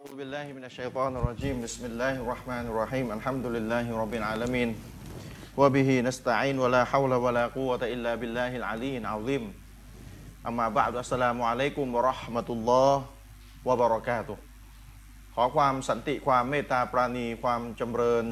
[0.00, 4.72] أعوذ بالله من الشيطان الرجيم بسم الله الرحمن الرحيم الحمد لله رب العالمين
[5.60, 9.52] وبه نستعين ولا حول ولا قوة إلا بالله العلي العظيم
[10.48, 12.94] أما بعد السلام عليكم ورحمة الله
[13.68, 14.36] وبركاته
[15.34, 18.24] ขอความสันติความเมตตาปราณี ความจำเริญ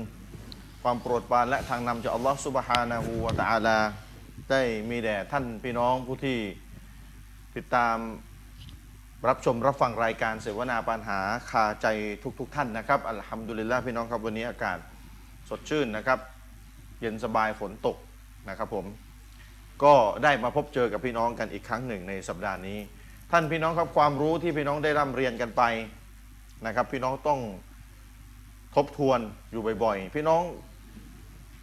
[0.82, 3.78] ความโปรดปรานและทางนำจากอัลลอฮฺสุบฮานะฮูวะตะอาลา
[4.50, 6.38] ได้มีแด่ท่านพี่น้องผู้ที่
[7.56, 7.96] ติดตาม
[9.29, 11.19] รับชมรับฟังรายการเสวนาปัญหา
[11.49, 11.87] คาใจ
[12.39, 14.77] ทุกๆทท่านนะครับอัลฮัมดุลิลลาห์พี่น้องครับวันนี้อากาศ
[15.49, 16.19] สดชื่นนะครับ
[17.01, 17.97] เย็นสบายฝนตก
[18.49, 18.85] นะครับผม
[19.83, 22.79] ก็ได้มาพบเจอกับพี่น้องกันอีกครั้งหนึ่งในสัปดาห์นี้
[23.31, 25.63] ท่านพี่น้องครับความรู้ที่พี่น้องได้ร่ำเรียนกันไป
[26.65, 27.39] นะครับ พี่น้องต้อง
[28.75, 29.19] ทบทวน
[29.51, 30.43] อยู่บ่อยๆ พี่น้อง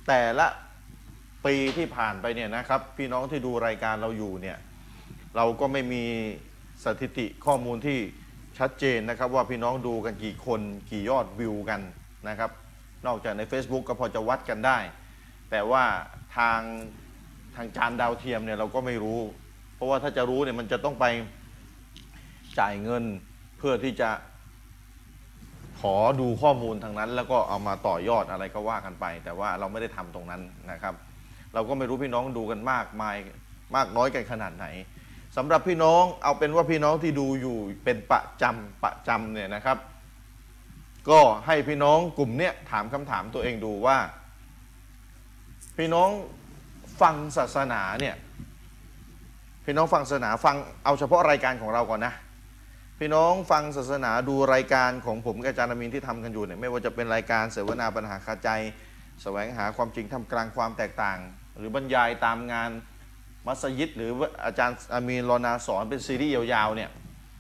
[0.09, 0.47] แต่ละ
[1.47, 4.59] ปีที่ผ่านไปเนี่ยนะครับ พี่น้องที่ดูรายการเราอยู่เนี่ย
[5.37, 6.05] เราก็ไม่มี
[6.85, 7.99] สถิติข้อมูลที่
[8.59, 11.81] ชัดเจนนะครับว่าพี่น้องดูกันกี่คนกี่ยอดวิวกัน
[12.29, 12.51] นะครับ
[13.07, 14.79] นอกจากใน Facebook ก็พอจะวัดกันได้
[15.51, 15.85] แต่ว่า
[16.37, 16.61] ทาง
[17.55, 19.21] ทางจานดาวเทียมเนี่ยเราก็ไม่รู้
[19.75, 21.07] เพราะว่าถ้าจะรู้เนี่ยมันจะต้องไป
[22.59, 23.05] จ่ายเงิน
[23.59, 24.11] เพื่อที่จะ
[25.81, 30.95] ขอดูข้อมูลทางนั้น แล้วก็เอามาต่อยอดอะไรก็ว่ากันไป แต่ว่าเราไม่ได้ทำตรงนั้นนะครับ
[31.55, 33.17] เราก็ไม่รู้พี่น้องดูกันมากมาย
[33.77, 34.67] มากน้อยกันขนาดไหน
[35.37, 39.79] สำหรับพี่น้องเอาเป็นว่าพี่น้องที่ดูอยู่เป็นประจำประจำเนี่ยนะครับ
[41.11, 43.99] ก็ให้พี่น้องกลุ่มเนี้ยถามคำถามตัวเองดูว่า
[45.77, 46.09] พี่น้อง
[47.01, 48.17] ฟังศาสนาเนี่ย
[49.65, 52.15] พี่น้องฟังศาสนาฟังเอาเฉพาะรายการของเราก่อนนะ
[52.99, 58.51] พี่น้องฟังศาสนาดูรายการของผมกับอาจารย์อามินที่ทำกันอยู่เนี่ยไม่ว่าจะเป็นรายการเสวนาปัญหาคาใจ
[59.23, 61.19] แสวงหาความจริงทำกลางความแตกต่าง
[61.59, 62.71] หรือบรรยายตามงาน
[63.47, 64.11] มัสยิด หรือ
[64.45, 66.91] อาจารย์อามีนรอนาสอนเป็นซีรีส์ยาวๆเนี่ย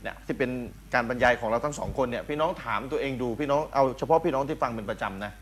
[0.03, 0.51] เนี่ยที่เป็น
[0.95, 5.33] การบรรยายของเราทั้งสองคนเนี่ยพี่น้องถามตัวเองดูพี่น้องเอาเฉพาะพี่น้องที่ฟังเป็นประจำนะ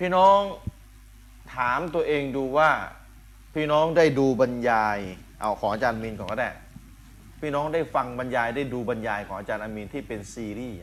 [0.00, 0.38] พี่น้อง
[1.54, 2.70] ถามตัวเองดูว่า
[3.54, 4.98] พี่น้องได้ดูบรรยาย
[5.40, 6.50] เอาของอาจารย์มีนก่อนก็ได้
[7.40, 10.78] พี่น้องได้ฟังบรรยายได้ดูบรรยายของอาจารย์อามีนที่เป็นซีรีส์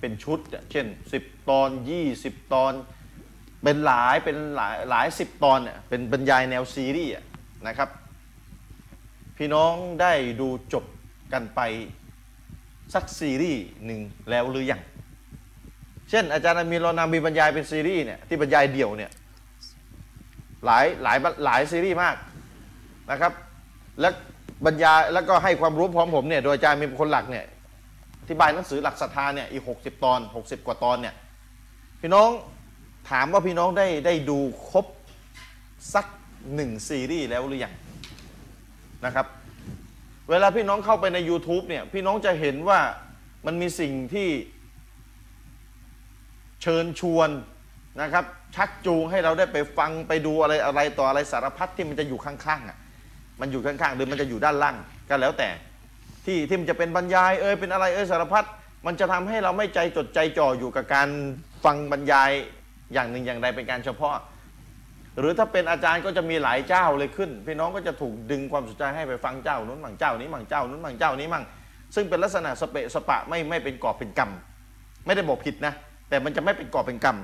[0.00, 0.86] เป็นชุดอะเช่น
[1.18, 1.68] 10 ตอน
[2.10, 2.72] 20 ตอน
[3.62, 7.24] เป็นหลายเป็นหลายหลายสิบตอนเนี่ยเป็นบรรยายแนวซีรีส์อะ
[7.66, 7.88] นะครับ
[9.36, 10.84] พี่น้องได้ดูจบ
[11.32, 11.60] กันไป
[12.94, 14.00] สักซีรีส์หนึ่ง
[14.30, 14.80] แล้วหรือยัง
[16.10, 19.10] เช่น อาจารย์มีรอนามีบรรยายเป็นซีรีส์เนี่ยที่บรรยายเดี่ยวเนี่ย
[20.64, 22.16] หลายหลายหลายซีรีส์มาก
[23.10, 23.32] นะครับ
[24.00, 24.08] และ
[24.64, 27.44] บรรยายแล้วก็ให้ความรู้พร้อมผมเนี่ยโดยอาจารย์มีคนหลักเนี่ย
[28.22, 31.14] อธิบายหนังสือหลักศรัทธาเนี่ยอีก 60 ตอน 60 กว่าตอนเนี่ย
[32.00, 32.30] พี่น้อง
[33.10, 34.38] ถามว่าพี่น้องได้ได้ดู
[34.70, 34.86] ครบ
[35.94, 36.06] สัก
[36.54, 37.74] หนึ่งซีรีส์แล้วหรือยัง
[39.04, 39.26] นะครับ
[40.30, 42.80] เวลาพี่น้องเข้าไปใน YouTube เนี่ยพี่น้องจะเห็นว่า
[43.46, 44.28] มันมีสิ่งที่
[46.62, 47.30] เชิญชวน
[48.02, 48.24] นะครับ
[48.56, 52.78] ชักจูงให้เราได้ไปฟังไปดูอะไรอะไรต่ออะไรสารพัดที่มันจะอยู่ข้างๆอะ
[53.40, 54.76] มันอยู่ข้างๆหรือมันจะอยู่ด้านล่าง
[55.08, 55.48] ก็แล้วแต่
[56.24, 58.44] ที่ที่มันจะเป็นบรรยายเอยเป็นอะไรเอยสารพัด
[58.86, 61.08] มันจะทำให้เราไม่ใจจดใจจ่ออยู่กับการ
[61.64, 62.30] ฟังบรรยาย
[62.92, 64.16] อย่างหนึ่งอย่างใดเป็นการเฉพาะ
[65.18, 71.44] หรือถ้าเป็นอาจารย์ก็จะมีหลายเจ้าเลยขึ้น พี่น้องก็จะถูกดึงความสนใจให้ไปฟังเจ้านู้นมั่งเจ้านี้มั่งเจ้านู้นมั่งเจ้านี้มั่ง
[71.94, 74.30] ซึ่งเป็นลักษณะสเปะสปะไม่ไม่เป็นกอบเป็นกรรม
[75.06, 75.74] ไม่ได้บอกผิดนะ
[76.08, 77.16] แต่มันจะไม่เป็นกอบเป็นกรรม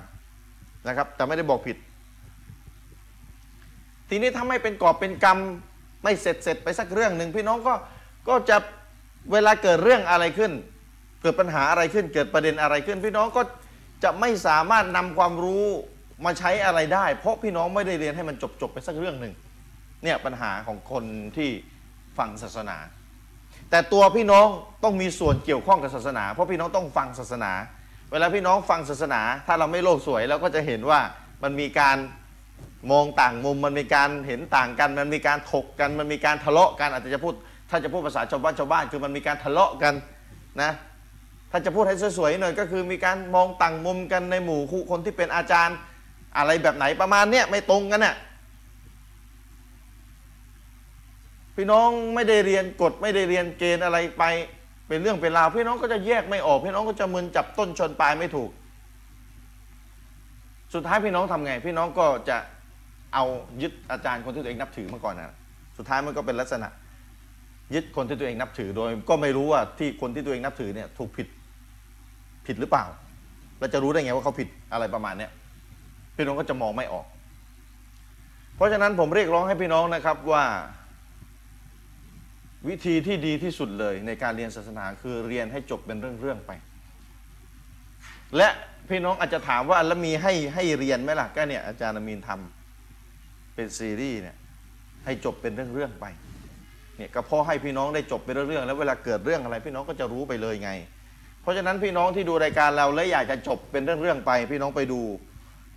[0.89, 1.77] นะครับ แต่ไม่ได้บอกผิด
[4.09, 5.39] ทีนี้ถ้าไม่เป็นกอบเป็นกรรม
[6.05, 7.75] ไม่เสร็จเสร็จไปสักเรื่องหนึ่งพี่น้องก็
[8.29, 8.57] ก็จะ
[9.33, 10.53] เวลาเกิดเรื่องอะไรขึ้น
[11.23, 13.43] เกิดปัญหาอะไรขึ้น เกิดประเด็นอะไรขึ้น พี่น้องก็
[14.05, 15.67] จะไม่สามารถนำความรู้
[16.25, 19.35] มาใช้อะไรได้ เพราะพี่น้องไม่ได้เรียนให้มันจบจบไปสักเรื่องหนึ่ง
[20.03, 21.05] เนี่ยปัญหาของคน
[21.37, 21.51] ที่
[22.19, 22.77] ฟังศาสนา
[23.71, 24.47] แต่ตัวพี่น้อง
[24.85, 27.53] ต้องมีส่วนเกี่ยวข้องกับศาสนา เพราะพี่น้องต้องฟังศาสนา
[28.11, 31.01] เวลาพี่น้องฟังศาสนา ถ้าเราไม่โลกสวยเราก็จะเห็นว่า
[31.43, 31.97] มันมีการ
[32.93, 37.35] มองต่างมุมมันมีการเห็นต่างกัน มันมีการถกกัน มันมีการทะเลาะกันอาจจะพูด
[37.71, 39.95] ถ้าจะพูดภาษาชาวบ้านชาวบ้านคือมันมีการทะเลาะกัน
[40.63, 40.73] นะ
[41.51, 45.77] ถ้าจะพูดให้สวยๆหน่อยก็คือมีการมองต่างมุมกันในหมู่คู่คนที่เป็นอาจารย์
[46.39, 48.17] อะไรแบบไหนประมาณเนี้ยไม่ตรงกันน่ะ
[51.57, 54.25] พี่น้องไม่ได้เรียนกฎไม่ได้เรียนเกณฑ์อะไรไป
[54.89, 58.51] เป็นเรื่องเป็นราวพี่น้องก็จะแยกไม่ออก พี่น้องก็จะมึนจับต้นชนปลายไม่ถูก
[60.75, 62.37] สุดท้ายพี่น้องทำไง พี่น้องก็จะ
[63.15, 63.25] เอา
[63.63, 65.35] ยึดอาจารย์คนที่ตัวเองนับถือมาก่อนนะ
[65.79, 66.69] สุดท้ายมันก็เป็นลักษณะ
[67.75, 71.27] ยึดคนที่ตัวเองนับถือโดย ก็ไม่รู้ว่าที่คนที่ตัวเองนับถือเนี่ยถูกผิด
[72.47, 72.85] ผิดหรือเปล่า
[73.59, 75.31] เราจะรู้ได้ไงว่าเขาผิดอะไรประมาณเนี้ย
[76.17, 77.07] พี่น้องก็จะมองไม่ออก
[78.57, 80.45] เพราะฉะนั้นผมเรียกร้องให้พี่น้องนะครับว่า
[82.69, 86.53] วิธีที่ดีที่สุดเลยในการเรียนศาสนาคือเรียนให้จบเป็นเรื่องๆไป
[88.37, 88.49] และ
[88.89, 94.37] พี่น้องอาจจะถามว่าแล้วมีให้ให้เรียนไหมล่ะก็เนี่ยอาจารย์มีนทำเป็นซีรีส์เนี่ย
[95.05, 96.07] ให้จบเป็นเรื่องๆไป
[96.97, 100.71] เนี่ยก็เพราะให้พี่น้องได้จบเป็นเรื่องๆแล้วเวลาเกิดเรื่องอะไร พี่น้องก็จะรู้ไปเลยไง
[101.43, 105.01] เพราะฉะนั้นพี่น้องที่ดูรายการเราและอยากจะจบเป็นเรื่องๆไป พี่น้องไปดู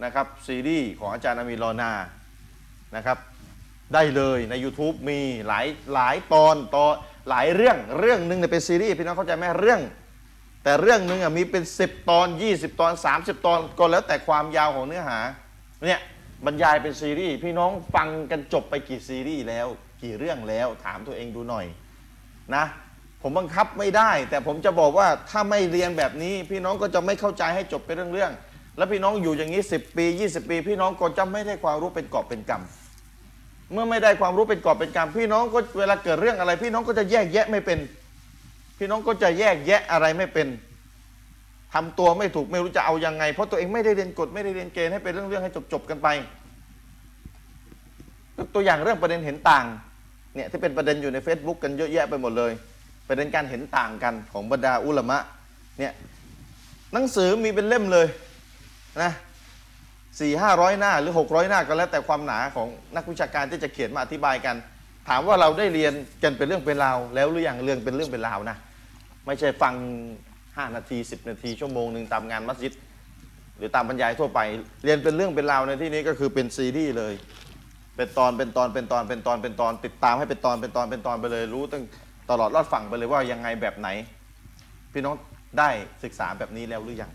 [0.04, 1.92] นะครับซีรีส์ของอาจารย์อามีรอนา
[2.96, 3.18] นะครับ
[3.94, 6.94] ได้เลยใน YouTube มีหลายหลายตอนตอน
[7.30, 9.82] หลายเรื่องเรื่องหนึ่งเนี่ยเป็นซีรีส์พี่น้องเข้าใจไหมเรื่อง
[10.64, 15.20] แต่เรื่องหนึ่งอะมีเป็น 10 ตอน 20 ตอน 30 ตอนก็แล้วแต่ความยาวของเนื้อหา
[15.86, 16.02] เนี่ย
[16.46, 19.68] บรรยายเป็นซีรีส์พี่น้องฟังกันจบไปกี่ซีรีส์แล้ว
[20.02, 21.66] กี่เรื่องแล้วถามตัวเองดูหน่อย
[22.56, 22.66] นะ
[23.22, 37.80] ผมบังคับไม่ได้ แต่ผมจะบอกว่าถ้าไม่เรียนแบบนี้ พี่น้องก็จะไม่เข้าใจให้จบเป็นเรื่องๆ แล้วพี่น้องอยู่อย่างนี้ 10 ปี 20 ปี พี่น้องก็จะไม่ได้ความรู้เป็นกอบเป็นกำเมื่อไม่ได้ความรู้เป็นกอบเป็นกำพี่น้องก็เวลาเกิดเรื่องอะไร พี่น้องก็จะแยกแยะไม่เป็น
[38.78, 40.48] พี่น้องก็จะแยกแยะอะไรไม่เป็น
[41.74, 46.08] ทำตัวไม่ถูกไม่รู้จะเอายังไง เพราะตัวเองไม่ได้เรียนกฎไม่ได้เรียนเกณฑ์ให้เป็นเรื่องๆให้จบๆกันไป
[48.54, 49.66] ตัวอย่างเรื่องประเด็นเห็นต่าง
[50.36, 52.52] เนี่ยที่เป็นประเด็นอยู่ใน Facebook กันเยอะแยะไปหมดเลย
[53.08, 55.18] ประเด็นการเห็นต่างกันของบรรดาอุลามะ
[55.80, 55.94] เนี่ย
[56.94, 58.08] หนังสือมีเป็นเล่มเลย
[59.02, 59.12] นะ
[60.20, 64.56] สี่ห้าร้อยหน้าหรือหกร้อยหน้าก็แล้วแต่ความหนาของนักวิชาการที่จะเขียนมาอธิบายกัน
[65.10, 65.94] ถามว่าเราได้เรียน
[66.24, 68.58] กันเป็นเรื่องเป็นราวแล้วหรือยังเรื่องเป็นเรื่องเป็นราวนะ
[69.26, 69.74] ไม่ใช่ฟัง
[70.46, 72.74] 5นาที10นาทีชั่วโมงหนึ่งตามงานมัสยิด
[73.58, 74.40] หรือตามบรรยายทั่วไป
[74.84, 77.14] เรียนเป็นเรื่องเป็นราวในที่นี้ก็คือเป็นซีรีส์เลย
[77.96, 81.84] เป็นตอนเป็นตอนเป็นตอนเป็นตอนเป็นตอน ติดตามให้เป็นตอนเป็นตอนเป็นตอนไปเลย รู้ตั้ง
[82.30, 83.90] ตลอดรอดฝั่งไปเลยว่ายังไงแบบไหน
[84.94, 85.16] พี่น้อง
[85.60, 85.70] ได้
[86.04, 87.12] ศึกษาแบบนี้แล้วหรือยัง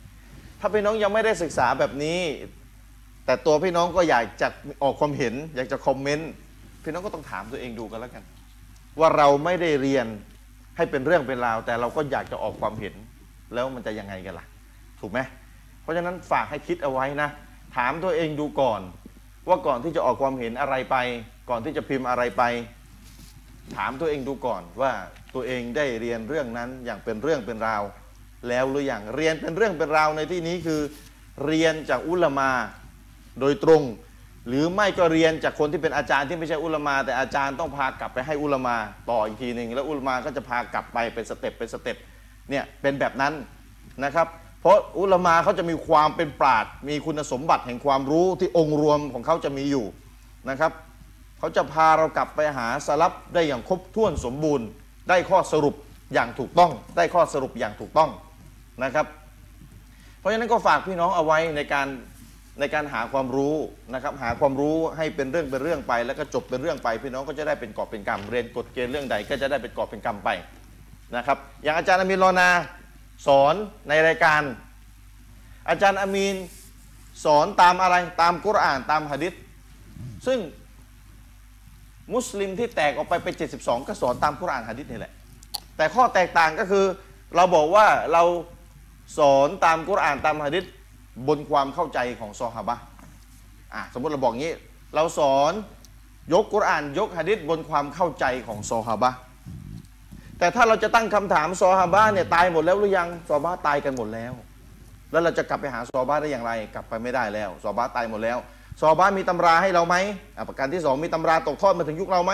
[0.61, 2.21] ถ้าพี่น้องยังไม่ได้ศึกษาแบบนี้
[3.25, 4.49] แต่ตัวพี่น้องก็อยากจะ
[4.83, 6.31] ออกความเห็น อยากจะคอมเมนต์
[6.83, 8.25] พี่น้องก็ต้องถามตัวเองดูกันแล้วกัน
[8.99, 10.07] ว่าเราไม่ได้เรียน
[10.77, 12.95] ให้เป็นเรื่องเป็นราว แต่เราก็อยากจะออกความเห็น
[13.55, 14.47] แล้วมันจะยังไงกันล่ะ
[15.01, 15.19] ถูกไหม
[15.83, 17.29] เพราะฉะนั้นฝากให้คิดเอาไว้นะ
[17.77, 18.81] ถามตัวเองดูก่อน
[19.49, 20.97] ว่าก่อนที่จะออกความเห็นอะไรไป
[21.51, 22.43] ก่อนที่จะพิมพ์อะไรไป
[23.77, 24.93] ถามตัวเองดูก่อนว่า
[25.35, 27.83] ตัวเองได้เรียนเรื่องนั้นอย่างเป็นเรื่องเป็นราว
[28.49, 30.81] แล้วหรือยังเรียนเป็นเรื่องเป็นราวในที่นี้คือ
[31.45, 32.51] เรียนจากอุลามา
[33.41, 33.83] โดยตรง
[34.49, 38.77] หรือไม่ก็เรียนจากคนที่เป็นอาจารย์ที่ไม่ใช่อุลามา แต่อาจารย์ต้องพากลับไปให้อุลามา
[39.11, 41.97] ต่ออีกทีหนึ่งแล้วอุลามาก็จะพากลับไปเป็น step เป็น step
[42.51, 43.35] เนี่ยเป็นแบบนั้น
[44.05, 44.27] นะครับ
[44.61, 49.87] เพราะอุลามาเขาจะมีความเป็นปราชญ์มีคุณสมบัติแห่งความรู้ที่องค์รวมของเขาจะมีอยู่
[50.51, 50.73] นะครับ
[51.39, 54.67] เขาจะพาเรากลับไปหาสลับได้อย่างครบถ้วนสมบูรณ์
[55.09, 55.75] ได้ข้อสรุป
[56.15, 58.11] อย่างถูกต้อง ได้ข้อสรุปอย่างถูกต้อง
[58.85, 59.07] นะครับ
[60.19, 61.89] เพราะฉะนั้นก็ฝากพี่น้องเอาไว้ในการ
[62.61, 63.55] ในการหาความรู้
[63.95, 70.29] นะครับ หาความรู้ให้เป็นเรื่องเป็นเรื่องไป แล้วก็จบเป็นเรื่องไป พี่น้องก็จะได้เป็นกอบเป็นกรรมเรียนกฎเกณฑ์เรื่องใดก็จะได้เป็นกอบเป็นกรรมไป
[71.17, 72.51] นะครับ อย่างอาจารย์อามีนรอนา
[73.27, 73.55] สอน
[73.89, 74.43] ในรายการ
[75.69, 76.37] อาจารย์อามีน
[77.25, 79.35] สอนตามอะไรตามกุรอานตามหะดิษ
[80.27, 80.39] ซึ่ง
[82.15, 85.13] มุสลิมที่แตกออกไปเป็น 72 ก็สอนตามกุรอานหะดิษนี่แหละ
[85.77, 86.85] แต่ข้อแตกต่างก็คือ
[87.37, 88.23] เราบอกว่าเรา
[89.19, 90.65] สอนตามกุรอานตามหะดิษ
[91.29, 92.77] บนความเข้าใจของซอฮาบะ
[93.75, 94.55] อะสมมติเราบอกงี้
[94.95, 95.53] เราสอน
[96.33, 99.11] ยกกุรอานยกหะดิษบนความเข้าใจของซอฮาบะ
[100.39, 104.33] แต่ถ้าเราจะตั้งคำถามซอฮาบะเนี่ยตายหมดแล้วหรือยังซอฮาบะตายกันหมดแล้ว
[105.11, 108.39] แล้วเราจะกลับไปหาซอฮาบะได้อย่างไร กลับไปไม่ได้แล้วซอฮาบะตายหมดแล้ว
[108.81, 109.97] ซอฮาบะมีตำราให้เราไหม
[110.37, 112.33] อะประการที่สองมีตำราตกทอดมาถึงยุคเราไหม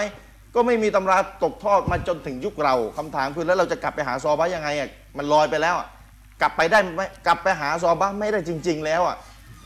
[0.54, 5.88] ก็ไม่มีตำราตกทอดมาจนถึงยุคเราคำถามคือแล้วเราจะกลับไปหาซอฮาบะยังไงอะมันลอยไปแล้วอะ
[6.40, 9.16] กลับไปได้ไหมกลับไปหาซอฮาไม่ได้จริง ๆ แล้วอะ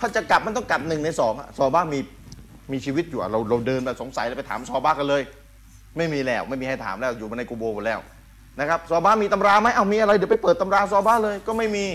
[0.00, 2.00] ถ้าจะกลับมันต้องกลับหนึ่งในสองอะซอฮามี
[2.72, 5.22] มีชีวิตอยู่อะเราเราเดินไปสงสัยเราไปถามซอฮากันเลย
[5.96, 8.00] ไม่มีแล้วไม่มีให้ถามแล้วอยู่ในกูโบหมดแล้ว
[8.60, 11.86] นะครับซอฮามีตำราไหมเอามีอะไรเดี๋ยวไปเปิดตำราซอฮาเลยก็ไม่มี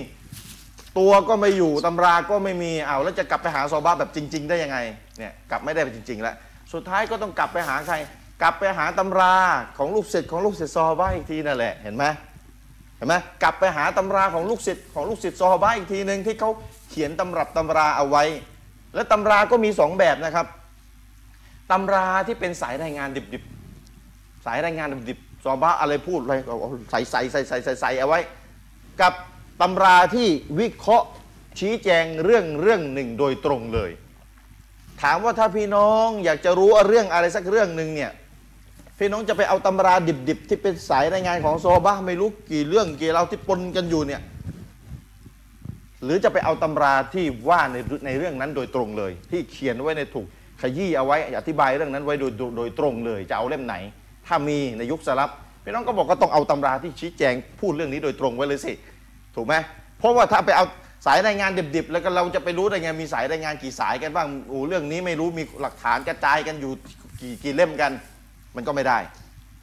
[0.99, 4.77] ตัวก็ไม่อยู่ตำราก็ไม่มีเอาแล้วจะกลับไปหาซอฮาแบบจริง ๆ ได้ยังไง
[5.17, 6.35] เนี่ยกลับไม่ได้จริง ๆ แล้ว
[6.73, 7.95] สุดท้ายก็ต้องกลับไปหาใคร
[8.41, 9.35] กลับไปหาตำรา
[9.77, 12.05] ของลูกศิษย์ของลูกศิษย์ซอฮาอีกทีนั่นแหละเห็นไหม
[12.97, 16.49] เห็นไหมกลับไปหาตำราของลูกศิษย์ของลูกศิษย์ซอฮาบะอีกทีหนึ่งที่เขา
[16.89, 18.23] เขียนตำรับตำราเอาไว้
[18.95, 20.47] และตำราก็มีสองแบบนะครับ
[21.71, 26.33] ตำราที่เป็นสายรายงานดิบๆ สายรายงานดิบๆซอฮาบะอะไรพูดอะไร
[26.91, 28.19] ใส่ใส่ใส่ใส่ใส่ใส่เอาไว้
[29.01, 29.13] กับ
[29.61, 30.27] ตำราที่
[30.59, 31.07] วิเคราะห์
[31.59, 33.91] ชี้แจงเรื่องเรื่องหนึ่งโดยตรงเลย
[35.01, 38.11] ถามว่าถ้าพี่น้องอยากจะรู้เรื่องอะไรสักเรื่องหนึ่งเนี่ย
[38.99, 39.93] พี่น้องจะไปเอาตำรา
[40.29, 44.21] ดิบๆ ที่เป็นสายรายงานของโซบะไม่รู้กี่เรื่องกี่เราที่ปนกันอยู่เนี่ย
[46.03, 50.27] หรือจะไปเอาตำราที่ว่าในในเรื่องนั้นโดยตรงเลย ที่เขียนไว้ในถูก
[50.61, 53.75] ขยี้เอาไว้อธิบายเรื่องนั้นไว้โดยโดยตรงเลย จะเอาเล่มไหน
[54.27, 55.29] ถ้ามีในยุคสลับ
[55.63, 58.73] พี่น้องก็บอกก็ต้องเอาตำราที่ชี้แจงพูดเรื่องนี้โดยตรงไว้เลยสิ
[59.35, 59.53] ถูกไหม
[59.99, 60.65] เพราะว่าถ้าไปเอา
[61.05, 66.71] สายรายงานดิบๆ แล้วก็เราจะไปรู้ได้ไงมีสายรายงานกี่สายกันบ้างโอ้เรื่องนี้ไม่รู้มีหลักฐานกระจายกันอยู่
[67.21, 67.91] กี่กี่เล่มกัน
[68.55, 68.99] มันก็ไม่ได้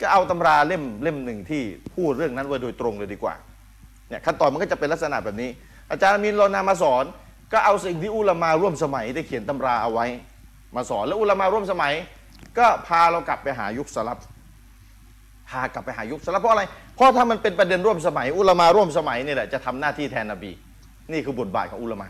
[0.00, 1.62] ก็เอาตำราเล่มเล่มหนึ่งที่
[1.94, 3.34] พูดเรื่องนั้นไว้โดยตรงเลยดีกว่า
[4.08, 5.50] เนี่ยขั้นตอนมันก็จะเป็นลักษณะแบบนี้
[5.90, 7.04] อาจารย์มีนโลนามาสอน
[7.52, 10.06] ก็เอาสิ่งที่อุลามาร่วมสมัยได้เขียนตำราเอาไว้
[10.76, 11.92] มาสอนแล้วอุลามาร่วมสมัย
[12.58, 14.18] ก็พาเรากลับไปหายุคสลับ
[15.48, 16.62] พากลับไปหายุคสลับเพราะอะไร
[16.96, 20.50] เพราะถ้ามันเป็นประเด็นร่วมสมัย อุลามาร่วมสมัยนี่แหละจะทำหน้าที่แทนนบี
[21.12, 22.08] นี่คือบทบาทของอุลามา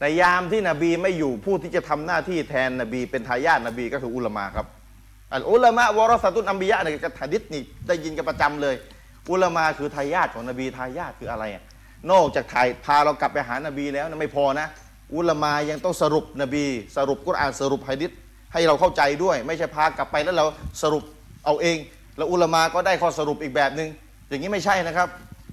[0.00, 4.66] ในยามที่นบีไม่อยู่ผู้ที่จะทำหน้าที่แทนนบี เป็นทายาทนบีก็คืออุลามาครับ
[5.34, 8.74] อัลอุลามะวรสตุนอัมบิยะเนี่ยกับฮะดิษนี่ได้ยินกันประจำเลย
[9.30, 11.62] อุลามาคือทายาทของนบีทายาทคืออะไรอะ
[12.10, 14.66] นอกจากถ่ายพาเรากลับไปหานบีแล้วนะไม่พอนะ
[15.14, 16.64] อุลามายังต้องสรุปนบี
[16.96, 18.10] สรุปกุรอานสรุปฮะดิษ
[18.52, 20.44] ให้เราเข้าใจด้วย ไม่ใช่พากลับไปแล้วเรา
[20.82, 21.04] สรุป
[21.44, 21.78] เอาเอง
[22.16, 23.88] แล้วอุลามาก็ได้ข้อสรุปอีกแบบหนึ่ง
[24.28, 25.08] อย่างนี้ไม่ใช่นะครับ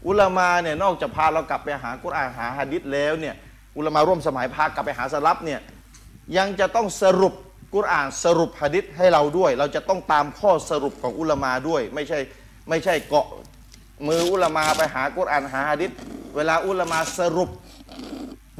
[0.07, 3.35] อุลามาเนี่ยนอกจากพาเรากลับไปหากุรอานหาฮะดิษแล้วเนี่ย
[3.77, 5.59] อุลามาร่วมสมัยพากลับไปหาสลับเนี่ย
[6.37, 7.33] ยังจะต้องสรุป
[7.73, 12.19] กุรอานสรุปฮะดิษให้เราด้วย เราจะต้องตามข้อสรุปของอุลามาด้วย ไม่ใช่
[12.69, 13.27] ไม่ใช่เกาะ
[14.07, 15.91] มืออุลามาไปหากุรอานหาฮะดิษ
[16.35, 17.49] เวลาอุลามาสรุป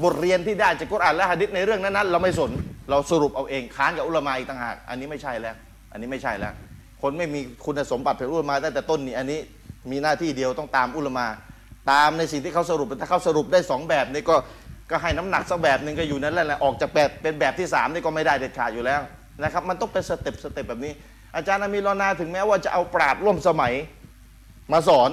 [0.04, 2.50] บทเรียนที่ได้จากกุรอานและหะดิษในเรื่องนั้นๆเราไม่สน
[2.90, 5.56] เราสรุปเอาเองค้านกับอุลามาอีกต่างหากอันนี้ไม่ใช่แล้ว
[5.92, 6.52] อันนี้ไม่ใช่แล้ว
[7.02, 9.40] คนไม่มีคุณสมบัติเป็นอุลามาตั้งแต่ต้นนี่อันนี้
[9.90, 11.26] มีหน้าที่เดียวต้องตามอุลามา
[11.90, 14.36] ตามในสิ่งที่เขาสรุปถ้าเขาสรุปได้สองแบบนี่ก็
[14.90, 19.00] ก็ให้น้ำหนักสักแบบหนึ่งก็อยู่นั่นแหละออกจากแบบเป็นแบบที่สามนี่ก็ไม่ได้เด็ดขาดอยู่แล้ว
[19.42, 20.92] นะครับมันต้องเป็น step step แบบนี้
[21.36, 23.72] อาจารย์อามีรอนาถึงแม้ว่าจะเอาปราชญ์ร่วมสมัย
[24.72, 25.10] มาสอน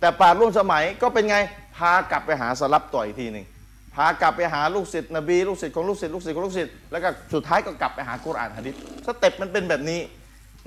[0.00, 1.36] แต่ปราชญ์ร่วมสมัยก็เป็นไง
[1.76, 3.46] พากลับไปหาสลัฟต่ออีกทีหนึ่ง
[3.94, 8.74] พากลับไปหาลูกศิษย์นบีลูกศิษย์ของลูกศิษย์ลูกศิษย์ของลูกศิษย์แล้วก็สุดท้ายก็กลับไปหากุรอานฮะดิษ
[9.06, 10.00] step มันเป็นแบบนี้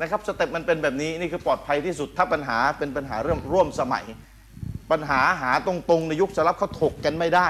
[0.02, 4.06] นะครับ step มันเป็นแบบนี้นี่คือปลอดภัยที่สุดถ้าปัญหาเป็นปัญหาเรื่องร่วมสมัย
[4.92, 7.48] ปัญหาหาตรงๆในยุคสลับเขาถกกันไม่ได้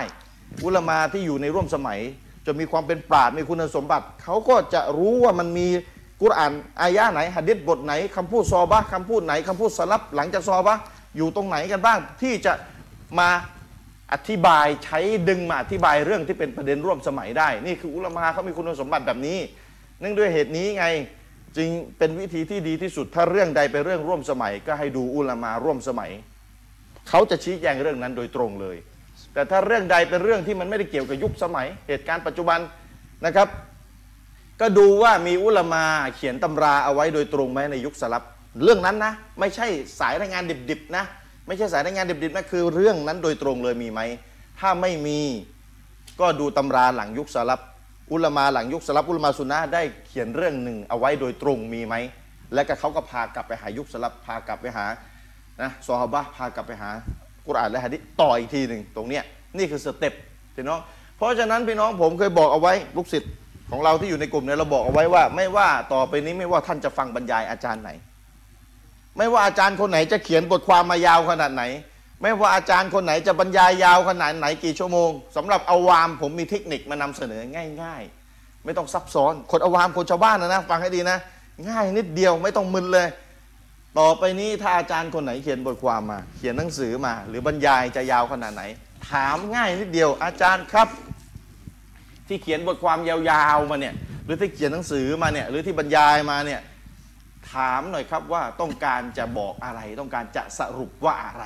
[0.63, 1.99] อุลามาที่อยู่ในร่วมสมัย
[2.45, 5.67] จะมีความเป็นปราดมีคุณสมบัติ เขาก็จะรู้ว่ามันมี
[6.21, 6.51] กุรอาน
[6.81, 10.77] อายะห์ไหนหะดิษบทไหนคำพูดซอบะห์คำพูดไหนคำพูดสลับหลังจากซอบะ
[11.17, 12.53] อยู่ตรงไหนกันบ้าง ที่จะ
[13.19, 13.29] มา
[14.13, 14.99] อธิบายใช้
[15.29, 19.39] ดึงมาอธิบายเรื่องที่เป็นประเด็นร่วมสมัยได้ นี่คืออุลามาเขามีคุณสมบัติแบบนี้
[19.99, 20.85] เนื่องด้วยเหตุนี้ไง
[21.57, 26.11] จึงเป็นวิธีที่ดีที่สุดถ้าเรื่องใดเป็นเรื่องร่วมสมัย ก็ให้ดูอุลามาร่วมสมัย
[27.09, 28.77] เขาจะชี้แจงเรื่องนั้นโดยตรงเลย
[29.37, 32.59] แต่ถ้าเรื่องใดเป็นเรื่องที่มันไม่ได้เกี่ยวกับยุคสมัย เหตุการณ์ปัจจุบัน
[33.25, 33.47] นะครับ
[34.61, 35.83] ก็ดูว่ามีอุลามา
[36.15, 38.23] เขียนตำราเอาไว้โดยตรงไหมในยุคสลับ
[38.63, 39.67] เรื่องนั้นนะ ไม่ใช่
[39.99, 41.03] สายรายงานดิบๆนะ
[41.47, 44.01] ไม่ใช่สายรายงานดิบๆนะคือเรื่องนั้นโดยตรงเลยมีไหม
[44.59, 45.19] ถ้าไม่มี
[46.19, 47.61] ก็ดูตำราหลังยุคสลับ
[48.11, 51.95] อุลามาหลังยุคสลับอุลามาสุนนะได้เขียนเรื่องหนึ่งเอาไว้โดยตรงมีไหม
[52.53, 54.85] และก็เขาก็พากลับไปหายุคสลับพากลับไปหา
[55.61, 56.91] นะซอฮาบะพากลับไปหา
[57.47, 59.23] กุรอานและฮะดิษต่ออีกทีหนึ่งตรงเนี้ย
[59.57, 60.13] นี่คือสเต็ป
[60.55, 60.79] พี่น้อง
[61.17, 63.31] เพราะฉะนั้นพี่น้องผมเคยบอกเอาไว้ลูกศิษย์
[63.71, 67.89] ของเราที่อยู่ในกลุ่มเนี่ยเราบอกเอาไว้ว่า ไม่ว่าต่อไปนี้ไม่ว่าท่านจะฟังบรรยายอาจารย์ไหน
[69.17, 71.63] ไม่ว่าอาจารย์คนไหนจะเขียนบทความมายาวขนาดไหน
[72.21, 77.41] ไม่ว่าอาจารย์คนไหนจะบรรยายยาวขนาดไหนกี่ชั่วโมงสำหรับอาวามผมมีเทคนิคมานำเสนอ
[77.81, 81.17] ง่าย ๆ ไม่ต้องซับซ้อนคนอาวามคนชาวบ้านนะนะฟังให้ดีนะ
[81.69, 83.07] ง่ายนิดเดียวไม่ต้องมึนเลย
[83.99, 88.63] ต่อไปนี้ถ้าอาจารย์คนไหนเขียนบทความมา เขียนหนังสือมา หรือบรรยายจะยาวขนาดไหน
[89.11, 90.87] ถามง่ายนิดเดียว อาจารย์ครับ
[92.27, 93.93] ที่เขียนบทความยาวๆมาเนี่ย
[94.25, 96.61] หรือที่เขียนหนังสือมาเนี่ยหรือที่บรรยายมาเนี่ย
[97.51, 101.43] ถามหน่อยครับว่าต้องการจะบอกอะไร ต้องการจะสรุปว่าอะไร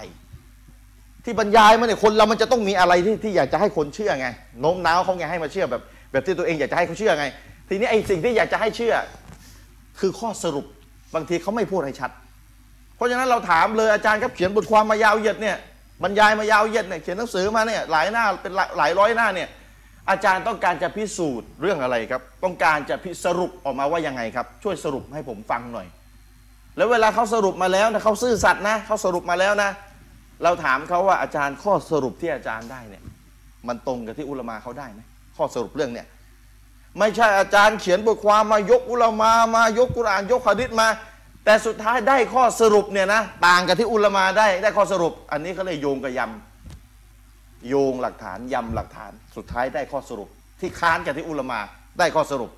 [1.25, 4.27] ที่บรรยายมาเนี่ยคนเรามันจะต้องมีอะไรที่ที่อยากจะให้คนเชื่อไง
[4.59, 5.81] โน้มน้าวเขาไงให้มาเชื่อแบบ
[6.11, 7.25] แบบที่ตัวเองอยากจะให้เขาเชื่อไง
[7.69, 8.93] ทีนี้ไอ้สิ่งที่อยากจะให้เชื่อ
[9.99, 10.65] คือข้อสรุป
[11.15, 12.11] บางทีเขาไม่พูดให้ชัด
[13.01, 15.57] ราะฉะนั้นเราถามเลยอาจารย์ครับเขียนบทความมายาวเหยียดเนี่ย
[16.03, 19.49] บรรยายมายาวเหยียดเนี่ยเขียนหนังสือมาเนี่ยหลายหน้าเป็นหลายร้อยหน้าเนี่ย
[20.09, 25.87] อาจารย์ต้องการจะพิสูจน์เรื่องอะไรครับ ต้องการจะพิสรุปออกมาว่ายังไงครับ ช่วยสรุปให้ผมฟังหน่อย
[26.77, 29.69] แล้วเวลาเขาสรุปมาแล้วนะเขาซื่อสัตย์นะเขาสรุปมาแล้วนะ
[30.43, 33.03] เราถามเขาว่าอาจารย์ข้อสรุปที่อาจารย์ได้เนี่ย
[33.67, 35.01] มันตรงกับที่อุลมาเขาได้ไหม
[35.37, 36.07] ข้อสรุปเรื่องเนี่ย
[36.99, 40.87] ไม่ใช่อาจารย์เขียนบทความมายกอุลมามายกกุรานยกฮะดิษมา
[41.45, 50.29] แต่สุดท้ายได้ข้อสรุปเนี่ยนะต่างกับที่อุลมาได้ได้ข้อสรุป อันนี้เขาเลยโยงกับยำโยงหลักฐานยำหลักฐาน สุดท้ายได้ข้อสรุป
[50.59, 51.59] ที่ค้านกับที่อุลมา
[51.99, 52.51] ได้ข้อสรุป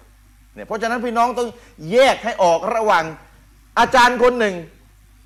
[0.56, 1.50] เนี่ยเพราะฉะนั้นพี่น้องต้อง
[1.92, 3.04] แยกให้ออกระหว่าง
[3.80, 4.56] อาจารย์คนหนึ่ง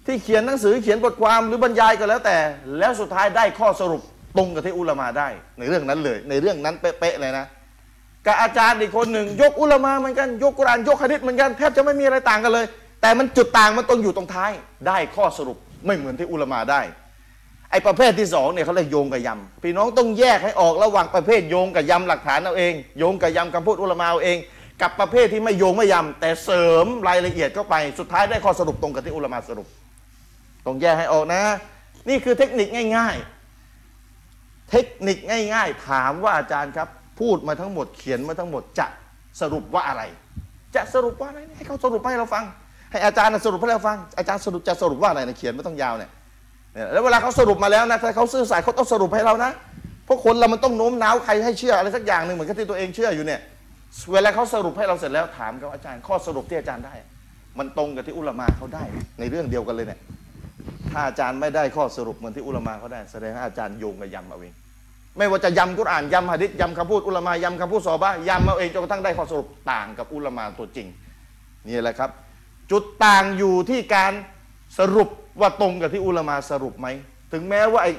[0.05, 2.37] ที่เขียนหนังสือเขียนบทความหรือบรรยายก็แล้วแต่
[2.79, 4.01] แล้วสุดท้ายได้ข้อสรุป
[4.37, 5.27] ตรงกับที่อุลมาได้
[5.59, 7.45] ในเรื่องนั้นเลย ในเรื่องนั้นเป๊ะๆเลยนะ
[8.25, 12.65] กับอาจารย์อีกคนหนึ่งยกอุลมาเหมือนกันยกกุรานยกฮะดิษเหมือนกันแทบจะไม่มีอะไรต่างกันเลย
[13.07, 14.51] แต่มันจุดต่างมันตรงอยู่ตรงท้าย
[14.87, 16.81] ได้ข้อสรุปไม่เหมือนที่อุลามาได้
[17.71, 24.37] ไอ้ประเภทที่สองเนี่ยเขาเรียกโยงกับยำพี่น้องต้องแยกให้ออกระหว่างประเภทโยงกับยำหลักฐานเอาเอง โยงกับยำคำพูดอุลามาเอาเอง
[24.81, 29.67] กับประเภทที่ไม่โยงไม่ยำแต่เสริมรายละเอียดเข้าไปสุดท้ายได้ข้อสรุปตรงกับที่อุลามาสรุป
[30.65, 31.41] ต้องแยกให้ออกนะ
[32.09, 33.15] นี่คือเทคนิคง่าย
[33.93, 35.17] ๆ เทคนิค
[35.53, 36.87] ง่าย ๆ ถามว่าอาจารย์ครับ
[37.19, 38.87] พูดมาทั้งหมดเขียนมาทั้งหมดจะ
[39.41, 40.03] สรุปว่าอะไร
[40.75, 42.45] จะสรุปว่าอะไรให้เขาสรุปให้เราฟัง
[42.91, 46.09] ให้อาจารย์สรุปให้เราฟังอาจารย์สรุปจะสรุปว่าอะไรนะเขียนไม่ต้องยาวเนี่ย
[46.93, 49.51] แล้วเวลาเขาสรุปมาแล้วนะถ้าเขาซื่อสัตย์เขาต้องสรุปให้เรานะ
[50.07, 53.39] พราะคนเรามันต้องโน้มน้าวใครให้เชื่ออะไรสักอย่างหนึ่งเหมือนกับที่ตัวเองเชื่ออยู่เนี่ย
[54.13, 56.93] เวลาเขาสรุปให้เราเสร็จแล้วถามกับอาจารย์ ข้อสรุปที่อาจารย์ได้
[57.59, 58.83] มันตรงกับที่อุลามาเขาได้
[59.19, 59.99] ในเรื่องเดียวกันเลยเนี่ย
[60.91, 64.53] ถ้าอาจารย์ไม่ได้ข้อสรุปเหมือนที่อุลามาเขาได้ แสดงว่าอาจารย์โยงกับยำเอาเอง
[65.17, 70.87] ไม่ว่าจะยำกุรอานยำฮะดิษยำคำพูดอุลามายำคำพูดซอบะยำเอาเองจนกระทั่งได้ข้อสรุปต่างกับอุลมาตัวจริง
[71.67, 72.09] นี่แหละครับ
[72.71, 74.13] จุดต่างอยู่ที่การ
[74.79, 75.09] สรุป
[75.39, 76.87] ว่าตรงกับที่อุลามาสรุปไหม
[77.33, 77.93] ถึงแม้ว่าไอ้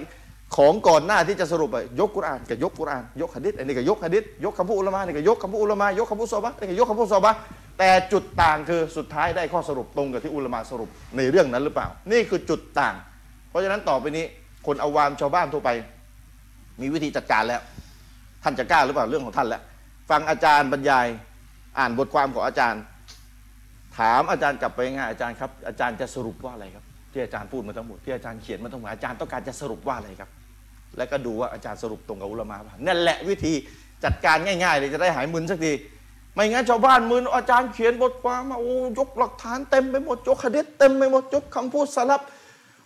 [0.57, 7.35] ของก่อนหน้าที่จะสรุปไปยกกุรอานกับยกกุรอาน ยกฮะดิษอันนี้ก็ยกฮะดิษยกคำพูดอุลามานี่ก็ยกคำพูดอุลามายกคำพูดซอบะนี่ก็ยกคำพูดซอบะ
[7.79, 12.95] แต่จุดต่างคือสุดท้ายได้ข้อสรุปตรงกับที่อุลามาสรุปในเรื่องนั้นหรือเปล่า นี่คือจุดต่าง
[13.49, 14.25] เพราะฉะนั้นต่อไปนี้
[14.67, 15.71] คนอาวามชาวบ้านทั่วไป
[16.81, 17.61] มีวิธีจัดการแล้ว
[18.43, 19.63] ท่านจะกล้าหรือเปล่าเรื่องของท่านแล้ว
[20.11, 21.07] ฟังอาจารย์บรรยาย
[21.79, 22.83] อ่านบทความของอาจารย์
[23.99, 30.31] ถามอาจารย์กลับไปง่ายอาจารย์ครับอาจารย์จะสรุปว่าอะไรครับ ที่อาจารย์พูดมาทั้งหมดที่อาจารย์เขียนมาทั้งหมดอาจารย์ต้องการจะสรุปว่าอะไรครับ
[30.97, 33.53] แล้วก็ดูว่าอาจารย์สรุปตรงกับอุลามะป่ะนั่นแหละวิธี
[34.05, 35.73] จัดการง่ายๆเลยจะได้หายมึนสักที
[36.35, 42.21] ไม่งั้นชาวบ้านมึนอาจารย์เขียนบทความมาโอ้ยกหลักฐานเต็มไปหมดยกคดีเต็มไปหมดยกคำพูดสลับ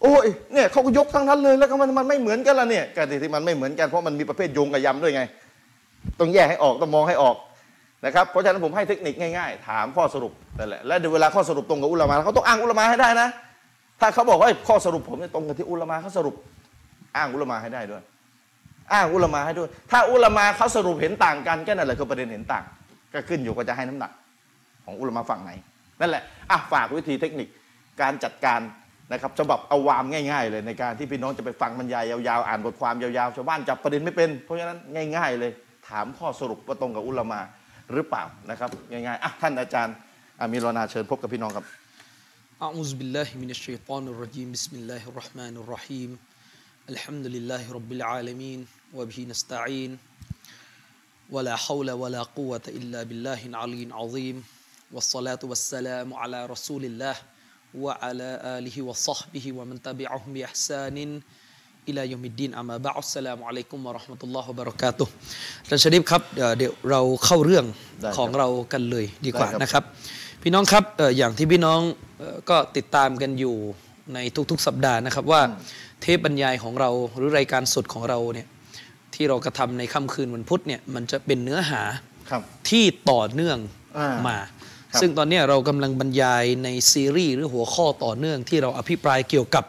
[0.03, 5.23] โอ้ยเนี่ยเขาก็ยกทั้งนั้นเลยแล้วก็มันมันไม่เหมือนกันละเนี่ยการที่มันไม่เหมือนกันเพราะมันมีประเภทโยงกับยำด้วยไง
[6.21, 7.37] ต้องแยกให้ออกต้องมองให้ออก
[8.05, 13.29] นะครับเพราะฉะนั้นผมให้เทคนิคง่ายๆ ถามข้อสรุปนั่นแหละและเวลาข้อสรุปตรงกับอุลามะเขาต้องอ้างอุลามะให้ได้นะ
[14.01, 16.35] ถ้าเขาบอกว่าข้อสรุปผมตรงกับที่อุลามะเขาสรุป
[17.17, 18.03] อ้างอุลามะให้ได้ด้วย
[18.93, 22.65] อ้างอุลามะให้ด้วย ถ้าอุลามะเขาสรุปเห็นต่างกันก็นั่นแหละคือประเด็นเห็นต่าง
[23.15, 24.13] ก็ขึ้นอยู่กับจะให้น้ำหนัก
[24.85, 25.53] ของอุลามะฝั่งไหน
[26.01, 27.49] นั่นแหละอะฝากวิธีเทคนิค
[28.01, 28.61] การจัดการ
[29.13, 34.79] นะครับฉบับเอาวามง่ายๆ เลยในการที่พี่น้องจะไปฟังบรรยายยาวๆอ่านบทความยาวๆชาวบ้านจับประเด็นไม่เป็น เพราะฉะนั้น
[35.17, 35.51] ง่าย ๆ เลย
[35.89, 37.41] ถามข้อสรุปว่าตรงกับอุลามะ
[37.94, 39.96] หรือเปล่านะครับง่ายๆอ่ะท่านอาจารย์
[40.40, 41.68] อามีรนาเชิญพบกับพี่น้องครับ
[42.68, 46.18] أعوذ بالله من الشيطان الرجيم بسم الله الرحمن الرحيم
[46.90, 48.60] الحمد لله رب العالمين
[48.98, 49.92] وبه نستعين
[51.30, 54.44] ولا حول ولا قوة إلا بالله العلي العظيم
[54.92, 57.16] والصلاة والسلام على رسول الله
[57.78, 61.22] وعلى آله وصحبه ومن تبعهم بإحسان
[61.89, 65.13] อิลายุมิดดินอามาบะอัสสลามุอะลัยกุมวะราะห์มะตุลลอฮ์บะเราะกาตุฮ์
[65.69, 66.23] ท่านชริฟครับ
[66.57, 67.65] เดี๋ยวเราเข้าเรื่อง
[68.17, 69.85] ของเรากันเลยดีกว่านะครับ
[70.43, 70.85] พี่น้องครับ
[71.17, 71.81] อย่างที่พี่น้อง
[72.51, 73.57] ก็ติดตามกันอยู่
[74.15, 74.19] ใน
[74.51, 75.43] ทุกๆ สัปดาห์นะครับว่า
[76.01, 78.49] เทปบรรยายของเราหรือรายการสดของเราเนี่ย
[79.15, 81.83] ที่เรากระทำในค่ำคืนวันพุธเนี่ยมันจะเป็นเนื้อหา
[82.71, 83.59] ที่ต่อเนื่อง
[84.29, 84.39] มา
[85.01, 89.65] ซึ่งตอนนี้เรากำลังบรรยายในซีรีส์หรือหัวข้อต่อเนื่องที่เราอภิปรายเกี่ยวกับ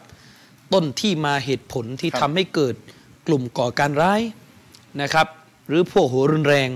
[0.74, 2.74] ต้นที่มาเหตุผลที่ครับทำให้เกิด
[3.26, 4.20] กลุ่มก่อการร้าย
[5.02, 5.26] นะครับ
[5.68, 6.68] หรือพวกหัวรุนแรง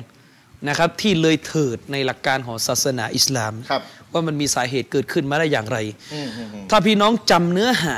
[0.68, 3.82] นะครับ ที่เลยเถิดในหลักการของศาสนาอิสลามครับ
[4.12, 5.78] ว่ามันมีสาเหตุเกิดขึ้นมาได้อย่างไร
[6.14, 7.96] อืมอืมอืมถ้าพี่น้องจำเนื้อหา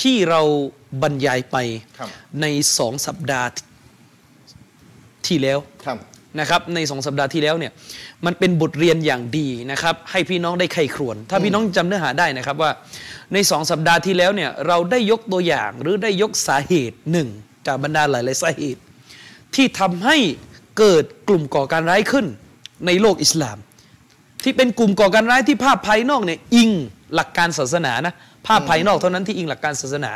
[0.00, 0.40] ที่เรา
[1.02, 1.56] บรรยายไป
[1.98, 2.08] ครับ
[2.40, 2.46] ใน
[2.78, 3.48] สองสัปดาห์
[5.26, 5.98] ที่แล้วครับ
[6.40, 7.72] นะครับในสองสัปดาห์ที่แล้วเนี่ย
[8.26, 12.70] มันเป็นบทเรียนอย่างดีนะครับ ให้พี่น้องได้ไข้ครวน ถ้าพี่น้องจำเนื้อหาได้นะครับว่า
[13.32, 17.28] ในสองสัปดาห์ที่แล้วเนี่ยเราได้ยกตัวอย่างหรือได้ยกสาเหตุหนึ่ง
[17.66, 18.80] จากบรรดาหลายๆสาเหตุ
[19.54, 20.16] ที่ทำให้
[20.78, 22.26] เกิดกลุ่มก่อการร้ายขึ้น
[22.86, 23.58] ในโลกอิสลาม
[24.42, 26.70] ที่เป็นกลุ่มก่อการร้ายที่ภาพภายนอกเนี่ยอิง
[27.14, 28.14] หลักการศาสนานะ
[28.46, 30.12] ภาพภายนอกเท่านั้นที่อิงหลักการศาสนา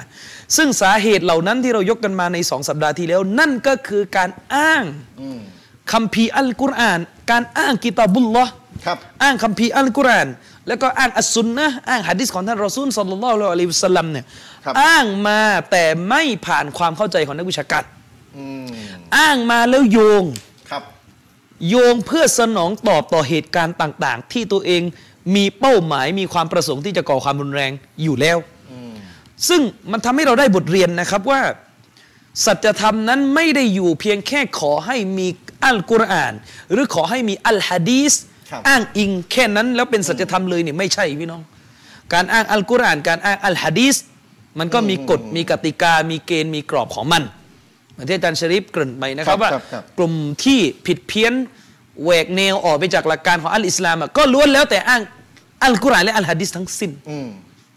[0.56, 4.84] ซึ่งสาเหตุเหล่านั้นที่เรายกกันมาในสองสัปดาห์ที่แล้ว นั่นก็คือการอ้าง
[5.20, 5.38] อืม
[5.92, 8.52] คัมภีร์อัลกุรอาน การอ้างกิตาบุลลอฮ์
[8.86, 10.28] ครับอ้างคัมภีร์อัลกุรอาน
[10.70, 14.24] แล้วก็อ้างอัสซุนนะห์อ้างหะดีษของท่านรอซูลสัลลัลลอฮุอะลัยฮิวะสัลลัมเนี่ย
[14.64, 17.84] ครับอ้างมาแต่ไม่ผ่านความเข้าใจของนักวิชาการ
[18.36, 18.66] อืม
[19.16, 20.24] อ้างมาแล้วโยง
[20.70, 20.82] ครับ
[21.68, 24.82] โยงเพื่อสนองตอบต่อเหตุการณ์ต่าง ๆ ที่ตัวเอง
[25.34, 27.70] มีเป้าหมายมีความประสงค์ที่จะก่อความรุนแรง
[28.02, 28.38] อยู่แล้ว
[28.70, 28.92] อืม
[29.48, 29.60] ซึ่ง
[29.92, 31.40] มันทำให้เราได้บทเรียนนะครับว่า
[32.44, 35.26] สัจธรรมนั้นไม่ได้อยู่เพียงแค่ขอให้มี
[35.64, 36.32] อัลกุรอาน
[36.72, 38.29] หรือขอให้มีอัลฮะดีสครับ
[38.68, 41.42] อ้างอิงแค่นั้นแล้วเป็นสัจธรรมเลยเนี่ยไม่ใช่พี่น้อง
[42.12, 43.96] การอ้างอัลกุรอาน การอ้างอัลฮะดีส
[44.58, 47.22] มันก็มีกฎมีกติกา มีเกณฑ์มีกรอบของมัน
[47.92, 51.32] เหมือนที่อาจารย์ชริปเกริ่นไปนะครับครับว่าครับครับกลุ่มที่ผิดเพี้ยน
[52.02, 55.02] แหวกแนวออกไปจากหลักการของอัลอิสลามอะก็ล้วนแล้วแต่อ้าง
[55.64, 57.28] อัลกุรอานและอัลฮะดีสทั้งสิ้นอืม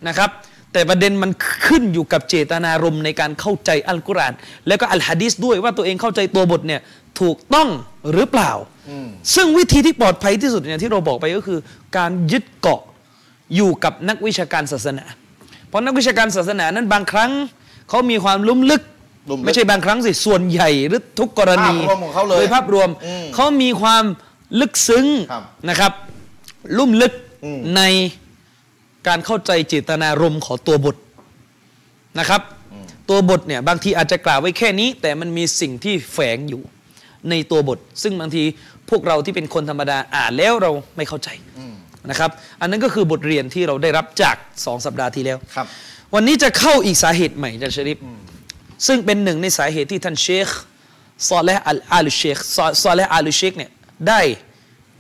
[0.08, 0.30] นะครับ
[0.74, 1.32] แต่ประเด็นมัน
[1.68, 4.34] ขึ้นอยู่กับเจตนารมณ์ในการเข้าใจอัลกุรอาน
[4.68, 6.82] แล้วก็อัลฮะดีษด้วยว่าตัวเองเข้าใจตัวบทเนี่ย
[7.22, 7.70] ถูกต้อง
[8.14, 8.52] หรือเปล่า
[8.90, 11.60] อืมซึ่งวิธีที่ปลอดภัยที่สุดเนี่ยที่เราบอกไปก็คือ
[11.98, 12.82] การยึดเกาะ
[13.56, 15.06] อยู่กับนักวิชาการศาสนา
[15.68, 17.32] เพราะนักวิชาการศาสนานั้นบางครั้ง
[17.90, 18.82] เขามีความลุ่มลึก
[19.32, 24.04] ลุ่มลึกไม่ใช่บางครั้งสิ ส่วนใหญ่หรือทุกกรณีภาพรวมของเขาเลยโดยภาพรวมอืมเขามีความ
[24.60, 25.92] ลึกซึ้งครับนะครับ
[26.78, 27.14] ลุ่มลึก
[27.46, 27.82] อืมใน
[29.08, 30.96] การเข้าใจเจตนารมณ์ของตัวบท
[32.20, 32.42] นะครับ
[33.10, 36.62] ตัวบทเนี่ยบางทีอาจจะกล่าวไว้แค่นี้ แต่มันมีสิ่งที่แฝงอยู่
[37.30, 38.44] ในตัวบท ซึ่งบางที
[38.90, 41.74] พวกเราที่เป็นคนธรรมดาอ่านแล้วเราไม่เข้าใจอืม
[42.10, 44.36] นะครับ อันนั้นก็คือบทเรียนที่เราได้รับจาก
[44.66, 45.68] สองสัปดาห์ที่แล้วครับ
[46.14, 47.98] วันนี้จะเข้าอีกสาเหตุใหม่อาจารย์ชริป
[48.88, 50.48] ซึ่งเป็นหนึ่งในสาเหตุที่ท่านเชค
[51.28, 53.72] ซอเลห์อัลอาลุเชคซอซอเลห์อาลุเชคเนี่ย
[54.08, 54.20] ได้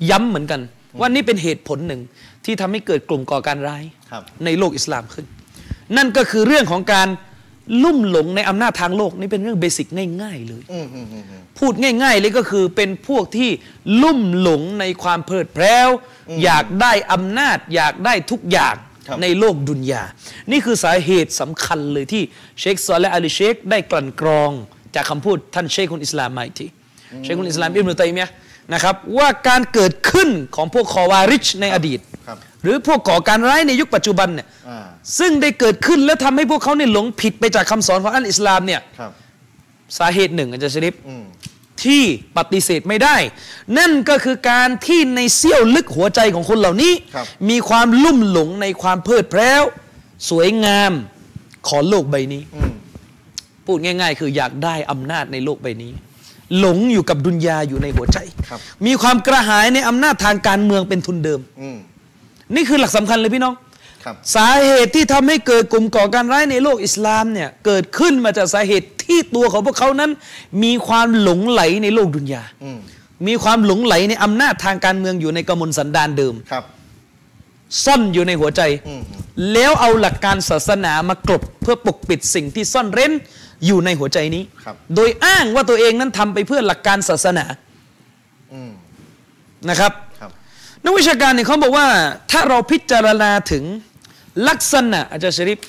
[0.09, 0.61] ย้ำเหมือนกัน
[0.99, 2.01] ว่านี่เป็นเหตุผลหนึ่ง
[2.45, 5.25] ที่ทำให้เกิดกลุ่มก่อการร้ายครับในโลกอิสลามขึ้น
[5.97, 7.07] นั่นก็คือเรื่องของการ
[7.83, 9.87] ลุ่มหลงในอำนาจทางโลกนี่เป็นเรื่องเบสิก
[10.21, 13.49] ง่าย ๆ เลยอืมอืมอืมอืมพูดง่าย ๆ เลยก็คือเป็นพวกที่
[14.03, 15.87] ลุ่มหลงในความเพลิดเพลิน
[16.43, 18.75] อยากได้อำนาจ อยากได้ทุกอย่าง
[19.07, 20.03] ครับในโลกดุนยา
[20.51, 22.23] นี่คือสาเหตุสำคัญเลยที่
[22.59, 24.51] เชคซอลและอาลีเชคได้กลั่นกรอง
[24.95, 26.67] จากคำพูดท่านเชคคนอิสลามมาอีกที
[27.23, 28.33] เชคคนอิสลามอิบนุตัยมียะห์
[28.73, 34.85] นะครับว่าการเกิดขึ้นของพวกคอวาริชในอดีตครับหรือพวกก่อการร้ายในยุคปัจจุบันเนี่ยอ่า
[35.19, 39.11] ซึ่งได้เกิดขึ้นและทำให้พวกเขาเนี่ยหลงผิดไปจากคำสอนของอัลอิสลามเนี่ยครับ
[39.97, 41.23] สาเหตุหนึ่งอาจารย์ชริปอืม
[41.83, 42.03] ที่
[42.37, 43.15] ปฏิเสธไม่ได้
[43.77, 49.63] นั่นก็คือการที่ในเสี้ยวลึกหัวใจของคนเหล่านี้ครับมีความลุ่มหลงในความเพลิดเพลิน
[50.29, 50.91] สวยงาม
[51.69, 52.73] ของโลกใบนี้อืม
[53.65, 55.91] พูดง่าย ๆ คืออยากได้อำนาจในโลกใบนี้
[56.59, 58.17] หลงอยู่กับดุนยาอยู่ในหัวใจ
[58.49, 61.77] ครับมีความกระหายในอำนาจทางการเมืองเป็นทุนเดิมอืม
[62.55, 63.55] นี่คือหลักสำคัญเลยพี่น้อง
[64.03, 70.11] ครับสาเหตุที่ทำให้เกิดกลุ่มก่อการร้ายในโลกอิสลามเนี่ยเกิดขึ้นมาจากสาเหตุที่ตัวของพวกเขานั้น
[70.63, 72.79] มีความหลงไหลในโลกดุนยาอืม
[73.27, 76.63] มีความหลงไหลในอำนาจทางการเมืองอยู่ในกมลสันดานเดิมครับ
[77.85, 79.01] ซ่อนอยู่ในหัวใจอืม
[79.53, 83.11] แล้วเอาหลักการศาสนามากลบเพื่อปกปิดสิ่งที่ซ่อนเร้น
[83.65, 87.45] อยู่ในหัวใจนี้ครับโดยอ้างว่าตัวเองนั้นทำไปเพื่อหลักการศาสนา
[88.53, 88.71] อืม
[89.69, 90.31] นะครับครับ
[90.83, 91.87] นักวิชาการเนี่ยเขาบอกว่า
[92.31, 93.63] ถ้าเราพิจารณาถึง
[94.47, 95.59] ลักษณะอาจารย์ชริป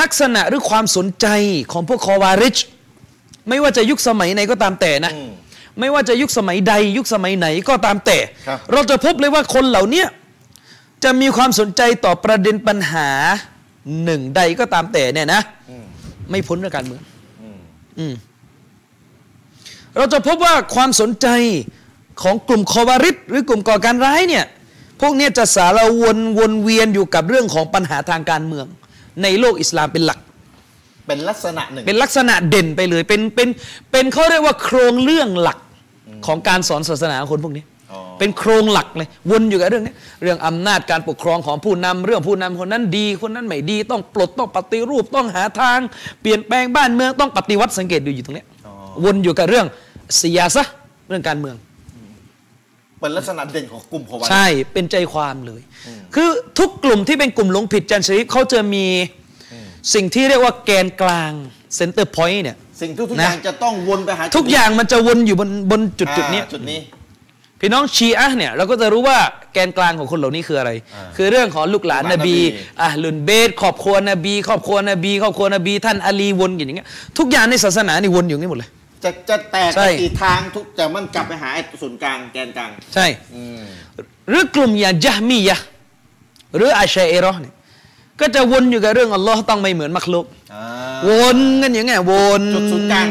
[0.00, 1.26] ลักษณะหรือความสนใจ
[1.72, 2.56] ของพวกคอวาริช
[3.48, 5.32] ไม่ว่าจะยุคสมัยไหนก็ตามแต่นะอืม
[5.80, 8.18] ไม่ว่าจะยุคสมัยใด ยุคสมัยไหนก็ตามแต่
[8.48, 10.06] ครับเราจะพบเลยว่าคนเหล่าเนี้ย
[11.04, 13.08] จะมีความสนใจต่อประเด็นปัญหา
[14.04, 15.84] หนึ่งใดก็ตามแต่เนี่ยนะอืม
[16.30, 17.13] ไม่พ้นเรื่องการเมืองอืมอืม
[19.96, 21.26] เราจะพบว่าความสนใจ
[22.22, 24.44] ของกลุ่มคอวาริดหรือกลุ่มก่อการร้ายเนี่ย
[25.00, 28.66] พวกเนี้ยจะสารวนวนเวียนอยู่กับเรื่องของปัญหาทางการเมือง
[29.22, 30.18] ในโลกอิสลามเป็นหลัก
[31.08, 33.48] เป็นลักษณะหนึ่งเป็นลักษณะเด่นไปเลยเป็นเป็น
[33.92, 35.58] เป็นเขาเรียกว่าโครงเรื่องหลัก
[36.26, 37.73] ของการสอนศาสนาของคนพวกนี้อ๋อ
[38.18, 45.78] เป็นโครงหลักเลยวนอยู่กับเรื่องนี้เรื่องอำนาจการปกครองของผู้นำเรื่องผู้นำคนนั้นดี คนนั้นไม่ดี ต้องปลดต้องปฏิรูปต้องหาทาง
[46.20, 48.74] เปลี่ยนแปลงบ้านเมืองต้องปฏิวัติสังเกตดูอยู่ตรงเนี้ยอ๋อ
[49.04, 49.66] วนอยู่กับเรื่อง
[50.20, 50.64] สียาซะ
[51.08, 51.56] เรื่องการเมือง
[53.00, 55.60] เป็นลักษณะเด่นของกลุ่มโควาใช่เป็นใจความเลย
[56.14, 58.84] คือทุกกลุ่มที่เป็นกลุ่มหลงผิดจันทรีเขาจะมี
[59.94, 61.32] สิ่งที่เรียกว่าแกนกลาง
[61.76, 66.80] center point เนี่ยสิ่งทุกทุกนะอย่างจะต้องวนไปหาทุกอย่างมันจะวนอยู่บนบนจุดจุดๆเนี้ยอ่าจุดนี้
[67.60, 69.18] พี่น้องชีอะห์เนี่ยเราก็จะรู้ว่า
[69.52, 76.88] แกนกลางของคนเหล่านี้คืออะไรอ่าคือเรื่องของลูกหลานลูกหลานนบีนบีอะฮ์ลุลบัยต์ครอบครัวนบีครอบครัวนบีครอบครัวนบี ท่านอาลีวนอยู่อย่างเงี้ย
[77.18, 78.70] ทุกอย่างในศาสนานี่วนอยู่อย่างนี้หมดเลย
[79.04, 83.62] จะจะแตกใช่ไปกี่ทางทุกแต่มันกลับไปหาไอ้ศูนย์กลางแกนกลาง ใช่อืม
[84.28, 85.66] หรือกลุ่มอย่างญะห์มียะฮ์ห์
[86.56, 87.54] หรืออาชัยเอรอห์เนี่ย
[88.20, 90.64] ก็จะวนอยู่กับเรื่องอัลลอฮ์ต้องไม่เหมือนมักลุกอ่า
[91.08, 93.06] วนกันอย่างเงี้ยวนจุดศูนย์กลาง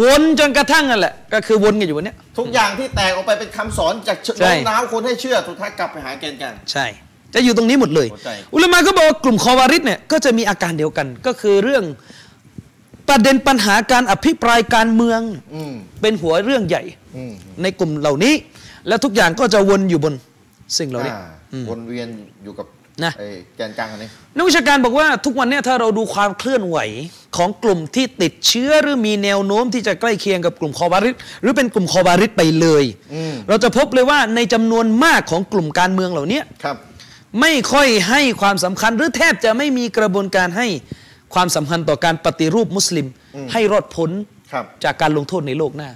[0.00, 6.86] วนจนกระทั่งนั่นแหละก็คือวนกันอยู่วันเนี้ยทุกอย่างที่แตกออกไปเป็นคำสอนจากใช่โน้มน้าวคนให้เชื่อสุดท้ายกลับไปหาแกนกลางใช่
[7.34, 11.84] จะอยู่ตรงนี้หมดเลยเข้าใจอุลามะก็บอกว่ากลุ่มคอวาริดเนี่ยก็จะมีอาการเดียวกัน ก็คือเรื่อง
[13.08, 15.20] ประเด็นปัญหาการอภิปรายการเมือง
[15.54, 16.82] อืมเป็นหัวเรื่องใหญ่
[17.16, 18.34] อืมในกลุ่มเหล่านี้
[18.88, 20.14] แล้วทุกอย่างก็จะวนอยู่บน
[20.78, 22.08] สิ่งเหล่านี้อ่าวนเวียน
[22.42, 22.66] อยู่กับ
[23.04, 26.78] นะไอ้แกนกลางอันนี้นักวิชาการบอกว่าทุกวันเนี้ถ้าเราดูความเคลื่อนไหว
[27.36, 36.76] ของกลุ่มที่ติดเชื้อหรือมีแนวโน้มที่จะใกล้เคียงกับกลุ่มคอบาริดหรือเป็นกลุ่มคอบาริดไปเลยอืมเราจะพบเลยว่าในจำนวนมากของกลุ่มการเมืองเหล่านี้ครับ
[37.40, 40.66] ไม่ค่อยให้ความสำคัญหรือแทบจะไม่มีกระบวนการให้
[41.34, 43.06] ความสำคัญต่อการปฏิรูปมุสลิม
[43.52, 44.10] ให้รอดพ้น
[44.52, 45.90] ครับจากการลงโทษในโลกหน้า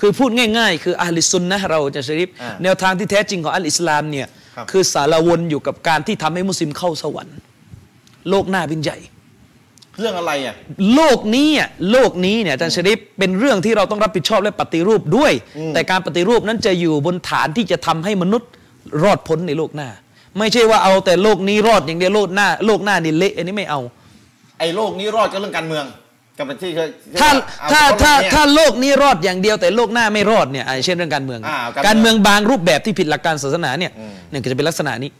[0.00, 7.36] คือพูดง่าย ๆ คืออาลิซุนนะห์เราจะชริฟอ่าแนวทางที่แท้จริงของอัลอิสลามเนี่ย ครับคือสารวนอยู่กับการที่ทำให้มุสลิมเข้าสวรรค์
[8.30, 8.98] โลกหน้าเป็นใหญ่
[9.98, 10.54] เรื่องอะไรอะ
[10.94, 15.32] โลกนี้อะโลกนี้เนี่ยอาจารย์ชริปเป็นเรื่องที่เราต้องรับผิดชอบและปฏิรูปด้วย
[15.74, 18.50] แต่การปฏิรูปนั้นจะอยู่บนฐานที่จะทำให้มนุษย์
[19.02, 19.88] รอดพ้นในโลกหน้า
[20.38, 23.80] ไม่ใช่ว่าเอาแต่โลกนี้รอดอย่างเดียวโลกหน้า โลกหน้านี่เละอันนี้ไม่เอา
[24.58, 25.84] ไอ้โลกนี้รอดก็เรื่องการเมือง
[26.38, 26.88] กับที่เคย
[27.20, 27.30] ถ้า
[27.70, 35.10] เอถ้าเฉพะถ้าโลกเนี่ยถ้าโลกนี้รอดอย่างเดียวแต่โลกหน้าไม่รอดเนี่ยอ่าเช่นเรื่องการเมืองอ่าการการเมืเมือองงบางรูปแบบที่ผิดหลักการศาสนาเนี่ยอืมเนี่ยก็จะเป็นลักษณะนี้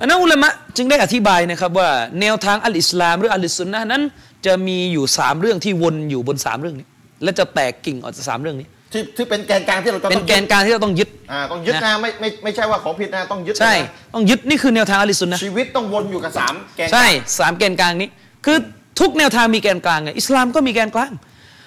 [0.00, 1.88] อันนั้นอุลามะจึงได้อธิบายนะครับว่า
[2.20, 4.02] แนวทางอัลอิสลามหรืออัลลิสซุนนะห์นั้น
[4.46, 6.86] จะมีอยู่สามเรื่องที่วนอยู่บนสามเรื่องนี้
[7.22, 17.06] และจะแตกกิ่งออกจากสามเรื่องนี้ที่ที่เป็นแกนกลางที่เราจะเป็นต้องแกนกลางที่เราต้องยึดอ่าต้องยึดนะนะไม่ไม่ไม่ใช่ว่าของผิดนะต้องยึดใช่นะต้องยึดนี่คือแนวทางอัลลิสซุนนะห์ชีวิตต้องวนอยู่กับสามแกนกลางใช่
[17.38, 18.08] สามแกนกลางนี้
[18.44, 18.58] คือ
[19.00, 21.12] ทุกแนวทางมีแกนกลางไงอิสลามก็มีแกนกลาง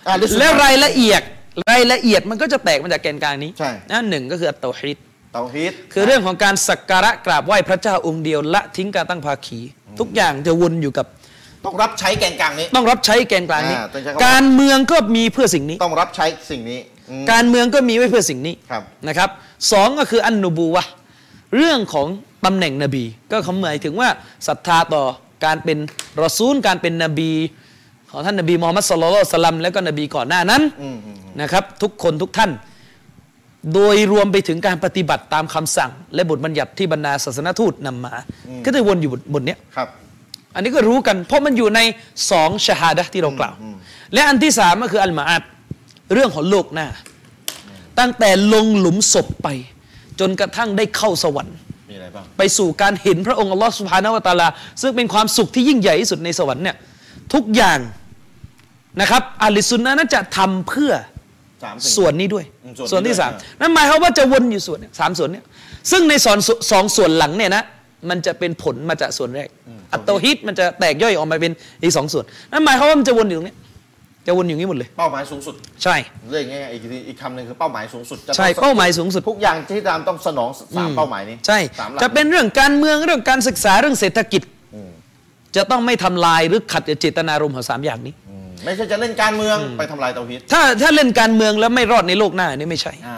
[0.07, 1.21] อ่าลิสซุนนะห์และรายละเอียด
[1.71, 4.97] รายละเอียดมันก็จะแตกมาจากแกนกลางนี้ใช่นั่นหนึ่งก็คืออัตเตาฮีด
[5.33, 9.59] เตาฮีดคือเรื่องของการสักการะกราบไหว้พระเจ้าองค์เดียวละทิ้งการตั้งภาคี
[9.99, 11.05] ทุกอย่างจะวนอยู่กับ
[11.65, 19.29] ต้องรับใช้แกนกลางนี้ ต้องรับใช้แกนกลางนี้ อ่าต้องใช้คำว่า การเมืองก็มีเพื่อสิ่งนี้ ต้องรับใช้สิ่งนี้อืม การเมืองก็มีไว้เพื่อสิ่งนี้ครับนะครับ
[19.71, 20.91] สองก็คืออันนูบูวะห์
[21.55, 22.07] เรื่องของ
[22.45, 24.09] ตำแหน่งนบี ก็คำหมายถึงว่า
[24.47, 25.03] ศรัทธาต่อ
[25.45, 25.77] การเป็น
[26.23, 27.31] รอซูลการเป็นนบี
[28.11, 32.51] ของท่านนบีมูฮัมมัดสุลลัลลอฮุอะลัยฮิวะสัลลัมแล้วก็นบีก่อนหน้านั้นอืมอืมนะครับ ทุกคนทุกท่าน
[33.73, 38.13] โดยรวมไปถึงการปฏิบัติตามคำสั่ง และบทบัญญัติที่บรรดาศาสนทูตนำมา
[38.65, 39.89] ก็จะวนอยู่บนบนเนี้ยครับ
[40.55, 41.79] อันนี้ก็รู้กัน เพราะมันอยู่ใน
[42.31, 43.55] สองชาฮาดะห์ที่เรากล่าว
[44.13, 45.43] และอันที่สามก็คืออัลมาอัด
[46.13, 46.87] เรื่องของโลกหน้า
[47.99, 49.47] ตั้งแต่ลงหลุมศพไป
[50.19, 51.57] จนกระทั่งได้เข้าสวรรค์
[51.91, 54.47] มีอะไรบ้างไปสู่การเห็นพระองค์อัลลอฮฺสุบฮานาวะตะอาลา
[54.81, 56.75] ซึ่งเป็นความสุขที่ยิ่งใหญ่ที่สุดในสวรรค์เนี่ย
[57.33, 57.79] ทุกอย่าง
[59.01, 60.91] นะครับอัลลิสุนนะห์นั้นจะทำเพื่อ
[61.63, 65.43] สามสิ่งส่วนนี้ด้วยอืมส่วนนี้ส่วนที่ด้วยสามอ่านั่นหมายความว่าจะวนอยู่ส่วนเนี่ยสามส่วนเนี่ย
[65.91, 66.37] ซึ่งในสอน
[66.71, 67.63] สองส่วนหลังเนี่ยนะ
[68.09, 69.47] มันจะเป็นผลมาจากส่วนแรก
[69.93, 73.57] อัตโตฮิตมันจะแตกย่อยออกมาเป็นอีกสองส่วนนั่นหมายความว่ามันจะวนอยู่ตรงเนี้ย
[74.27, 75.95] จะวนอยู่อย่างนี้หมดเลย เป้าหมายสูงสุด ใช่
[76.31, 84.41] เรียกง่ายๆอีกทีอีกคำหนึ่งคือเป้าหมายสูงสุดจะต้องใช่เป้าหมายสูงสุด ทุกอย่างที่ตามต้องสนองสามเป้าหมายนี้ใช่ สามหลักจะเป็นเรื่องการเมืองเรื่องการศึกษาเรื่องเศรษฐกิจ
[85.55, 93.17] จะต้องไม่ทำลายหรือขัดกับเจตนารมณ์ของสามอย่างนี้ อืมไม่ใช่จะเล่นการเมืองไปทำลายเตาฮีดถ้าถ้าเล่นการเมืองแล้วไม่รอดในโลกหน้านี่ไม่ใช่ อ่า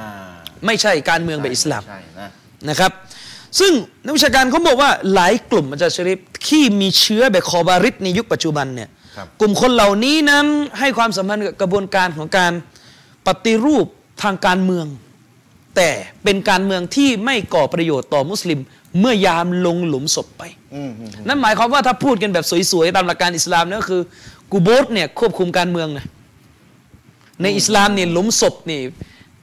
[0.65, 2.29] ไม่ใช่การเมืองแบบอิสลาม ใช่นะ
[2.69, 2.91] นะครับ
[3.59, 3.71] ซึ่ง
[4.05, 9.02] นักวิชาการเขาบอกว่าหลายกลุ่มอาจารย์ชริฟที่มีเชื้อแบบคอบาริดในยุคปัจจุบันเนี่ยครับ
[9.41, 10.45] กลุ่มคนเหล่านี้นั้น
[10.80, 12.54] ให้ความสัมพันธ์กับกระบวนการของการ
[13.28, 13.86] ปฏิรูป
[14.23, 14.86] ทางการเมือง
[15.76, 15.89] แต่
[16.23, 18.60] เป็นการเมืองที่ไม่ก่อประโยชน์ต่อมุสลิม
[18.99, 20.43] เมื่อยามลงหลุมศพไป
[20.76, 24.02] อืมอืมนั่นหมายความว่าถ้าพูดกันแบบสวยๆตามหลักการอิสลามเนี่ยก็คือ
[24.52, 26.06] กูโบสเนี่ยควบคุมการเมืองนะ
[27.41, 28.82] ในอิสลามเนี่ยหลุมศพนี่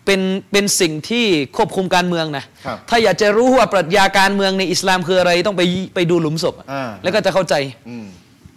[0.04, 0.20] เป็น
[0.52, 5.62] เป็นสิ่งที่ควบคุมการเมืองนะครับถ้าอยากจะรู้ว่าปรัชญาการเมืองในอิสลามคืออะไรต้องไป
[5.94, 7.54] ไปดูหลุมศพอะอ่าแล้วก็จะเข้าใจ
[7.88, 8.06] อืม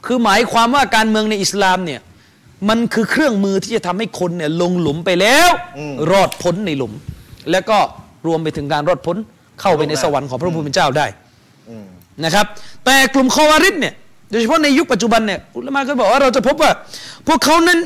[0.06, 2.02] คือหมายความว่าการเมืองในอิสลามเนี่ย
[2.70, 5.50] มันคือเครื่องมือที่จะทำให้คนเนี่ยลงหลุมไปแล้ว
[6.12, 6.94] รอดพ้นในหลุม
[7.52, 7.78] แล้วก็
[8.28, 9.18] รวมไปถึงการรอดพ้น
[9.62, 11.06] เข้าไปในสวรรค์ของพระผู้เป็นเจ้าได้
[11.70, 11.86] อืม
[12.24, 12.46] นะครับ
[12.86, 13.94] แต่กลุ่มคอวาริดเนี่ย
[14.30, 16.72] โดยเฉพาะในยุคปัจจุบันเนี่ยอุลามะก็บอกว่าเราจะพบว่า
[17.28, 17.80] พวกเขานั้น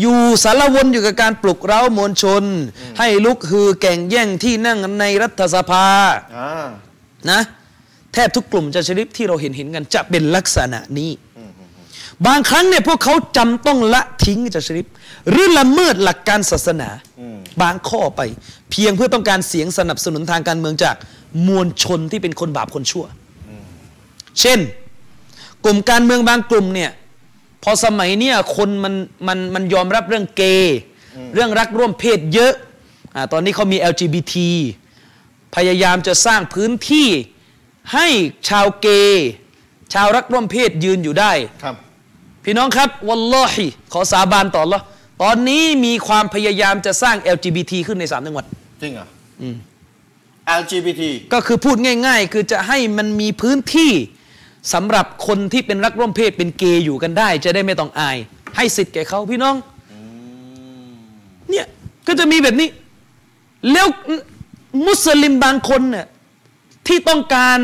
[0.00, 2.42] อยู่สารวนอยู่กับการปลุกเร้ามวลชน
[2.98, 5.86] ให้ลุกฮือแก่งแย่งที่นั่งในรัฐสภา
[6.36, 6.66] อ่า
[7.30, 7.40] นะ
[8.12, 11.10] แทบทุกกลุ่มจะชริปที่เราเห็นเห็นกัน จะเป็นลักษณะนี้
[12.26, 14.86] บางครั้งเนี่ยพวกเขาจำต้องละทิ้งจะชริป
[15.30, 16.90] หรือละเมิดหลักการศาสนา
[17.62, 18.20] บางข้อไป
[18.70, 20.96] เพียงเพื่อต้องการเสียงสนับสนุนทางการเมืองจาก
[21.48, 23.06] มวลชนที่เป็นคนบาปคนชั่ว
[24.40, 24.58] เช่น
[25.64, 26.90] กลุ่มการเมืองบางกลุ่มเนี่ย
[27.62, 28.94] พอสมัยเนี่ยคนมัน
[29.28, 30.78] มันมันยอมรับเรื่องเกย์
[31.34, 32.54] เรื่องรักร่วมเพศเยอะ
[33.14, 34.34] อาตอนนี้เขามี LGBT
[35.54, 37.08] พยายามจะสร้างพื้นที่
[37.94, 38.06] ให้
[38.48, 39.28] ชาวเกย์
[39.92, 41.76] ชาวรักร่วมเพศยืนอยู่ได้ครับ
[42.44, 44.82] พี่น้องครับวัลลอฮิขอสาบานต่อ Allah
[45.22, 48.44] ตอนนี้มีความพยายามจะสร้าง LGBT ขึ้นในสามจังหวัด
[48.82, 49.06] จริงเหรอ
[49.42, 49.44] อ
[50.60, 53.92] LGBT ก็คือพูดง่าย ๆ คือจะให้มันมีพื้นที่
[54.72, 58.16] สำหรับคนที่เป็นรักร่วมเพศเป็นเกย์อยู่กันได้ จะได้ไม่ต้องอาย
[58.56, 59.54] ให้สิทธิ์แก่เขาพี่น้อง
[61.50, 61.66] เนี่ย
[62.06, 62.68] ก็จะมีแบบนี้
[63.72, 63.86] แล้ว
[64.86, 66.06] มุสลิมบางคนเนี่ย
[66.88, 67.58] ที่ต้องการ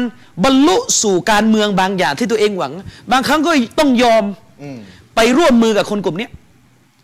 [0.45, 2.73] บรรลุสู่การเมืองบางอย่างที่ตัวเองหวัง
[3.13, 4.25] บางครั้งก็ต้องยอม
[4.63, 4.79] อืม
[5.17, 6.31] ไปร่วมมือกับคนกลุ่มเนี้ย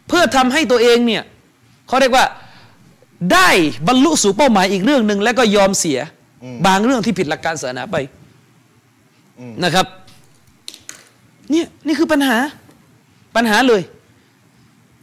[0.08, 1.22] เพื่อทำให้ตัวเองเนี่ย
[1.88, 2.24] เขาเรียกว่า
[3.32, 3.48] ได้
[3.88, 5.98] บรรลุสู่เป้าหมายอีกเรื่องหนึ่งแล้วก็ยอมเสีย
[6.66, 7.96] บางเรื่องที่ผิดหลักการศาสนาไป
[9.64, 9.86] นะครับ
[11.50, 12.36] เนี่ยนี่คือปัญหา
[13.36, 13.82] ปัญหาเลย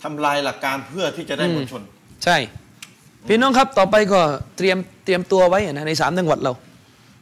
[0.03, 1.81] ทำลายหลักการเพื่อที่จะได้มวลชน
[2.23, 2.37] ใช่
[3.27, 4.19] พี่น้องครับต่อไปก็
[4.57, 6.53] เตรียมเตรียมตัวไว้นะในสามจังหวัดเรา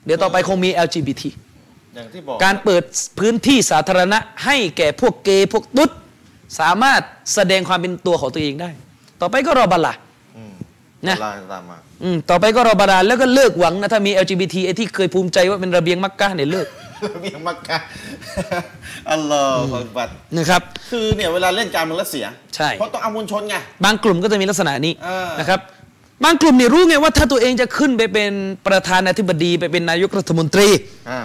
[0.05, 1.23] เดี๋ยวต่อไปคงมี LGBT
[1.95, 2.83] อย่างที่บอกการเปิด
[3.19, 5.91] พื้นที่สาธารณะให้แก่พวกเกย์พวกตุ๊ด
[6.59, 7.01] สามารถ
[7.33, 8.69] แสดงความเป็นตัวของตัวเองได้
[9.21, 9.93] ต่อไปก็รอบัลละ
[10.37, 10.53] อืม
[11.07, 16.67] นะลาตามมาอืมต่อไปก็รอบาดาลแล้วก็เลิกหวังนะถ้ามี LGBT ไอ้ที่เคยภูมิใจว่าเป็นระเบียงมักกะเนี่ยเลิก
[17.21, 17.77] เบียงมักกะ
[19.11, 25.59] อัลลอฮฺบัดนะครับ คือเนี่ยเวลาเล่นการเมืองแล้วเสีย ใช่ เพราะต้องเอามวลชนไง บางกลุ่มก็จะมีลักษณะนี้เออนะครับ
[26.23, 28.31] บางกลุ่มเนี่ยรู้ไงว่าถ้าตัวเองจะขึ้นไปเป็น
[28.67, 30.67] ประธานาธิบดี ไปเป็นนายกรัฐมนตรี
[31.09, 31.21] อ่า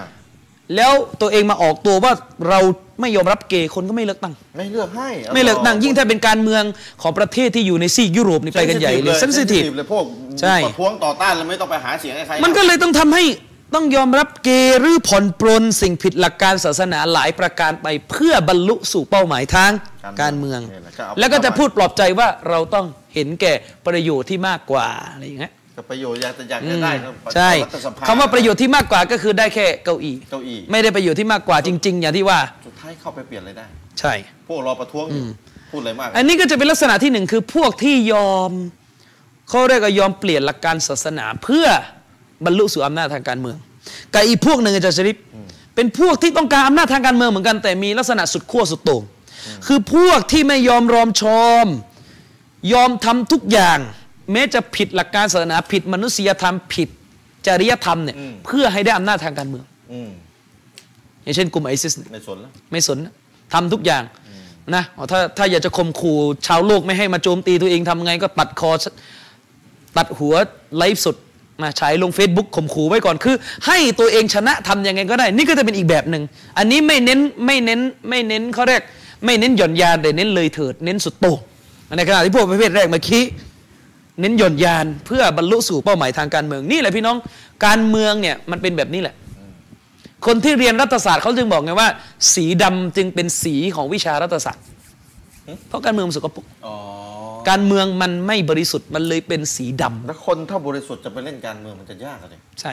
[0.76, 2.12] แล้วตัวเองมาออกตัวว่า
[2.48, 2.60] เรา
[3.00, 6.62] ไม่ยอมรับเกย์คนก็ไม่เลือกตั้ง ไม่เลือกให้ ไม่เลือกตั้งยิ่งถ้าเป็นการเมือง
[7.02, 10.04] ของประเทศที่อยู่ในซีกยุโรปนี่ไปกันใหญ่เลยเซนซิทีฟเลยพวก
[10.40, 13.24] ใช่ประท้วงต่อต้านแล้วไม่ต้องไปหาเสียงให้ใครมันก็เลยต้องทำให้
[13.74, 19.70] ต้องยอมรับเกย์หรือผ่อนปรนสิ่งผิดหลักการศาสนาหลายประการไปเพื่อบรรลุสู่เป้าหมายทาง
[20.22, 23.52] การเมืองนี่แหละก็เอาแล้วก็จะพูดปลอบใจว่าเราต้อง เห็นแก่
[23.86, 33.66] ประโยชน์ที่มากกว่าอะไรอย่างเงี้ยก็ประโยชน์อยากจะอยากจะได้ก็ใช่รัฐสภคำว่าประโยชน์ที่มากกว่าก็คือได้แค่เก้าอี้เก้าอี้ไม่ได้ประโยชน์ที่มากกว่าจริง ๆ อย่างที่ว่าสุดท้ายเข้าไปเปลี่ยนอะไรได้
[34.00, 34.12] ใช่
[34.48, 35.24] พวกรอประท้วงอยู่
[35.70, 38.50] พูดอะไรมาก อันนี้ก็จะเป็นลักษณะที่หนึ่งคือพวกที่ยอม
[39.48, 41.66] เขาเรียกว่ายอมเปลี่ยนหลักการศาสนาเพื่อ
[42.44, 43.56] บรรลุสู่อำนาจทางการเมือง
[44.14, 45.16] กับอีกพวกหนึ่งอาจารย์ชริป
[45.74, 49.02] เป็นพวกที่ต้องการอำนาจทางการเมืองเหมือนกันแต่มีลักษณะสุดขั้วสุดโต่ง
[49.66, 51.66] คือพวกที่ไม่ยอมรอมชอม
[52.72, 53.78] ยอมทำทุกอย่าง
[54.32, 56.88] แม้จะผิดหลักการศาสนาผิดมนุษยธรรมผิด
[57.46, 60.10] จริยธรรมเนี่ยเพื่อให้ได้อำนาจทางการเมืองอืม
[61.22, 63.14] อย่างเช่นกลุ่มไอซิสเนี่ยในสนแล้วไม่สนนะ
[63.52, 64.02] ทำทุกอย่าง
[64.74, 68.70] นะอ๋อถ้าถ้าอยากจะข่มขู่ชาวโลกไม่ให้มาโจมตีตัวเองทำไงก็ตัดคอ
[69.96, 70.34] ตัดหัว
[70.78, 71.16] ไลฟ์สด
[71.62, 73.34] มาฉายลง Facebook ข่มขู่ไว้ก่อนคือ
[73.66, 76.22] ให้ตัวเองชนะทำยังไงก็ได้ นี่ก็จะเป็นอีกแบบหนึ่ง
[76.58, 78.82] อันนี้ไม่เน้นไม่เน้นไม่เน้นเขาเรียก
[79.24, 81.38] ไม่เน้นหย่อนยานแต่เน้นเลยเถิด เน้นสุดโต่ง
[81.96, 83.22] ในขณะที่พวกประเภทแรกเมื่อกี้
[84.20, 87.16] เน้นหย่อนยานเพื่อบรรลุสู่เป้าหมายทางการเมืองนี่แหละพี่น้อง
[87.66, 89.14] การเมืองเนี่ยมันเป็นแบบนี้แหละ
[90.26, 91.88] คนที่เรียนรัฐศาสตร์เขาจึงบอกไงว่า
[92.34, 94.64] สีดำจึงเป็นสีของวิชารัฐศาสตร์
[95.68, 96.74] เพราะการเมืองมันสกปรกอ๋อ
[97.48, 102.72] การเมืองมันไม่บริสุทธิ์มันเลยเป็นสีดำแล้วคนถ้าบริสุทธิ์จะไปเล่นการเมืองมันจะยากอะเลยใช่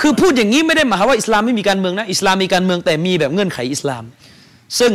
[0.00, 4.04] คือพูดอย่างนี้ไม่ได้หมายความว่าอิสลามไม่มีการเมืองนะอิสลามมีการเมืองแต่มีแบบเงื่อนไขอิสลาม
[4.78, 4.92] ซึ่ง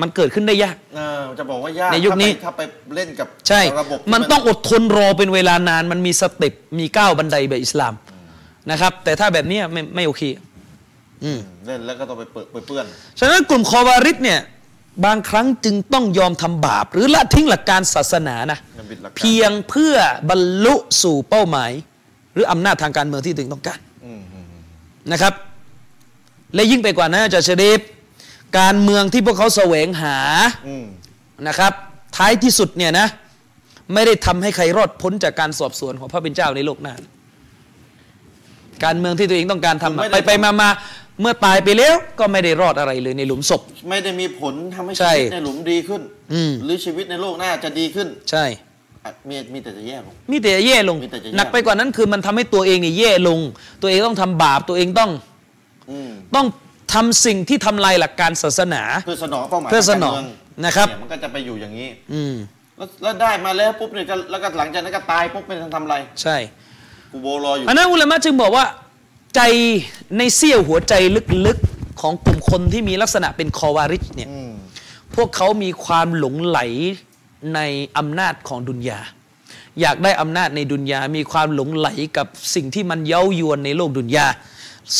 [0.00, 7.94] มันเกิดขึ้นได้ยากเออจะบอกว่ายากในยุคนี้ถ้าไปถ้าไปเล่นกับใช่ระบบที่มันต้องอดทนรอเป็นเวลานาน มันมีสเต็ปมีก้าวบันไดแบบอิสลาม
[8.70, 10.22] นะครับ แต่ถ้าแบบเนี้ยไม่ไม่โอเค
[11.24, 12.84] อืมเล่นแล้วก็ต้องไปเปิดไปเปื้อน
[13.20, 14.40] ฉะนั้นกลุ่มคอวาริดเนี่ย
[15.04, 19.94] บางครั้งจึงต้องยอมทำบาป หรือละทิ้งหลักการศาสนานะนบิดหลักการเพียงเพื่อ
[20.30, 21.70] บรรลุสู่เป้าหมาย
[22.34, 24.62] หรืออำนาจทางการเมืองที่ตัวเองต้องการอืมอืมอืม
[25.12, 25.32] นะครับ
[26.54, 27.80] และยิ่งไปกว่านั้นอาจารย์ชริฟ
[28.58, 30.16] การเมืองที่พวกเขาแสวงหา
[30.68, 30.86] อืม
[31.48, 31.72] นะครับ
[32.16, 33.06] ท้ายที่สุดเนี่ยนะ
[33.94, 36.94] ไม่ได้ทำให้ใครรอดพ้นจากการสอบสวนของพระเป็นเจ้าในโลกหน้า
[38.84, 40.68] การเมืองที่ตัวเองต้องการทำอะไปไปมามา
[41.20, 48.44] เมื่อตายไปแล้วก็ไม่ได้รอดอะไรเลยในหลุมศพ ไม่ได้มีผลทำให้ใช่ชีวิตในหลุมดีขึ้นอืมหรือชีวิตในโลกหน้าจะดีขึ้น ใช่
[49.04, 53.38] อะมีมีแต่จะแย่ลง มีแต่จะแย่ลงมีแต่จะแย่หนักไปกว่านั้นคือมันทำให้ตัวเองเนี่ยแย่ลง
[53.82, 55.10] ตัวเองต้องทำบาปตัวเองต้อง
[55.90, 56.46] อืมต้อง
[56.92, 62.34] ทำสิ่งที่ทำลายหลักการศาสนา เพื่อสนองเป้าหมายเพื่อสนองทางการเมืนะครับเยมันก็จะไปอยู่อย่างนี้ อืม
[62.76, 66.36] แล้วแล้วได้มาแล้วปุ๊บเนี่ยก็แล้วก็หลังจากนั้นก็ตายปุ๊บไม่ทันทำอะไร ใช่
[67.12, 68.64] กูโบรออยู่อันนั้นอุลามะจึงบอกว่า
[69.36, 69.40] ใจ
[70.18, 70.94] ในเสี้ยวหัวใจ
[71.46, 74.52] ลึกๆของกลุ่มคนที่มีลักษณะเป็นคอวาริชเนี่ยอืม
[75.14, 76.58] พวกเขามีความหลงไหล
[77.54, 77.60] ใน
[77.98, 79.00] อำนาจของดุนยา
[79.80, 84.26] อยากได้อำนาจในดุนยา มีความหลงไหลกับสิ่งที่มันเย้ายวนในโลกดุนยา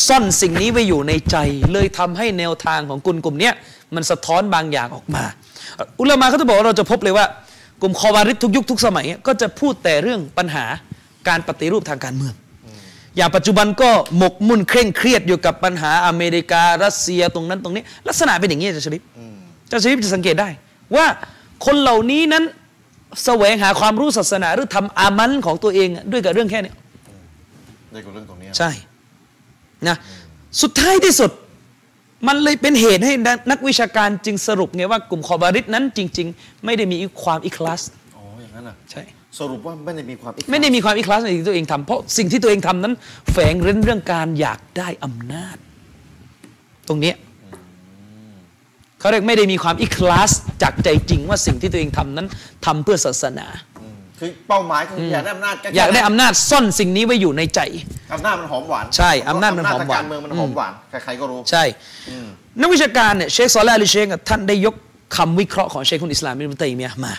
[0.06, 1.36] ซ่อนสิ่งนี้ไว้อยู่ในใจ
[1.72, 3.54] เลยทำให้แนวทางของกลุ่มกลุ่มเนี้ย
[3.94, 5.24] มันสะท้อนบางอย่างออกมา
[6.00, 7.26] อุลามะเขาจะบอกว่าเราจะพบเลยว่า
[7.82, 10.64] กลุ่มคอวาริดทุกยุคทุกสมัย ก็จะพูดแต่เรื่องปัญหา
[11.28, 12.34] การปฏิรูปทางการเมือง
[13.16, 20.48] อย่างปัจจุบันก็หมกมุ่นเคร่งเครียดอยู่กับปัญหาอเมริการัสเซียตรงนั้นตรงนี้ ลักษณะเป็นอย่างนี้อาจารย์ชริปอืมอาจารย์ชริปจะสังเกตได้
[20.96, 21.06] ว่า
[21.66, 22.44] คนเหล่านี้นั้น
[23.24, 26.74] แสวงหาความรู้ศาสนาหรือทำอามันของตัวเองด้วยกับเรื่องแค่เนี้ย
[27.92, 28.70] ได้กับเรื่องตรงนี้ใช่
[29.88, 29.96] นะ
[30.62, 31.30] สุดท้ายที่สุด
[32.28, 33.14] มันเลยเป็นเหตุให้
[33.50, 37.82] นักวิชาการจึงสรุปไงว่ากลุ่มคอบาริดนั้นจริง ๆ ไม่ได้มีความอิคลาส
[38.16, 39.02] อ๋ออย่างนั้นน่ะใช่
[39.38, 42.94] สรุปว่าไม่ได้มีความอิจฉาไม่ได้มีความอิคลาสในสิ่งที่ตัวเองทำเพราะสิ่งที่ตัวเองทำนั้น
[43.32, 45.56] แฝงเร้นเรื่องการอยากได้อำนาจ
[46.88, 47.16] ตรงเนี้ย
[49.00, 50.30] เขาเรียกไม่ได้มีความอิคลาส
[50.62, 52.26] จากใจจริงว่าสิ่งที่ตัวเองทำนั้น
[52.66, 53.75] ทำเพื่อศาสนาอืม
[54.18, 57.60] คือเป้าหมายคืออยากได้อำนาจอยากได้อำนาจซ่อนสิ่งนี้ไว้อยู่ในใจ
[58.14, 61.64] อำนาจมันหอมหวานใช่อำนาจมันหอมหวานอำจทงการเมืองมันหอมหวานใครๆก็รู้ใช่
[62.60, 64.74] นักวิชาการเนี่ยเชคซอลาลิเชคท่านได้ยก
[65.16, 67.12] คำวิเคราะห์ของเชคคนอิสลามอิบนุตัยมียะห์มา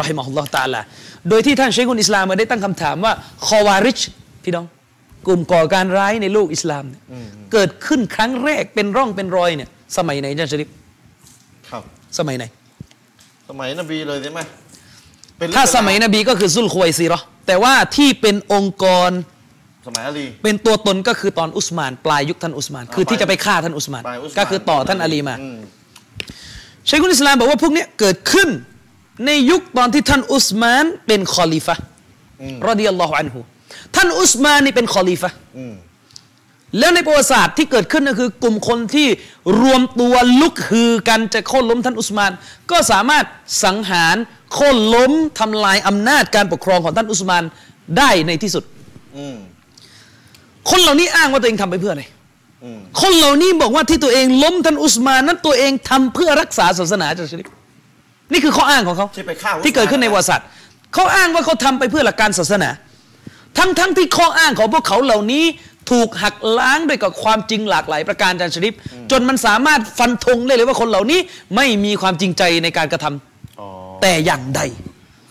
[0.00, 0.80] รอฮิมะฮุลลอฮ์ตะอาลา
[1.28, 3.12] โดยที่ท่านเชคคนอิสลามมาได้ตั้งคำถามว่า
[3.46, 4.00] คอวาริช
[4.44, 4.66] พี่น้อง
[5.26, 7.02] กลุ่มก่อการร้ายในโลกอิสลามเนี่ย
[7.52, 10.68] เกิดขึ้นครั้งแรกเป็นร่องเป็นรอยเนี่ยสมัยไหนอาจารย์ชริป
[11.70, 11.82] ครับ
[12.18, 12.44] สมัยไหน
[13.48, 14.67] สมัยนบีเลยใช่ไหมเป็น
[15.40, 19.10] ถ้าเรื่องสมัยนบีก็คือซุลควยซีเราะห์แต่ว่าที่เป็นองค์กร
[19.86, 25.58] สมัยอาลีเป็นตัวตนก็คือตอนอุสมาน ปลายยุคท่านอุสมาน คือที่จะไปฆ่าท่านอุสมานปลายอุสมานก็คือต่อท่านอาลีมาอืม
[26.88, 28.48] ชัยคุลอิสลามบอกว่าพวกเนี้ยเกิดขึ้น
[29.26, 31.82] ในยุคตอนที่ท่านอุสมานเป็นคอลิฟะห์
[32.68, 33.38] رضي الله عنه
[33.96, 35.74] ท่านอุสมานนี่เป็นคอลิฟะห์อืม
[36.78, 39.08] แล้วในประวัติศาสตร์ที่เกิดขึ้นก็คือกลุ่มคนที่
[39.60, 42.30] รวมตัวลุกฮือกันจะโค่นล้มท่านอุสมาน
[42.70, 43.24] ก็สามารถ
[43.64, 44.16] สังหาร
[44.52, 47.42] โค่นล้มทำลายอำนาจการปกครองของท่านอุสมาน
[47.98, 48.64] ได้ในที่สุด
[49.16, 49.36] อืม
[50.70, 52.04] คนเหล่านี้อ้างว่าตัวเองทำไปเพื่ออะไร
[52.64, 57.48] อืมคนเหล่านี้บอกว่าที่ตัวเองล้มท่านอุสมานนั้นตัวเองทำเพื่อรักษาศาสนาจารย์ชริป
[58.32, 60.46] นี่คือข้ออ้างของเขาที่ไปฆ่าอุสมานที่เกิดขึ้นในประวัติศาสตร์
[60.94, 62.70] เขาอ้างว่าเขาทำไปเพื่อหลักการศาสนา
[63.58, 65.44] ทั้งทั้งที่ข้ออ้างของพวกเขาเหล่านี้
[65.90, 68.74] ถูกหักล้างด้วยกับความจริงหลากหลายประการอาจารย์ชริป
[69.10, 71.20] จนมันสามารถฟันธงได้เลยว่าคนเหล่านี้
[71.56, 73.68] ไม่มีความจริงใจในการกระทำอ๋อ
[74.02, 74.60] แต่อย่างใด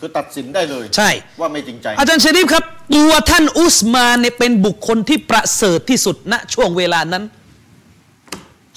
[0.00, 1.10] คือตัดสินได้เลย ใช่
[1.40, 2.64] ว่าไม่จริงใจ อาจารย์ชริปครับ
[2.94, 7.24] ตัวท่านอุสมานเนี่ยเป็นบุคคลที่ประเสริฐที่สุดณช่วงเวลานั้น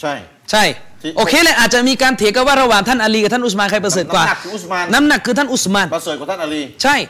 [0.02, 0.14] ใช่
[0.52, 0.64] ใช่
[1.02, 7.02] ที่โอเคเลยอาจจะมีการเถียงกันว่าระหว่างท่านอาลีกับท่านอุสมานใครประเสริฐกว่า น้ำหนักคืออุสมานน้ำหนักคือท่านอุสมานประเสริฐกว่าท่านอาลีใช่เ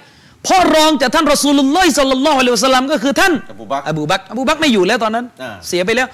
[0.47, 6.07] พ่อรองจากท่านรอซูลุลลอฮิสัลลัลลอฮุอะลัยฮิวะสัลลัมก็คือท่านอบูบักรอบูบักรอบูบักรไม่อยู่แล้วตอนนั้นอ่าเสียไปแล้ว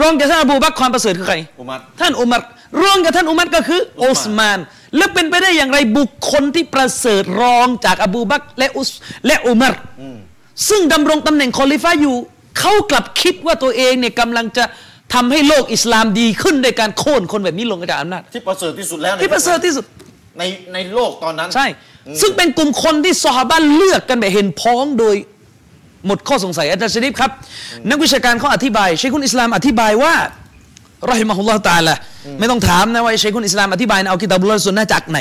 [0.00, 2.42] รองจากท่านอบูบักรความประเสริฐคือใครอุมัรท่านอุมัร
[2.82, 4.58] รองจากท่านอุมัรก็คืออุอุสสมามานน
[4.96, 8.90] แล้วเป็นไปได้อย่างไรบุคคลที่ประเสริฐรองจากอบูบักรและอุส
[9.26, 10.16] และอุมัรอืม
[10.68, 12.16] ซึ่งดำรงตำแหน่งคอลิฟะห์อยู่
[12.58, 14.64] เขากลับคิดว่าตัวเองเนี่ยกำลังจะ
[15.14, 19.84] ทำให้โลกอิสลามดีขึ้นในการโค่นคนแบบนี้ลงจากอำนาจที่ประเสริฐที่สุดแล้วในที่ประเสริฐที่สุด
[20.38, 20.42] ใน
[20.74, 21.66] ในโลกตอนนั้นใช่
[22.20, 25.16] ซึ่งเป็นกลุ่มคนที่ซอฮาบะห์เลือกกันแบบเห็นพ้องโดย
[26.06, 27.30] หมดข้อสงสัยอาจารย์ชริฟครับ
[27.90, 30.14] นักวิชาการเขาอธิบายเชคุนอิสลามอธิบายว่า
[31.10, 31.94] รอฮิมะฮุลลอฮ์ตะอาลา
[32.40, 35.18] ไม่ต้องถามนะว่าเชคุนอิสลามอธิบายนะเอากิตาบุลลอฮ์สุนนะห์จากไหน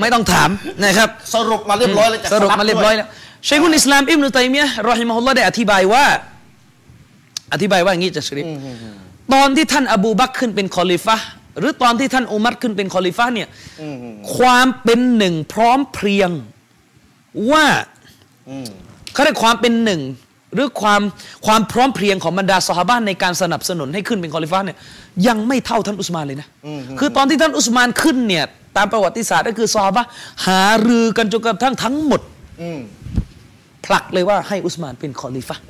[0.00, 0.48] ไม่ต้องถาม
[0.84, 3.08] นะครับสรุปมาเรียบร้อยแล้วจากสรุปมาเรียบร้อยด้วยแล้ว
[3.46, 6.04] เชคุลอิสลามอิบนุตัยมียะห์رحمه اللهได้อธิบายว่า
[7.54, 8.44] อธิบายว่าอย่างนี้อาจารย์ชริฟ
[9.34, 11.16] ตอนที่ท่านอบูบักรขึ้นเป็นคอลิฟะ
[11.50, 13.48] ห์หรือตอนที่ท่านอุมัรขึ้นเป็นคอลิฟะห์เนี่ย
[14.36, 16.30] ความเป็นหนึ่งพร้อมเพรียง
[17.50, 17.66] ว่า
[18.48, 18.68] อืม
[19.12, 20.00] เขาเรียกความเป็นหนึ่ง
[20.54, 21.02] หรือความ
[21.46, 24.78] ความพร้อมเพรียงของบรรดาสหาบะฮ์ในการสนับสนุนให้ขึ้นเป็นคอลิฟะห์เนี่ย
[25.26, 26.48] ยังไม่เท่าท่านอุสมานเลยนะ
[26.98, 28.44] คือตอนที่ท่านอุสมานขึ้นเนี่ย
[28.76, 30.08] ตามประวัติศาสตร์ก็คือซอฮาบะห์
[30.46, 32.20] หารือกันจนกระทั่งทั้งหมด
[32.62, 32.80] อืม
[33.86, 35.62] ผลักเลยว่าให้อุสมานเป็นคอลิฟะห์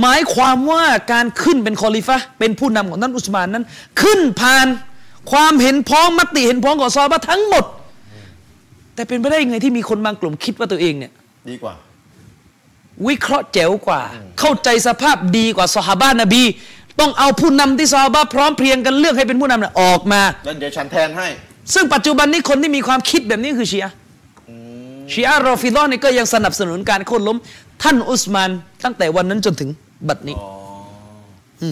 [0.00, 3.64] หมายความว่าการขึ้นเป็นคอลิฟะห์เป็นผู้นำของท่านอุสมานนั้น
[4.02, 4.66] ขึ้นผ่าน
[5.30, 7.64] ความเห็นพ้องมติเห็นพ้องของซอฮาบะห์ทั้งหมด
[8.94, 11.12] แต่เป็นไปได้ยังไงที่มีคนบางกลุ่มคิดว่าตัวเองเนี่ย
[11.50, 11.74] ดีกว่า
[13.08, 14.00] วิเคราะห์แจ๋วกว่า
[14.38, 16.42] เข้าใจสภาพดีกว่าสหาบานบี
[17.00, 21.28] ต้องเอาผู้นำที่สหาบะพร้อมเพรียงกันเลือกให้เป็นผู้นำน่ะออกมาแล้วเดี๋ยวฉันแทนให้
[21.74, 23.96] ซึ่งปัจจุบันนี้คนที่มีความคิดแบบนี้คือชีอะห์
[25.12, 27.36] ชีอะห์รอฟิดอห์นี่ก็ยังสนับสนุนการโค่นล้ม
[27.82, 28.50] ท่านอุสมาน
[28.84, 29.70] ตั้งแต่วันนั้นจนถึง
[30.08, 30.50] บัดนี้อ๋อ
[31.62, 31.64] อ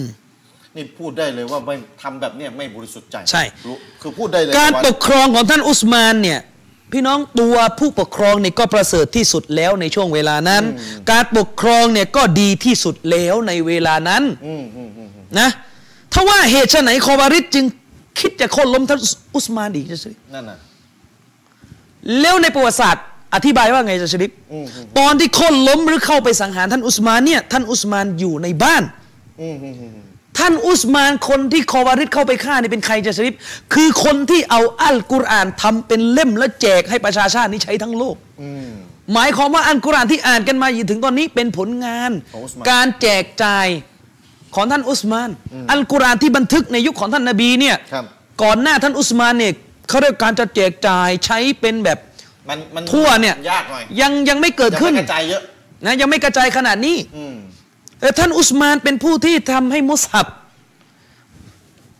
[0.75, 6.39] นี่พูดได้เลยว่าไม่ทำแบบเนี้ยไม่บริสุทธิ์ใจใช่รู้คือพูดได้เลยการว่าปกครองของท่านอุสมานเนี่ย
[6.91, 10.63] พี่น้องตัวผู้ปกครองเนี่ยก็ประเสริฐที่สุดแล้วในช่วงเวลานั้น
[11.11, 15.09] การปกครองเนี่ยก็ดีที่สุดแล้วในเวลานั้นอืมอืมอืม
[15.39, 15.49] นะ
[16.13, 17.65] ถ้าว่าเหตุไฉนคอวาริดจึง
[18.19, 18.99] คิดจะโค่นล้มท่าน
[19.35, 20.57] อุสมานอีกจะสินั่นน่ะ
[22.21, 23.05] แล้วในประวัติศาสตร์
[23.35, 24.31] อธิบายว่าไงจะชริป
[24.97, 28.83] ตอนที่โค่นล้มหรือเข้าไปสังหารท่านอุสมานเนี่ยท่านอุสมานอยู่ในบ้าน
[29.41, 29.91] อืมอืมอืม
[30.37, 33.33] ท่านอุสมานคนที่คอวาริดเข้าไปฆ่านี่เป็นใครจะชริป
[33.73, 38.69] คือคนที่เอาอัลกุรอานทำเป็นเล่มแล้วแจกให้ประชาชาตินี้ใช้ทั้งโลกอืม
[39.13, 43.67] หมายความว่าอัลกุรอานที่อ่านกันมาถึงตอนนี้เป็นผลงานของอุสมาน การแจกจ่าย
[44.55, 45.29] ของท่านอุสมาน
[45.71, 48.05] อัลกุรอานที่บันทึกในยุคของท่านนบีเนี่ยครับ
[48.43, 49.53] ก่อนหน้าท่านอุสมานเนี่ย
[49.89, 51.97] เขาเรียกการจะแจกจ่ายใช้เป็นแบบ
[52.49, 55.41] มันมันทั่วเนี่ยยากหน่อยยังยังไม่เกิดยังขึ้นไม่กระจายเยอะ
[55.85, 57.35] นะยังไม่กระจายขนาดนี้อืม
[58.05, 60.27] แต่ท่านอุสมานเป็นผู้ที่ทำให้มุสฮับ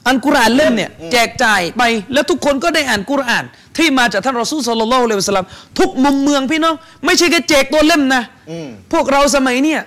[0.08, 1.84] อันกุรอานเล่มเนี่ยแจกจ่ายไป
[2.14, 3.46] แล้วทุกคนก็ได้อ่านกุรอาน
[3.78, 5.48] ที่มาจากท่านรอซูลสลลัลลอฮุอะลัยฮิวะสัลลัม
[5.80, 6.76] ทุกมุมเมืองพี่น้อง
[7.06, 9.82] ไม่ใช่แค่แจกตัวเล่มนะอืมพวกเราสมัยเนี่ย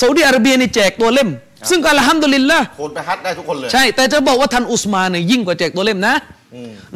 [0.00, 1.28] ซาอุดิอาระเบียนี่แจกตัวเล่ม
[1.70, 6.16] ซึ่งก็อัลฮัมดุลิลละโคนไปฮัดได้ทุกคนเลย ใช่ แต่จะบอกว่าท่านอุสมานเนี่ยยิ่งกว่าแจกตัวเล่มนะ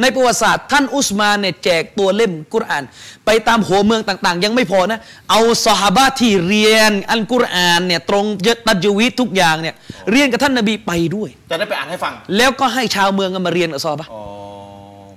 [0.01, 2.85] ในประวัติศาสตร์ท่านอุสมานเนี่ยแจกตัวเล่มกุรอาน
[3.27, 4.99] ไปตามหัวเมืองต่าง ๆ ยังไม่พอนะ
[5.31, 9.75] เอาสหาบะที่เรียนอัลกุรอานเนี่ยตรงยตัจวีตทุกอย่างเนี่ย
[10.11, 14.23] เรียนกับท่านนบีไปด้วย จะได้ไปอ่านให้ฟัง แล้วก็ให้ชาวเมืองมาเรียนกับซอฮาบะห์อ๋อ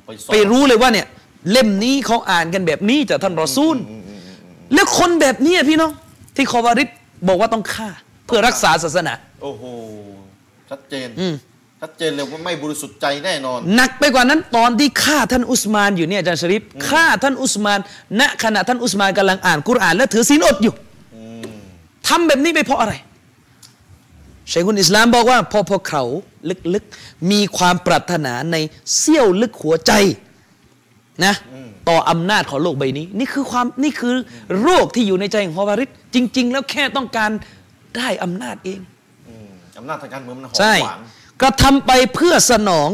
[0.05, 1.07] ไปสอนไปรู้เลยว่าเนี่ย
[1.51, 3.75] เล่มนี้เขาอ่านกันแบบนี้จากท่านรอซูล
[4.73, 5.91] แล้วคนแบบเนี้ยพี่น้อง
[6.35, 6.89] ที่คอวาริด
[7.27, 7.89] บอกว่าต้องฆ่า
[8.31, 9.63] พื่อรักษาศาสนา โอ้โห
[10.69, 11.35] ชัดเจนอืม
[11.81, 17.79] ชัดเจนเลยว่าไม่บริสุทธิ์ใจแน่นอน หนักไปกว่านั้นตอนที่ฆ่าท่านอุสมานอยู่เนี่ยอาจารย์ชริปฆ่าท่านอุสมาน
[18.19, 20.73] ณขณะท่านอุสมานกำลังอ่านกุรอานและถือศีลอดอยู่
[22.07, 22.93] ทำแบบนี้ไปเพราะอะไร
[24.51, 26.03] ชัยคุนอิสลามบอกว่าเพอพวกเขา
[26.73, 28.55] ลึกๆ มีความปรารถนาใน
[28.97, 29.91] เสี้ยวลึกหัวใจ
[31.25, 31.33] นะ
[31.89, 34.13] ต่ออำนาจของโลกใบนี้ นี่คือความนี่คือ
[34.61, 37.31] โรคที่อยู่ในใจของฮาวาริดจริง ๆ แล้วแค่ต้องการ
[37.97, 38.79] ได้อำนาจเอง
[39.29, 40.99] อืมอำนาจทางการเมืองมันหอมใช่หวาน
[41.41, 42.89] กระทำไปเพื่อสนอง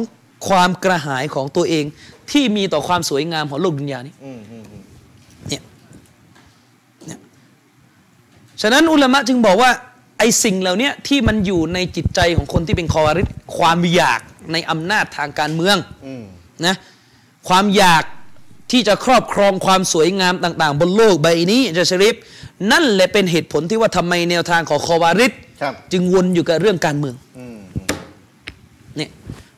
[0.47, 1.85] ความกระหายของตัวเอง
[2.31, 4.83] ที่มีต่อความสวยงามของโลกดุนยานี้อืมอืมอืม
[5.47, 5.61] เนี่ย
[7.07, 7.19] เนี่ย
[8.61, 9.71] ฉะนั้นอุลามะจึงบอกว่า
[10.19, 13.27] ไอ้สิ่งเหล่านี้ที่มันอยู่ในจิตใจของคนที่เป็นคอวาริด
[13.57, 14.21] ความอยาก
[14.51, 16.23] ในอำนาจทางการเมืองอืม
[16.65, 16.75] นะ
[17.49, 18.03] ความอยาก
[18.71, 22.15] ที่จะครอบครองความสวยงามต่าง ๆ บนโลกใบนี้จะชริฟ
[22.71, 27.59] นั่นแหละเป็นเหตุผลที่ว่าทำไมแนวทางของคอวาริดครับจึงวนอยู่กับเรื่องการเมืองอืม
[28.97, 29.09] เนี่ย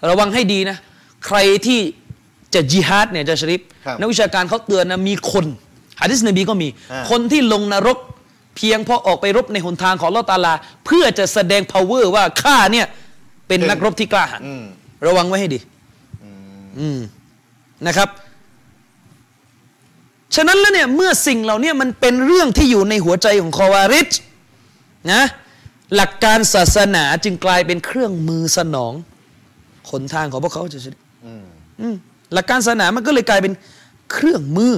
[0.09, 0.77] ระวังให้ดีนะ
[1.25, 1.79] ใครที่
[2.53, 5.45] จะจิฮาดเนี่ยจะชริฟครับนักวิชาการเขาเตือนนะมีคน
[6.01, 7.97] ฮะดิษนบีก็มีอ่าคนที่ลงนรก
[8.55, 10.53] เพียงเพราะออกไปรบในหนทางของอัลลอฮ์ตาลา
[10.85, 12.87] เพื่อจะแสดง power ว่าข้าเนี่ย
[13.47, 14.63] เป็นนักรบที่กล้าหาญอืม
[15.07, 15.59] ระวังไว้ให้ดี
[16.79, 16.99] อืม
[17.87, 18.09] นะครับ
[20.35, 24.09] ฉะนั้นแล้วเนี่ยเมื่อสิ่งเหล่านี้มันเป็นเรื่องที่อยู่ในหัวใจของคอวาริช
[25.11, 25.23] นะ
[25.95, 28.93] หลักการศาสนาจึงกลายเป็นเครื่องมือสนอง
[29.89, 31.43] ขนทางของพวกเขาจะชริอืม
[31.81, 31.95] อืม
[32.33, 33.53] หลักการศาสนามันก็เลยกลายเป็น
[34.11, 34.73] เครื่องมือ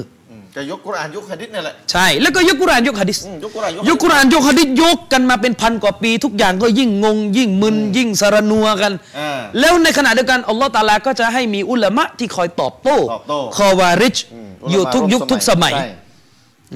[0.55, 15.89] จะยกกุรอานยกฮะดิษเนี่ยแหละใช่แล้วก็ยกกุรอานยกฮะดิษอืมยกกุรอานยกกุรอานยกฮะดิษยกกันมาเป็นพันกว่าปี ทุกอย่างก็ยิ่งงง ยิ่งมึนยิ่งสารนัวกันอ่าแล้วในขณะเดียวกันอัลลอฮ์ตาลาก็จะให้มีอุลามะที่คอยตอบโต้ตอบโต้คอวาริชมอยู่ทุกยุคทุกสมัยใช่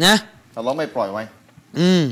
[0.06, 0.16] นะ
[0.54, 1.24] แต่เราไม่ปล่อยไว้
[1.80, 2.04] อืม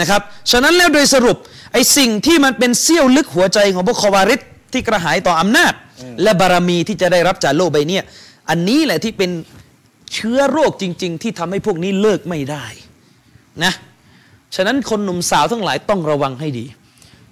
[0.00, 1.36] นะครับฉะนั้นแล้วโดยสรุป
[1.72, 4.40] ไอ้สิ่งที่มันเป็นเสี้ยวลึกหัวใจของพวกคอวาริส
[4.72, 5.72] ที่กระหายต่ออำนาจ
[6.22, 8.04] และบารมีที่จะได้รับจากโลกใบเนี้ย
[8.50, 9.30] อันนี้แหละที่เป็น
[10.12, 12.66] เชื้อโรคจริง ๆ ที่ทำให้พวกนี้เลิกไม่ได้
[13.64, 13.72] นะ
[14.54, 16.64] ฉะนั้นคนหนุ่มสาวทั้งหลายต้องระวังให้ดี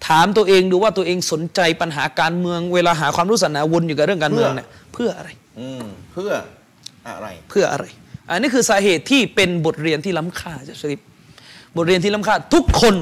[0.06, 5.28] ถามตัวเองดูว่าตัวเองสนใจปัญหาการเมืองเวลาหาความรู้ศาสนาวนอยู่กับเรื่องการเมืองเนี่ยเพื่ออะไร
[5.60, 6.30] อืมเพื่อ
[7.08, 7.84] อะไรเพื่ออะไร
[8.28, 11.00] อันนี้คือสาเหตุที่เป็นบทเรียนที่ล้ำค่าจะชริป
[11.76, 12.94] บทเรียนที่ล้ำค่าทุกคน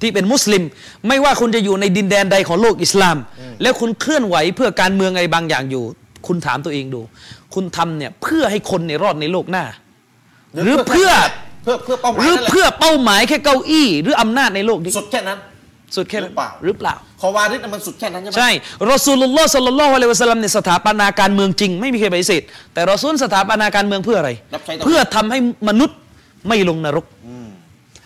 [0.00, 0.62] ที่เป็นมุสลิม
[1.08, 3.16] ไม่ว่าคุณจะอยู่ในดินแดนใดของโลกอิสลาม
[3.62, 5.84] แล้วคุณเคลื่อนไหวเพื่อการเมืองอะไรบางอย่างอยู่
[6.26, 7.00] คุณถามตัวเองดู
[7.54, 9.64] คุณทำเนี่ยเพื่อให้คนในยรอดในโลกหน้า
[10.64, 11.10] หรือเพื่อ
[11.62, 15.38] เพื่อเพื่อเป้าหหมายรือนั่นแหละเพื่อเป้าหมายแค่เก้าอี้ หรืออำนาจในโลกนี้สุดแค่นั้น
[15.96, 18.50] สุดแค่นั้นหรือเปล่าหรือเปล่าขอวาริสน่ะมันสุดแค่นั้นใช่ไหมใช่
[18.90, 22.42] รอซูลุลลอฮ์สัลลัลลอฮุอะลัยฮิวะสัลลัมในยสถาปนาการเมืองจริง ไม่มีใครปฏิเสธ
[22.74, 25.38] แต่รอซูลสถาปนาการเมืองเพื่ออะไรรับใช้ต่อเพื่อทำให้
[25.68, 25.96] มนุษย์
[26.48, 27.04] ไม่ลงนรก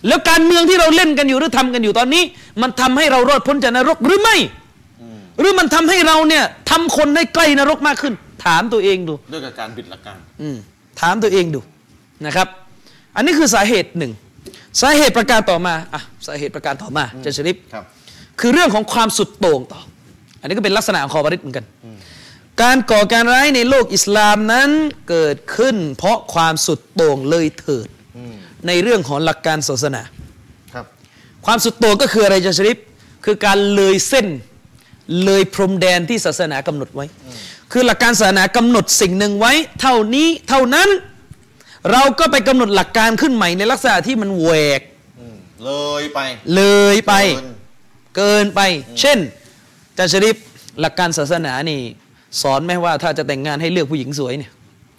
[0.09, 2.23] แล้วการเมืองที่เราเล่นกันอยู่หรือทำกันอยู่ตอนนี้
[2.63, 4.37] มันทำให้เรารอดพ้นจากนรกหรือไม่
[5.41, 10.57] หรือมันทำให้เราเนี่ยทำคนได้ใกล้นรกมากขึ้น ถามตัวเองดูด้วยกับการบิดหลักการอืม
[11.01, 11.61] ถามตัวเองดู
[12.27, 12.49] นะครับ
[13.17, 14.13] อันนี้คือสาเหตุหนึ่ง
[14.81, 17.85] สาเหตุประการต่อมาอะสาเหตุประการต่อมาเจชริปครับ
[18.41, 19.81] คือเรื่องของความสุดโต่งต่อ
[20.41, 21.67] อันนี้ก็เป็นลักษณะของคอบาริดเหมือนกัน
[22.63, 24.71] การก่อการร้ายในโลกอิสลามนั้น
[25.09, 28.35] เกิดขึ้น เพราะความสุดโต่งเลยเถิดอืม
[28.67, 30.03] ในเรื่องของหลักการศาสนา
[30.75, 30.87] ครับ
[31.47, 32.79] ความสุดโต่งก็คืออะไรจะชริป
[33.25, 34.27] คือการเลยเส้น
[35.25, 37.07] เลยพรมแดนที่ศาสนากำหนดไว้
[37.73, 40.89] คือหลักการศาสนากำหนดสิ่งหนึ่งไว้ เท่านี้เท่านั้น
[41.93, 44.81] เราก็ไปกำหนดหลักการขึ้นใหม่ในลักษณะที่มันแหวก
[45.19, 46.21] อืมเลยไป
[46.55, 46.63] เล
[46.95, 47.49] ยไป เกิน
[48.17, 48.61] เกินไป
[49.01, 49.19] เช่น
[49.91, 50.37] อาจารย์ชริป
[50.81, 51.81] หลักการศาสนานี่
[52.43, 54.51] สอนไหมว่าถ้าจะแต่งงานให้เลือกผู้หญิงสวยเนี่ย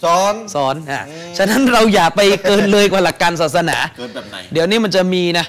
[0.04, 1.04] สอนสอนอะ
[1.38, 5.46] ฉะนั้นเราอย่าไปเกินเลยกว่าหลักการศาสนาเกินแบบไหนเดี๋ยวนี้มันจะมีนะ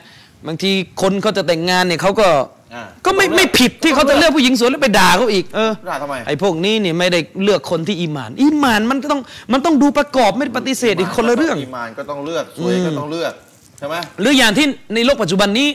[0.46, 0.70] บางที
[1.02, 2.28] คนเขาจะแต่งงานเนี่ยเขาก็
[2.74, 9.20] อ่าก็ไม่ต้องเลือกไม่ผิดที่เขาจะเลือกผู้หญิงสวยแล้วไปด่าเขาอีกเออด่าทำไม ไอ้พวกนี้เนี่ยไม่ได้เลือกคนที่อีหมาน อีหมานมันก็ต้อง
[9.52, 13.32] มันต้องดูประกอบไม่ได้ปฏิเสธอีกคนละเรื่อง อีมานก็ต้องเลือกสวยก็ต้องเลือก
[13.78, 15.68] ใช่ไหมหรืออย่างที่ในโลกปัจจุบันนี้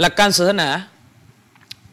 [0.00, 0.68] หลักการศาสนา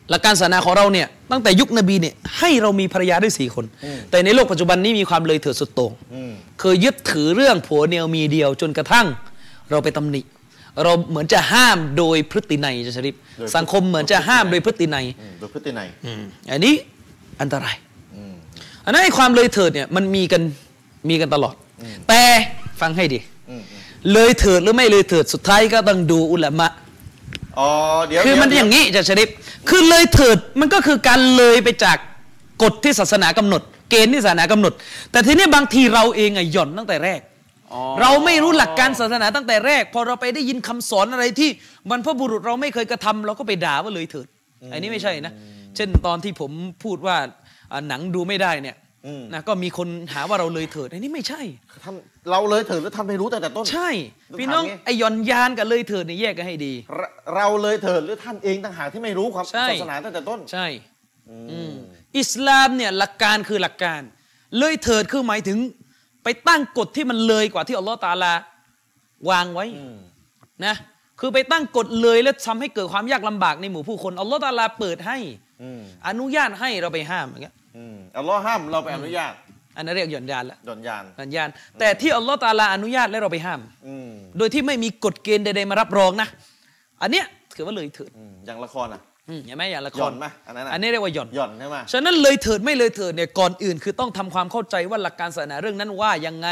[0.09, 3.65] หลักการศาสนาของเราเนี่ย ตั้งแต่ยุคนบีเนี่ยให้เรามีภรรยาได้สี่คน
[4.11, 9.07] แต่ในโลกปัจจุบันนี้มีความเลยเถิดสุดโต่งอืมเคยยึดถือเรื่องผัวเนียวมีเดียวจนกระทั่ง
[9.69, 10.21] เราไปตำหนิ
[10.83, 13.15] เราเหมือนจะห้ามโดยพฤตินัยจะชริป
[13.55, 16.75] สังคมเหมือนจะห้ามโดยพฤตินัยอืมโดยพฤตินัยอืมอันนี้
[17.41, 17.75] อันตราย
[18.15, 18.33] อืม
[18.85, 20.41] อันนั้นไอ้ความเลยเถิดเนี่ยมันมีกัน
[21.09, 21.55] มีกันตลอด
[22.09, 22.21] แต่
[22.81, 23.19] ฟังให้ดี
[23.49, 23.81] อืมอืม
[24.13, 26.67] เลยเถิดหรือไม่เลยเถิดสุดท้ายก็ต้องดูอุลามะ
[27.59, 27.69] อ๋อ
[28.05, 29.29] เดี๋ยวคือมันเดี๋วอย่างนี้จะชริป
[29.69, 31.97] คือเลยเถิดมันก็คือการเลยไปจาก
[32.63, 34.73] กฎที่ศาสนากำหนด เกณฑ์ที่ศาสนากำหนด
[35.11, 37.32] แต่ทีนี้บางทีเราเองอะหย่อนตั้งแต่แรกอ๋อ
[38.01, 41.49] เราไม่รู้หลักการศาสนาตั้งแต่แรก พอเราไปได้ยินคำสอนอะไรที่
[41.89, 44.27] บรรพบุรุษเราไม่เคยกระทำเราก็ไปด่าว่าเลยเถิด
[44.71, 45.33] อันนี้ไม่ใช่นะ
[45.75, 46.51] เช่นตอนที่ผม
[46.83, 47.17] พูดว่า
[47.71, 48.75] อ่าหนังดูไม่ได้เนี่ย
[49.07, 51.41] อืมนะก็มีคนหาว่าเราเลยเถิดอันนี้ไม่ใช่
[51.85, 53.89] ทำเราเลยเถิดหรือทำให้รู้ตั้งแต่ต้น ใช่
[54.31, 60.67] ต้องพี่น้องถามไงไอหย่อนยานกับเลยเถิดเนี่ยแยกกันให้ดีเราเราเลยเถิดหรือท่านเองต่างหากที่ไม่รู้ความใช่ศาสนาตั้งแต่ต้นใช่
[61.29, 61.73] อือืมม
[62.19, 64.01] อิสลามเนี่ยหลักการคือหลักการ
[64.59, 65.57] เลยเถิดคือหมายถึง
[66.23, 68.33] ไปตั้งกฎที่มันเลยกว่าที่อัลลอฮ์ตะอาลา
[69.29, 69.97] วางไว้อืม
[70.65, 70.75] นะ
[71.19, 75.17] คือไปตั้งกฎเลยแล้วทำให้เกิดความยากลำบากในหมู่ผู้คนอัลลอฮ์ตะอาลาเปิดให้
[75.63, 79.33] อืมอนุญาตให้เราไปห้ามอย่างเงี้ยอืมอัลลอฮ์ห้ามเราไปอนุญาต
[79.75, 81.49] อันนั้นเรียกหย่อนยานละดอนยานหย่อนยาน
[81.79, 86.27] แต่ที่อัลลอฮ์ตะอาลาอนุญาตแล้วเราไปห้ามอืมโดยที่ไม่มีกฎเกณฑ์ใดๆมารับรองนะ
[87.01, 96.49] อันเนี้ยถือว่าเลยเถิดอืมอย่างละครอะ อืมเห็นไหมอย่างละคหย่อรนไหมอันนั้นอะอันนี้เรียกว่าหย่อนหย่อนใช่ไหมฉะนั้นเลยเถิดไม่เลยเถิดเนี่ยก่อนอื่น คือต้องทำความเข้าใจว่าหลักการศาสนาเรื่องนั้นว่ายังไง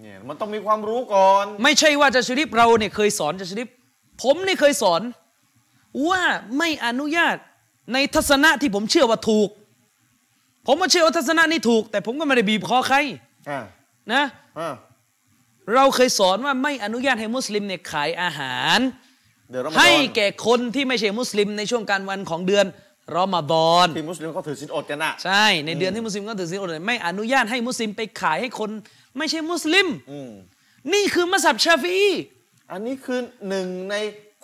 [0.00, 3.68] เนี่ยมันต้องมีความรู้ก่อน ไม่ใช่ว่าจะชริปเราเนี่ยเคยสอนจะชริป
[4.22, 5.02] ผมนี่เคยสอน
[6.08, 6.22] ว่า
[6.58, 7.36] ไม่อนุญาต
[7.92, 9.48] ในทัศนะที่ผมเชื่อว่าถูก
[10.66, 12.96] ผมมาเชื่อว่าทัศนะนี้ถูก แต่ผมก็ไม่ได้บีบคอใคร
[13.50, 13.60] อ่า
[14.12, 14.24] นะ
[14.58, 14.74] อ่า
[15.74, 18.78] เราเคยสอนว่าไม่อนุญาตให้มุสลิมเนี่ยขายอาหาร
[19.50, 22.66] เดี๋ยวเรามาให้ดอนแก่คนที่ไม่ใช่มุสลิมในช่วงการวันของเดือน
[23.16, 28.70] รอมฎอนที่มุสลิมเขาถือศีลอดกันอะใช่ในเดือนที่มุสลิมก็ถือศีลอดไม่อนุญาตให้มุสลิมไปขายให้คน
[29.18, 30.30] ไม่ใช่มุสลิมอืม
[30.92, 32.08] นี่คือมัสยิดชาฟีอี
[32.70, 33.96] อันนี้คือหนึ่งใน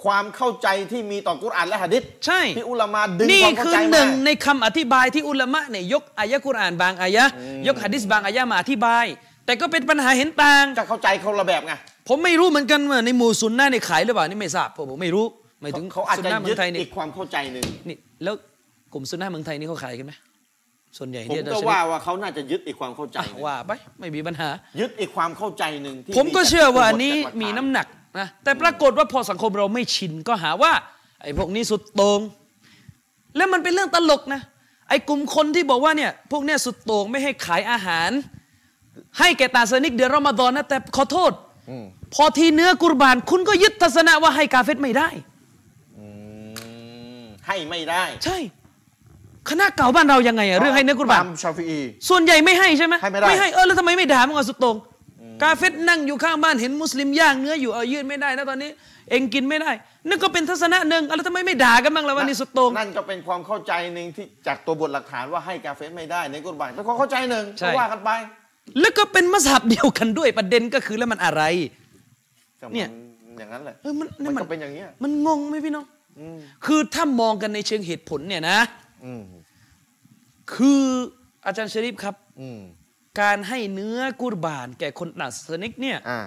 [0.05, 7.25] ความเข้าใจที่มีต่อกุรอานและหะดิษใช่ที่อุลามาดึงนี่ความเข้าคือใจหมานึ่งในคำอธิบายที่อุลามะเนี่ยยกอายะกุรอานบางอายะ
[7.67, 9.05] ยกหะดิษบางอายะมาอธิบาย
[9.47, 11.73] แต่ก็เป็นปัญหาเห็นต่างจะเข้าใจคนละแบบไง
[12.09, 15.27] ผมไม่รู้เหมือนกันว่าในหมู่ซุนนะในขายหรือเปล่านี่ไม่ทราบเพราะผมไม่รู้
[15.61, 18.35] หมายถึงเขาอาจซุนจะนะเมืยึอดงไทยนี่อีกความเข้าใจหนึ่งนี่แล้ว
[18.93, 20.13] กลุ่มซุนนะเมืองไทยนี่เขาขายกันไหม
[20.99, 24.49] ส่วนใหญ่ผมเนี่ยก็จะว่าว่าเขาน่าจะยึดอีกความเข้าใจอะหนึ่งว่าไปไม่มีปัญหา
[24.81, 27.87] ยึดอีกความเข้าใจหนึ่งที่ผมก็เชื่อว่าอันนี้จากมีหลักฐาน้ำหนัก
[28.19, 30.73] นะแต่ปรากฏว่าพอสังคมเราไม่ชินก็หาว่า
[31.23, 32.21] ไอ้พวกนี้สุดโตง่ง
[33.37, 34.41] แล้วมันเป็นเรื่องตลกนะ
[34.89, 38.11] ไอ้กลุ่มคนที่บอกว่าเนี่ยพวกเนี้ยสุดโต่งไม่ให้ขายอาหาร
[39.19, 41.33] ให้แก่ตาสนิกเดือนรอมฎอนนะแต่ขอโทษ
[41.71, 45.09] อืม พอทีเนื้อกุรบาน คุณก็ยึดทัศนะว่าให้กาเฟตไม่ได้
[45.99, 46.07] อื
[47.21, 48.39] มให้ไม่ได้ ใช่
[49.51, 54.77] คณะเก่าบ้านเรายังไงอะเรื่องให้เนื้อกุรบานตามชาฟีอีส่วนใหญ่ไม่ให้ใช่ไหมให้ไม่ได้ไม่ให้เออแล้วทำไมไม่ด่ามึงอะสุดโตรง
[55.43, 58.71] กาเฟตนั่งอยู่ข้างบ้านเห็นมุสลิมย่างเนื้ออยู่เออยืดไม่ได้นะตอนนี้
[59.11, 59.71] เองกินไม่ได้
[60.09, 68.11] นั่นก็เป็นทัศนะหนึ่งอะแล้วทำไมไม่ด่ากันบ้างล่ะว่านี่สุดโตรงนั่นก็เป็นความเข้าใจหนึ่งที่จากตัวบทหลักฐานว่าให้กาเฟสไม่ได้ในกุรบานเป็นความเข้าใจหนึ่งใช่ก็ว่ากันไป
[68.81, 71.86] แล้วก็เป็นมัสฮับเดียวกันด้วยประเด็นก็คือแล้วมันอะไรแต่มั
[72.75, 72.89] เนี่ย
[73.39, 75.85] อย่างนั้นแหละเออมันมันมันก็เป็นอย่างเงี้ยมันงงไหมพี่น้อง
[76.19, 78.59] อืมคือถ้ามองกันในเชิงเหตุผลเนี่ยนะ
[79.05, 79.23] อืม
[80.55, 80.83] คือ
[81.47, 82.61] อาจารย์ชริฟครับอืม
[83.21, 86.21] การให้เนื้อกุรบาน แก่คนตัดสนิกเนี่ยอ่า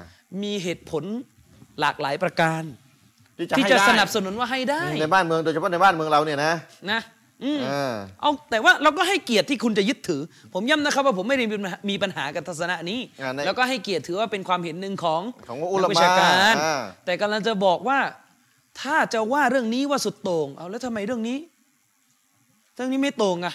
[0.44, 1.04] มีเหตุผล
[1.80, 2.64] หลากหลายประการ
[3.38, 6.54] ที่จะที่ให้จะได้สนับสนุนว่าให้ได้ในบ้านเมืองโดยเฉพาะในบ้านเมืองเราเนี่ยนะ
[6.92, 7.18] นะอืมอ่า
[8.22, 10.22] เอาแต่ว่าเราก็ให้เกียรติที่คุณจะยึดถือ
[10.54, 18.00] ผมย้ำนะครับว่าผมไม่ได้มีปัญหามีปัญหากับทัศนะนี้อ่าในแล้วก็ให้เกียรติถือว่าเป็นความเห็นหนึ่งของของอุลามะนักวิชาการอ่าแต่กำลังจะบอกว่า
[18.82, 21.38] ถ้าจะว่าเรื่องนี้ว่าสุดโต่งเอาแล้วทำไมเรื่องนี้
[22.76, 23.54] เรื่องนี้ไม่โต่งอะ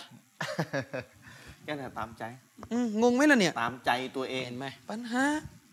[1.64, 2.22] แค่นั้นตามใจ
[2.72, 5.24] อืมงงไหมล่ะเนี่ย ตามใจตัวเองเห็นไหมปัญหา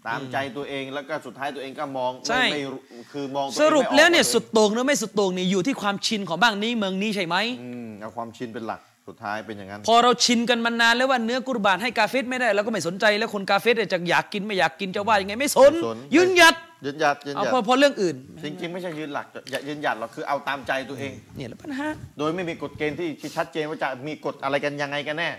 [0.07, 2.79] ตามใจตัวเองแล้วก็สุดท้ายตัวเองก็มองใช่ไม่ไม่รู้
[3.11, 21.87] คือมองตัวเองสรุปไม่ออกแล้วเนี่ยาตัวองสุดโต่งหรือไม่สุดโต่งเนี่ยอยู่ที่ความชินของบ้างนี้เมืองนี้ใช่ไหมอืมเอาความชินเป็นหลักสุดท้ายเป็นอย่างนั้น พอเราชินกันมานานแล้วว่าเนื้อกุรบานให้กาเฟตไม่ได้เราก็ไม่สนใจแล้วคนกาเฟตเนี่ยจะอยากกินไม่อยากกินจะว่ายังไงไม่สนไม่สนยืนหยัดยืนหยัดยืนเอาหยัดพอพอเรื่องอื่น จริงๆ ไม่ใช่ยืนหลักอย่ายืนหยัดหรอกคือเอาตามใจตัวเองเนี่ยแหละปัญหา
[22.17, 25.29] โดยไม่มีกฎเกณฑ์ที่ที่ชัดเจนว่าจะมีกฎอะไรกันยังไงกันแน่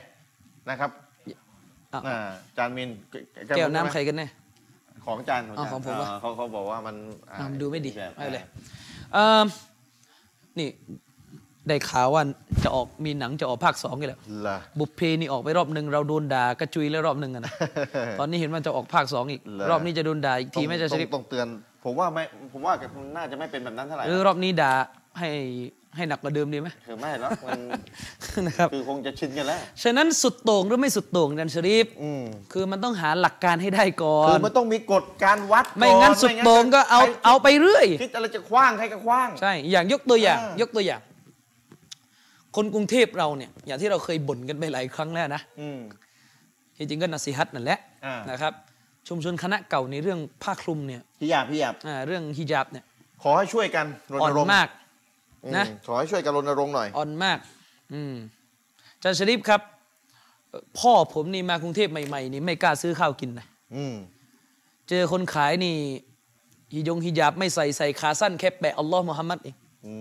[0.71, 0.91] นะครับ
[1.95, 2.91] อะอ่าจานมิน
[3.57, 4.27] แก้วน้ำรู้ไหมใครกันแน่
[5.05, 6.97] ของจานของอ๋อจานของผมเหรอเเขาเขาบอกว่ามัน
[7.31, 8.41] อ่าอะดูไม่ดีแบบไม่เป็นไร
[9.13, 9.47] เอิ่ม
[10.59, 10.69] นี่
[11.69, 12.23] ได้ข่าวว่า
[12.65, 17.53] จะออกมีหนังจะออกภาคสองกันแล้ว เหรอ บุพเพนี่ออกไปรอบหนึ่งเราโดนด่ากระจุยแล้วรอบหนึ่งอะนะ
[18.21, 21.47] ตอนนี้เห็นว่าจะออกภาคสองอีก เหรอ รอบนี้จะโดนด่าอีกทีไม่จะต้ชองริปต้องเตือน
[21.85, 22.23] ผมว่าไม่
[22.53, 22.73] ผมว่า
[23.17, 24.73] น่าจะไม่เป็นแบบนั้นเท่าไหร่หรือรอบนี้ด่า
[25.19, 25.31] ให้
[25.97, 27.61] ให้หนักกว่าเดิมดีไหมคือไม่หรอกมัน
[28.47, 32.23] นะครับคือคงจะชินกันแล้ว ฉะนั้นสุดโต่งหรือไม่สุดโต่งอาจันชริปอืม
[32.53, 41.01] คือมันต้องหาหลักการให้ได้ก่อคือนมันต้องมีกฎการวัดไม่งั้นก่อสุดโต่งก็เอาใครเอาไปเรื่อยคิดอะไรจะคว้างใครก็คว้างใช่อย่างยกตัวอย่างอ่ายกตัวอย่าง
[42.57, 45.81] คนกรุงเทพเราเนี่ย อย่างที่เราเคยบ่นกันไปหลายครั้งแล้วนะอืม
[46.77, 48.53] จริงๆก็นัสิฮัตนั่นแหละอ่านนะครับ
[49.09, 52.85] ชุมชนคณะเก่าในเรื่องผ้าคลุมเนี่ยพี่หยาบพี่หยาบอ่าเรื่องฮิญาบเนี่ย
[53.23, 54.69] ขอให้ช่วยกันรอ่อณนรงค์มาก
[55.57, 57.39] นะอืมขอให้ช่วยกันรณรงค์หน่อย อ่อนมาก
[57.95, 58.15] อืม
[58.97, 59.61] อาจารย์ชริปครับ
[60.51, 63.95] เอ่อพ่อผมนี่มากรุงเทพใหม่ๆนี่ไม่กล้าซื้อข้าวกินนะอืม
[64.89, 65.77] จเจอคนขายนี่
[66.75, 69.55] ฮิยงฮิญาบไม่ใส่ใส่ขาสั้นแค่แปะอัลลอฮ์มุฮัมมัดเอง
[69.87, 69.93] อื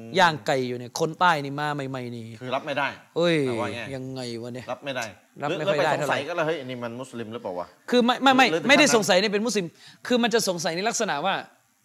[0.00, 5.04] มย่างไก่อยู่เนี่ยคนใต้นี่มาใหม่ๆนี่คือรับไม่ได้เอ้ยแต่ว่าไงยังไงวะเนี่ยรับไม่ได้
[5.42, 9.66] รับไม่หค่อยได้แล้วปสงสัยเท่าไหร่ก็เลยเฮ้ยอันนี้มันมุสลิมหรือเปล่าวะคือไม่ไม่ไม่หรือถึงไม่ได้ขั้นนั้นสงสัยในเป็นมุสลิม
[10.06, 11.34] คือมันจะสงสัยในลักษณะว่า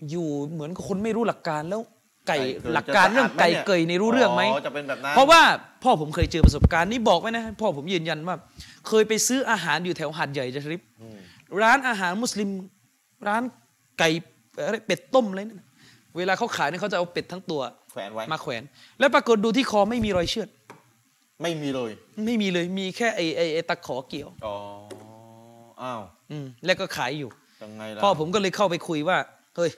[0.09, 1.81] อยู่เหมือนกับคนไม่รู้หลักการแล้ว
[2.27, 5.41] ไก่ไก่เกยหลักการจะเรื่องสะอาดไหมไก่เนี่ยเกยในรู้เรื่องไหมอ๋อจะเป็นแบบนั้นเพราะว่า
[5.83, 8.35] พ่อผมเคยเจอประสบการณ์นี้บอกไว้นะพ่อผมยืนยันว่า
[8.87, 10.81] เคยไปซื้ออาหารอยู่แถวหาดใหญ่จะชริป
[11.61, 12.49] ร้านอาหารมุสลิม
[13.27, 13.41] ร้าน
[13.99, 14.09] ไก่
[14.65, 15.67] อะไรเป็ดต้มอะไรนั่นน่ะ
[16.17, 17.61] เวลาเขาขายเนี่ยเขาจะเอาเป็ดทั้งตัว
[17.91, 18.63] แขวนไว้มาแขวน
[18.99, 20.49] แล้วปรากฏดูที่คอไม่มีรอยเชือด
[21.41, 21.91] ไม่มีเลย
[22.25, 24.55] ไม่มีเลยมีแค่ไอ้ไอ้ไอ้ตะขอเกี่ยวอ๋อ
[25.83, 26.01] อ้าว
[26.31, 27.29] อืมแล้วก็ขายอยู่
[27.63, 29.17] ยังไงล่ะพ่อผมก็เลยเข้าไปคุยว่า
[29.55, 29.71] เฮ้ย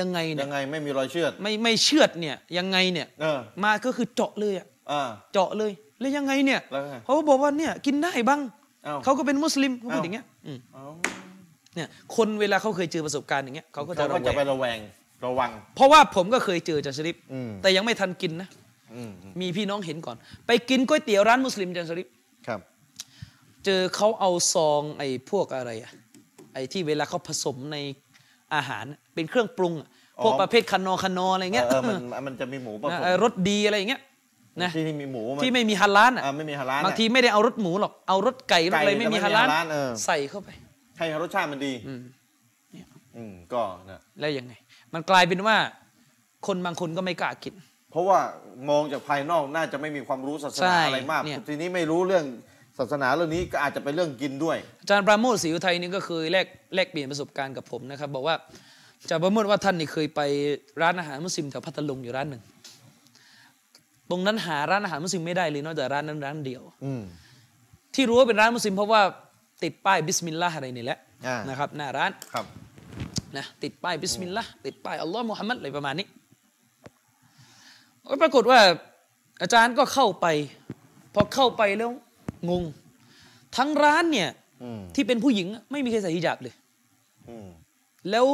[0.00, 8.40] ยังไงเนี่ยัยงไงไม่มีรอยเชือด ไม่ไม่เชือดเนี่ยยังไงเนี่ยเออมาก็คือเจาะเลยอะอ่าเจาะเลย แล้วยังไงเนี่ยแล้วไงเขาก็บอกว่าเนี่ยกินได้บ้าง
[8.86, 10.84] อ้าวเขาก็เป็นมุสลิมเขาพูดอ้าวอย่างเงี้ยอืมเอ้า
[11.74, 14.78] เนี่ยคนเวลาเขาเคยเจอประสบการณ์อย่างเงี้ยเขาก็จะเขาระก็แวจะไประงแวง
[15.24, 18.48] ระวัง เพราะว่าผมก็เคยเจอจันสลิปอืมแต่ยังไม่ทันกินนะ
[18.94, 20.16] อืมอืมมีพี่น้องเห็นก่อน
[20.46, 22.08] ไปกินก๋วยเตี๋ยวร้านมุสลิมจันสลิป
[22.46, 22.60] ครับ
[23.64, 25.92] เจอเขาเอาซองไอ้พวกอะไรอะ
[26.54, 27.76] ไอ้ที่เวลาเขาผสมใน
[28.54, 29.88] อาหารอะเป็นเครื่องปรุงอะ
[30.18, 34.00] อ๋อพวกประเภทคานอคานออะไรเงี้ยเออมันมันจะมีหมูผนะสมเออรสดีอะไรอย่างเงี้ย
[34.62, 40.48] นะที่นี่มีหมูนที่ไม่มีฮาลาลอะอ่าไม่มีฮาลาลบางทีไม่ได้เอารสหมูหรอกเอารสไก่รสอะไรไก่ไม่มีแต่ไม่มีฮาลาลฮาลาลเออใส่เข้าไป
[40.98, 42.00] ให้รสชาติมันดีอืม
[43.16, 44.52] อืมก็นะแล้วยังไง
[44.94, 45.56] มันกลายเป็นว่า
[46.46, 47.54] คนบางคนก็ไม่กล้ากิน
[47.90, 48.18] เพราะว่า
[48.70, 52.24] มองจากภายนอกน่าจะไม่มีความรู้ศาสใช่นาอะไรมากเนี่ยทีนี้ไม่รู้เรื่อง
[52.78, 58.36] ศาสนาเรื่องนี้ก็อาจจะเป็นเรื่องกินด้วย อาจารย์ปราโมทศรีอุทัยนี่ก็เคยแลกแลกเปลี่ยนประสบการณ์กับผมนะครับ บอกว่า
[59.00, 60.20] อาจารย์ปราโมทว่าท่านนี่เคยไป
[60.82, 62.42] ร้านอาหารมุสลิมแถวพัทลุงอยู่ร้านหนึ่ง
[64.10, 67.02] ตรงนั้นหาร้านอาหารมุสลิมไม่ได้เลยนอกจากร้านนั้นร้านเดียวอืม
[67.94, 69.02] ที่รู้ว่าเป็นร้านมุสลิมเพราะว่า
[69.62, 72.46] ติดป้ายบิสมิลลาห์อะไรนี่แหละอ่านนะครับหน้าร้านครับ
[73.36, 76.06] นะติดป้ายบิสมิลลาห์ติดป้ายอัลลอฮ์มุฮัมมัดอะไรประมาณนี้
[78.10, 78.60] ก็ปรากฏว่า
[79.42, 80.26] อาจารย์ก็เข้าไป
[81.14, 81.90] พอเข้าไปแล้ว
[82.50, 82.64] งง
[83.56, 84.30] ทั้งร้านเนี่ย
[84.62, 86.54] อืมที่เป็นผู้หญิงอะไม่มีใครใส่ฮิญาบเลย
[87.28, 87.48] อืม
[88.10, 88.26] แล้ว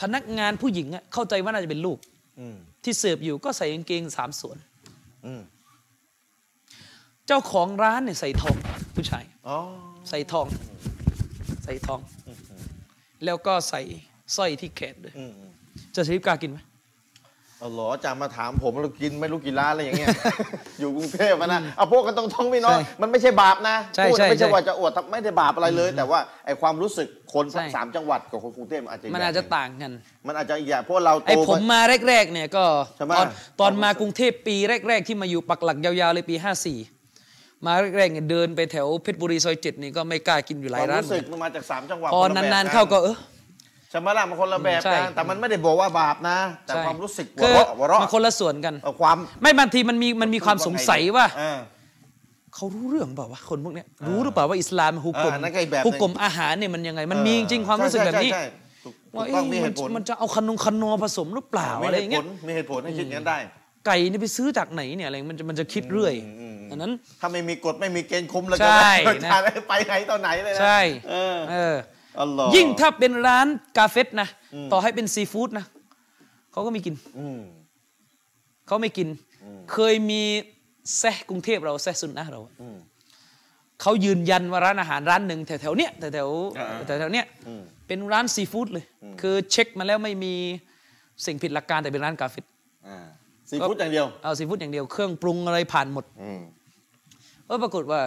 [0.00, 1.98] พนักงานผู้หญิงอะเข้าใจว่าน่าจะเป็นลูก
[2.40, 4.56] อืมที่เสิร์ฟอยู่ก็ใส่กางเกงสามส่วน
[5.26, 5.42] อืม
[7.26, 8.56] เจ้าของร้านเนี่ยใส่ทอง
[8.94, 9.58] ผู้ชายอ๋อ
[10.08, 10.46] ใส่ทอง
[11.64, 12.00] ใส่ทอง
[13.24, 13.80] แล้วก็ใส่
[14.36, 15.50] สร้อยที่แขนด้วยอืมอืม
[15.96, 16.58] จะใช้กล้ากินไหม
[17.62, 20.08] เอาเหรอจะมาถามผมเรากินไม่รู้กี่ร้านอะไรอย่างเงี้ย
[20.80, 29.92] อยู่กรุงเทพอะนะเอาพวกกันตรงๆพี่น้องใช่มันไม่ใช่บาปนะใช่พูดใช่ไม่ใช่ใช่ว่าจะอวดไม่ได้บาปอะไรเลย แต่ว่าไอความรู้สึกคนใช่ สามจังหวัดกับคนกรุงเทพมันอาจจะมันอาจจะต่างกัน
[30.26, 32.64] มันอาจจะอีกอย่างเพราะเราโตไอ้ผมา มาแรก ๆ เนี่ยก็
[32.96, 33.26] ใช่ไหม ตอน
[33.60, 34.56] ตอนมากรุงเทพปี
[34.88, 43.16] แรก ๆ ที่มาอยู่ปักหลักยาวๆเลยปี 54 มาแรกๆเนี่ยเดินไปแถวเพชรบุรีซอยเจ็ดนี่ก็ไม่กล้ากินอยู่หคลายวามร้านรู้สึกมันมาจากสามจังหวัดพอคละแบบนานๆเข้าก็เออ
[43.92, 51.58] ใช่ไหมล่ะมันคนละแบบใช่กันแต่มันไม่ได้บอกว่าบาปนะ แต่ใช่ความรู้สึกคืหัวอเราะหัวเราะมันคนละส่วนกันเออความไม่บางทีมันมีมันมีความสงสัยว่าเออ
[52.54, 63.38] เขารู้เรื่องเปล่าวะคนพวกเนี้ยรู้หรือเปล่าว่าอิสลามฮุกกลมอ่านั่นก็อีกแบบหนึ่งฮุกกลมอาหารเนี่ยมันยังไง มันมีจริงๆความรู้สึกแบบนี้ใช่ใช่ใช่ถูกถูว่ากเอ๊ะต้องมีเหมันตุผลมันจะเอาขนมขนอผสมหรือเปล่ามีอะไรเหอย่าตุงผเงี้ลยมีเหตุผลให้คิดอย่างนั้นได้
[63.86, 70.80] ไก่นี่ไปซื้อจากไหนเนี่ยอะไรมันจะมันจะคิดเรื่อยอืมอืมอันนั้นถ้าไม่มีกฎไม่มีเกณฑ์คุมแล้วใช่จะนะทานไปไหนต่อไหนเลยนะใช่
[71.10, 71.91] เออเอออัลลอฮ์
[72.56, 73.46] ยิ่งถ้าเป็นร้าน
[73.78, 75.64] กาเฟสนะอืมต่อให้เป็นซีฟู้ดนะ
[76.52, 77.40] เขาก็ไม่กินอืม
[78.66, 79.08] เขาไม่กิน
[79.44, 80.22] อืมเคยมี
[80.98, 82.76] แซะกรุงเทพเราแซะซุนนะเราอืม
[83.80, 90.34] เขายืนยันว่าร้านอาหารร้านหนึ่งแถวๆเนี้ยแถวอ่าๆแถวๆเนี้ยอืมเป็นร้านซีฟู้ดเลยอืมคือเช็คมาแล้วไม่มี
[91.26, 92.44] สิ่งผิดหลักการแต่เป็นร้านกาเฟส
[92.88, 92.98] อ่า
[93.50, 96.40] ซีฟู้ดอย่างเดียวเอาซีฟู้ดอย่างเดียวเครื่องปรุงอะไรผ่านหมดอืม
[97.46, 98.00] เออปรากฏว่า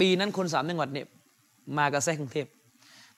[0.00, 1.06] ปีนั้นคนสามจังหวัดเนี่ย
[1.78, 2.46] มากับแซะกรุงเทพ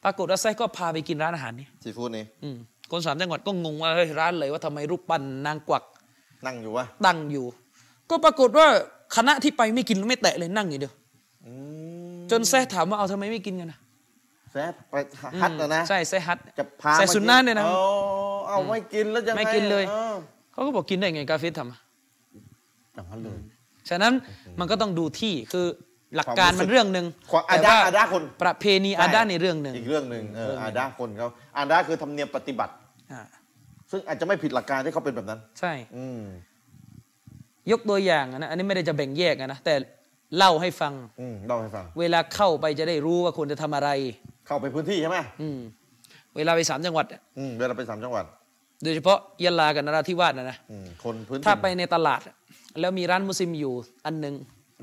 [0.05, 2.57] ปรากฏว่าแซะก็พาไปกินร้านอาหารนี้ซีฟู้ดนี่อืม
[2.91, 5.85] คนสามจังหวัดก็งงว่าเฮ้ยร้านเลยว่าทำไมรูปปั้นนางกวัก
[6.47, 7.47] นั่งอยู่วะตั้งอยู่
[8.11, 8.67] ก็ปรากฏว่า
[9.17, 10.93] คณะที่ไปไม่กินไม่แตะเลยนั่งอยู่เดียว
[11.47, 11.53] อื
[12.15, 13.79] มจนแซะถามว่าเอาทำไมไม่กินกันนะ
[14.53, 14.95] แซ่บไป
[15.41, 17.79] ฮัดนะนะใช่แซะฮัดจะพาแซะมาซุนนะเนี่ยนะเอา
[18.49, 20.15] เอาไม่กินแล้วยังไงไม่กินเลยออ
[20.53, 21.79] เขาก็บอกกินได้ไงกาเฟสทำอะ
[22.95, 23.39] อย่างนั้นเลย
[23.89, 24.13] ฉะนั้น
[24.59, 25.67] มันก็ต้องดูที่คือ
[26.17, 32.73] หลักการมันเรื่องหนึ่งความอาแต่ดาว่าอาดาคน ประเพณีอาดาในเรื่องหนึ่งอีกเรื่องหนึ่งเออเรื่องหนึ่งอาดาคนเขาอาดาคือธรรมเนียมปฏิบัติ
[33.13, 33.21] อ่า
[33.91, 36.23] ซึ่งอาจจะไม่ผิดหลักการที่เขาเป็นแบบนั้น ใช่ อืม
[37.73, 39.75] ยกตัวอย่างอะนะอันนี้ไม่ได้จะแบ่งแยกอะนะแต่
[40.37, 43.91] เล่าให้ฟังอืมเล่าให้ฟัง เวลาเข้าไปจะได้รู้ว่าควรจะทำอะไร
[44.47, 45.59] เข้าไปพื้นที่ใช่ไหมอืม
[46.37, 48.25] เวลาไปสามจังหวัดอะอืมเวลาไปสามจังหวัด
[48.83, 52.35] โดยเฉพาะยะลากับนราธิวาสนะนะอืมคนพื้นที่ถ้าไปในตลาดอะ
[52.81, 54.35] แล้วมีร้านมุสลิมอยู่อันหนึ่ง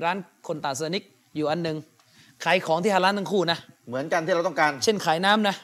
[0.04, 0.16] ร้าน
[0.48, 1.04] คนตาสนิก
[1.38, 1.76] อยู่อันหนึ่ง
[2.44, 3.58] ขายของที่ฮาลาลทั้งคู่นะ
[3.88, 5.54] เหมือนกันที่เราต้องการ เช่นขายน้ำนะ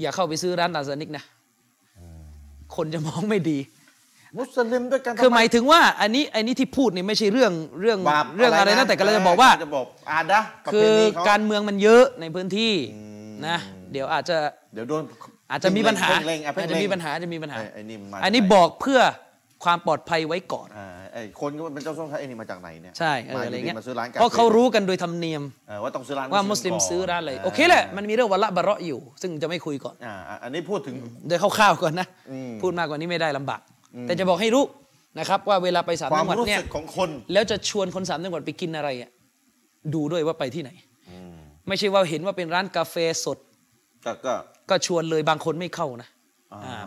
[0.00, 1.24] อย่าเข้าไปซื้อร้านอาซานิกนะ
[2.76, 3.58] คนจะมองไม่ดี
[4.38, 13.58] มุสลิมด้วยกันคือหมายถึงว่า อันนี้อันนี้ที่พูดนี่ไม่ใช่เรื่องเรื่องบาปเรื่องอะไรนะแต่ก็เราจะบอกว่าจะบอกอาดะประคืเพอณีเขาการเมืองมันเยอะในพื้นที่อืมนะ
[13.92, 14.36] เดี๋ยวอาจจะ
[14.74, 15.02] เดี๋ยวโดน
[15.50, 19.00] อาจจะมีปัญหาเพ่งเล็งอะเพ่อาจงจะเล็งมีปัญหาอาจจะมีปัญหาไอ้ไอ้นี่มันมาอันนี้จากไหบอกเพื่อ
[19.64, 30.96] ความปลอดภัยไว้ก่อนอ่าไอ้คนก็เป็นเจ้าส้มไทยไอ้นี่มาจากไหนเนี่ยใช่เออมาอะไรเงี้ยมาซื้อร้านกาเพราะเขารู้กันโดยธรรมเนียมเออว่าต้องซื้อร้านว่ามุสลิมก่นซื้อร้านอะไราโอเคแหละมันมีเรื่องวะละบะเราะห์อยู่ ซึ่งจะไม่คุยก่อนอ่าอะอันนี้พูดถึง
[31.28, 33.60] โดยคร่าวๆก่อนนะอืมพูดมากกว่านี้ไม่ได้ลำบาก
[33.94, 34.64] อืมแต่จะบอกให้รู้
[35.18, 39.10] นะครับว่าเวลาไปสามความจังหวัดรู้เนี่ยสึกของคนแล้วจะชวนคนสามจังหวัดไปกินอะไรอะ
[39.94, 40.70] ดูด้วยว่าไปที่ไหน
[41.10, 41.34] อืม
[41.68, 43.38] ไม่ใช่ว่าเห็นว่าเป็นร้านกาแฟสด
[44.04, 44.34] ก็ก็
[44.70, 46.19] ก็ชวนเลยบางคนไม่เข้านะอ๋ออ่อ่า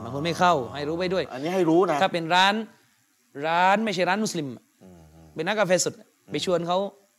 [0.03, 2.53] บางคนไม่เข้าให้รู้ไว้ด้วย อันนี้ให้รู้นะ ถ้าเป็นร้าน
[3.47, 4.47] ร้านไม่ใช่ร้านมุสลิม
[4.83, 5.93] อืมอืมเป็นร้านกาแฟสด
[6.31, 6.77] ไปชวนเขา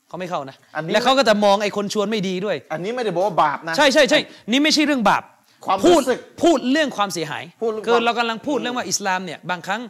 [0.08, 4.20] เขาไม่เข้านะอันนี้แล้วเขาก็จะมองไอ้คนชวนไม่ดีด้วย อันนี้ไม่ได้บอกว่าบาปนะ ใช่ใช่ใช่
[4.50, 5.22] นี่ไม่ใช่เรื่องบาป
[5.66, 9.80] ความพูดรู้สึกพูดเรื่องความเสียหายพูดเรื่องคือความเรากำลังพูดเรื่องว่าอิสลามเนี่ยบางครั้ง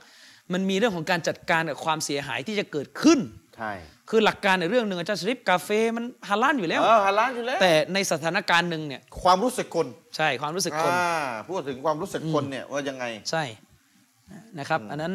[0.52, 3.18] มันมีเรื่องของการจัดการกับความเสียหายที่จะเกิดขึ้น
[3.57, 3.72] ใช่
[4.11, 9.86] คือหลักการในเรื่องหนึ่งอาจารย์ชริปกาแฟมันฮาลาลอยู่แล้วเออฮาลาลอยู่แล้วแต่ในสถานการณ์หนึ่งเนี่ยความรู้สึกคน
[10.16, 11.07] ใช่ความรู้สึกคนอ่า
[11.48, 13.44] พูดถึงความรู้สึกคนเนี่ยว่ายังไงใช่
[14.59, 15.12] นะครับ อันนั้น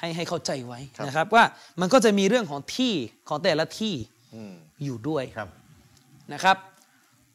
[0.00, 1.44] ให้ให้เข้าใจไว้ครับนะครับ ว่า
[1.80, 2.94] มันก็จะมีเรื่องของที่
[3.28, 3.94] ของแต่ละที่
[4.34, 4.52] อืม
[4.84, 5.48] อยู่ด้วยครับ
[6.32, 6.56] นะครับ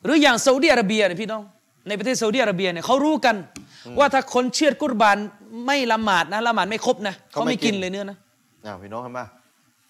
[0.04, 1.44] หรืออย่างซาอุดิอาระเบียเนี่ยพี่น้อง
[1.88, 3.36] ในประเทศซาอุดิอาระเบียเนี่ยเขารู้กัน
[4.00, 5.18] ว่าถ้าคนเชือดกุรบาน
[5.66, 8.18] ไม่ละหมาดนะละหมาดไม่ครบนะเขาเขาไม่ไม่กิกินนเลยเนื้อนะ
[8.66, 9.20] อ่าพี่น้องเห็นไหม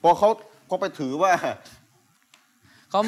[0.03, 0.29] พอเขา
[0.67, 1.31] เขาไปถือว่า
[2.91, 3.01] เขา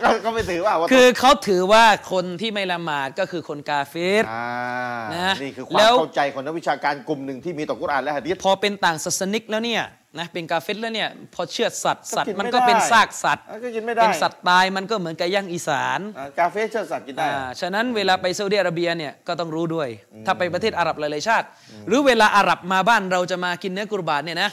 [0.00, 4.46] เขาเขาไปถือว่าว่าคือเขาถือว่าคนที่ไม่ละหมาดก็คือคนกาเฟรอ่า
[5.16, 9.82] นะนี่คือคแล้วาวมเข้าใจของนักวิชาการกลุ่มหนึ่งที่มีต่อกุรอานและหะดีษพอเป็นต่างศาสนิกแล้วเนี่ย
[10.18, 19.88] นะเป็นกาเฟรแล้วเนี่ยพอเชือดสัตว์สัตก็กิว์นมันไม่ก็เป็นได้ซากสัตว์อะก็กินไม่ได้เป็นสัตว์ตายมันก็เหมือนกับย่างอีสานอ่ากาเฟเชื่อสัตว์กินได้อ่าฉะนั้นเวลาไปซาอุดิอาระเบียเนี่ยก็ต้องรู้ด้วย
[20.26, 21.46] ถ้าไปประเทศอาหรับหลายๆชาติ
[21.88, 24.50] หรือเวลาอาหรับมาบ้านเราจะมากินเนื้อกุรบานเนี่ยนะ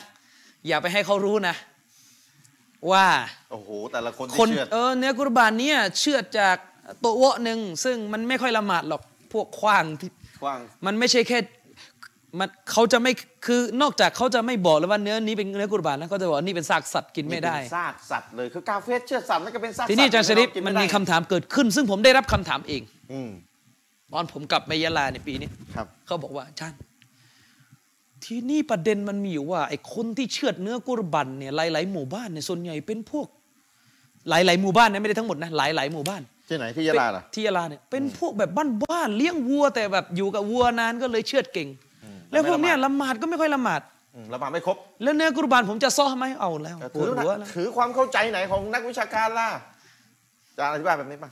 [0.67, 1.55] อย่าไปให้เขารู้นะ
[2.91, 3.05] ว่า
[3.51, 6.57] โอ้โหแต่ละคนคนที่เชื่อเออเนื้อกุรบานเนี่ยเชื่อดจาก
[6.99, 9.01] โตะโวะหนึ่งซึ่งมันไม่ค่อยละหมาดหรอก
[9.33, 10.09] พวกขว้างที่
[10.43, 11.39] กว้างมันไม่ใช่แค่
[12.39, 13.11] มันเขาจะไม่
[13.45, 22.81] คือนอกจากเขาจะไม่บอกเลยว่าเนื้อนี้เป็นเนื้อกุรบานนะเขาจะบอกว่านี่เป็นซากสัตว์กินไม่ได้เป็นซากสัตว์เลยคือกาเฟเชื่อสัตว์มันก็เป็นซากทีนี้อาจารย์ชริปกิมันไได้มีคำถามเกิดขึ้น ซึ่งผมได้รับคำถามเอง
[23.11, 23.29] อืม
[24.13, 26.77] ตอนผมกลับไปยะลาในปีนี้ครับเขาบอกว่าอาจารย์
[28.25, 33.27] ทีนี่ประเด็นมันมีอยู่ว่าไอ้คนที่เชือดเนื้อกุรบันเนี่ยหลาย ๆ หมู่บ้านเนี่ยส่วนใหญ่เป็นพวก
[34.29, 38.49] หลาย ๆ หมู่บ้านนะไม่ได้ทั้งหมดนะหลาย ๆ หมู่บ้านที่ไหนที่ยะลาล่ะที่ยะลาเนี่ยเป็นพวกแบบ
[38.83, 41.67] บ้านๆเลี้ยงวัวแต่แบบอยู่กับวัวนานก็เลยเชือดเก่ง
[42.31, 43.81] แล้วพวกเนี้ยละหมาดก็ไม่ค่อยละหมาด
[44.15, 49.49] อืมละหมาดไม่ครบ แล้วเนื้อกุรบานผมจะซ้อไหมเอาแล้วแต่ปถืวดอนะหัวแล้วถือความเข้าใจไหนของนักวิชาการล่ะ
[50.49, 51.29] อาจารย์อธิบายแบบนี้ป่ะ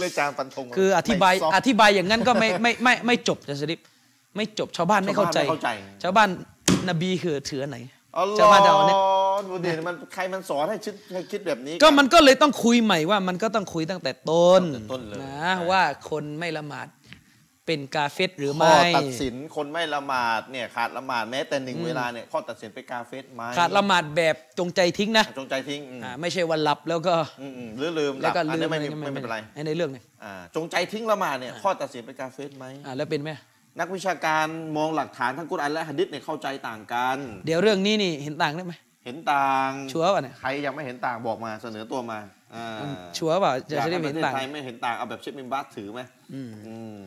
[0.00, 3.80] เลยอาจารย์ฟันธงคืออธิบายไม่ซฟต์อธิบายอย่างนั้นก็ไม่ไม่ไม่ไม่ไม่จบจะสริป
[4.36, 5.68] ไม่จบชาวบ้านไม่เข้าใจชาวบ้านไม่เข้าใจ
[6.02, 6.28] ชาวบ้าน
[6.88, 7.78] นบีคือถืออันไหน
[8.16, 8.98] อ๋อชาวบ้านจะเอาเนี่ย
[9.48, 16.88] ดูดิมันใครมันสอนให้คิดให้คิดแบบนี้ ก็มันก็เลยต้องคุยใหม่ว่ามันก็ต้องคุยตั้งแต่ต้นตั้งแต่ต้นเลยนะใช่ว่าคนไม่ละหมาด
[17.66, 33.30] เป็นกาเฟตหรือข้อไม่ตัดสินคนไม่ละหมาดเนี่ยขาดละหมาดแม้แต่หนึ่งเวลาเนี่ยข้อตัดสินเป็นกาเฟสไหมขาดละหมาดแบบจงใจทิ้งนะจงใจทิ้งอืมอ่าไม่ใช่วันหลับแล้วก็อืมอืมหรือลืมหแล้ลัวบก็อันลืนี้มไม่มีไม่เป็นไรในเรื่องเนี่ยอ่าจงใจทิ้งละหมาดเนี่ยข้อตัดสินเป็นกาเฟสไหมอ่าแล้วเป็นไหม
[33.80, 34.46] นักวิชาการ
[34.76, 42.18] มองหลักฐานทั้งกุรอานและหะดิษเนี่ยเข้าใจต่างกัน เดี๋ยวเรื่องนี้นี่เห็นต่างได้ไหมเห็นต่างชัวร์ป่ะเนี่ยใครยังไม่เห็นต่างบอกมาเสนอตัวมา
[42.54, 42.66] อ่า
[43.18, 46.00] ชัวร์ป่ะจะอยากจะได้ให้ปเห็นระเทศต่างไทยไม่เห็นต่างเอาแบบเชฟมิมบัสถือไหม
[46.32, 47.00] อืมอืม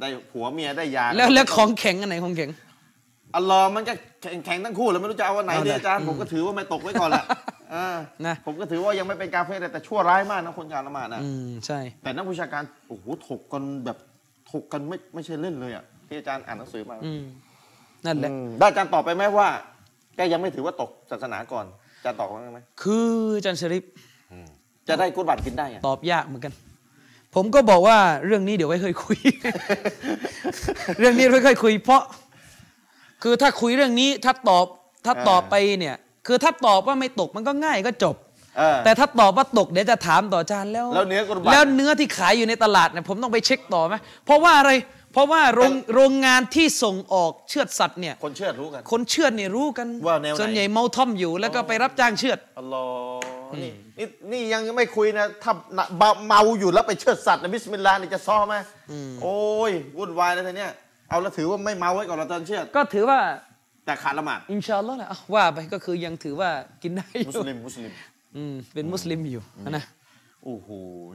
[0.00, 2.50] ได้ผัวเมียได้ยาแล้วแล้วของแข็งอันไหนของแข็ง
[3.36, 3.92] อัลลอฮ์มันก็
[4.22, 7.24] แข่งแข่งทั้งคู่แล้วไม่รู้จะเอาวันไหนเอาดีเลยอาจารย์ผมก็ถือว่าไม่ตกไว้ก่อนแหละ
[7.74, 7.96] อ่า
[8.26, 13.98] นะผมก็ถือว่ายังไม่เป็นกาเฟ่แต่ชั่วร้ายมากนะคนการละหมาดนะอืมใช่ แต่นักวิชาการโอ้โหถกกันแบบ
[14.52, 17.22] ถกกันไม่ไม่ใช่เล่นเลยอะ ที่อาจารย์อ่านหนังสือมาอืม
[18.06, 19.48] นั่นแหละอืมได้อาจารย์ตอบไปไหมว่า
[20.16, 21.66] แกยังไม่ถือว่าตกศาสนาก่อน
[21.98, 23.84] อาจารย์ตอบว่าไงไหมคืออาจันชริป
[24.88, 26.52] จะได้กุศบัตรกินได้อะตอบยากเหมือนกัน
[27.34, 29.18] ผมก็บอกว่าเรื่องนี้เดี๋ยวไว้เคยคุย
[30.98, 32.02] เรื่องนี้ไว้เคยคุย เพราะ
[33.22, 34.66] คือถ้าคุยเรื่องนี้ถ้าตอบ
[35.06, 35.96] ถ้าตอบไปเนี่ย
[36.26, 38.16] คือถ้าตอบว่าไม่ตกมันก็ง่ายก็จบ
[38.58, 43.94] เออแต่ถ้าตอบว่าตกเดี๋ยวจะถามต่ออาจารย์แล้ว แล้วเนื้อกุรบัตรแล้วเนื้อที่ขายอยู่ในตลาดเนี่ยผมต้องไปเช็คต่อไหม
[44.24, 44.70] เพราะว่าอะไร
[45.12, 55.52] เพราะว่าโรงโรงงานที่ส่งออกเชือดสัตว์เนี่ยคนเชื่อรู้กัน คนเชือดเนี่ยรู้กันว่าแนวไหนส่วนใหญ่เมาท่อมอยู่แล้วก็ไปรับจ้างเชือดอัลลอฮ์นี่นี่นี่ยังไม่คุยนะถ้า
[55.98, 58.54] เมาเมาอยู่แล้วไปเชือดสัตว์นะบิสมิลลาห์นี่จะซ้อไหม
[59.22, 59.36] โอ้
[59.70, 60.72] ยวุ่นวายเลยทีเนี้ย
[61.08, 63.18] เอาแล้วถือว่าไม่เมาไว้ก่อนเราตอนเชือดก็ถือว่า
[63.84, 66.50] แต่ขาดละหมาดอินชาอัลลอฮ์แหละอะว่าไปก็คือยังถือว่า
[66.82, 67.92] กินได้อมุยู่สลิมมุสลิม
[68.36, 69.42] อืมเป็นมุสลิมอยู่
[69.76, 69.84] นะ
[70.44, 70.68] โอ้โห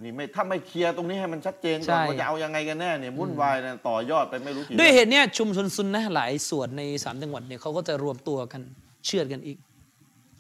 [0.03, 8.61] นี่ไม่ถ้าไม่เคลียร์ตรงนี้ให้มันชัดเจนใช่ก่อนว่าจะเอายังไงกันแน่เนี่ยวุ่นวายนะต่อยอดไปไม่รู้กี่ด้วยเรื่องเหตุเนี้ยชุมชนซุนนะห์หลายส่วนในสามจังหวัดเนี่ยเขาก็จะรวมตัวกัน
[9.05, 9.57] เชื่อดกันอีก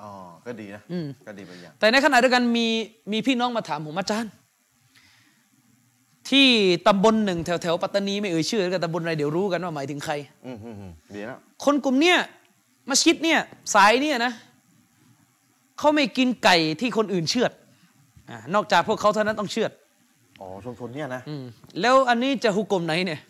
[0.01, 0.11] อ๋อ
[0.45, 2.67] ก็ดีนะอืม ก็ดีไปอย่างแต่ในขณะเดียวกันมี
[3.11, 4.31] มีพี่น้องมาถามผมอาจารย์
[6.29, 6.47] ที่
[6.87, 10.13] ตำบลหนึ่งแถวแถวปัตตานีไม่เอ่ยชื่อแล้วกันตำบลอะไรเดี๋ยวรู้กันว่าหมายถึงใคร
[10.45, 12.17] อืมอืมอืมดีแล้วคนกลุ่มเนี้ย
[12.89, 13.39] มัสยิดเนี่ย
[13.75, 14.31] สายเนี่ยนะ
[15.79, 17.66] เขาไม่กินไก่ที่คนอื่นเชือดอา
[18.55, 19.71] นอกจากพวกเขาเท่านั้นต้องเชือด
[20.41, 21.43] อ๋อชุมชนเนี่ยนะอืม
[21.81, 23.21] แล้วอันนี้จะฮุกกลมไหนเนี่ย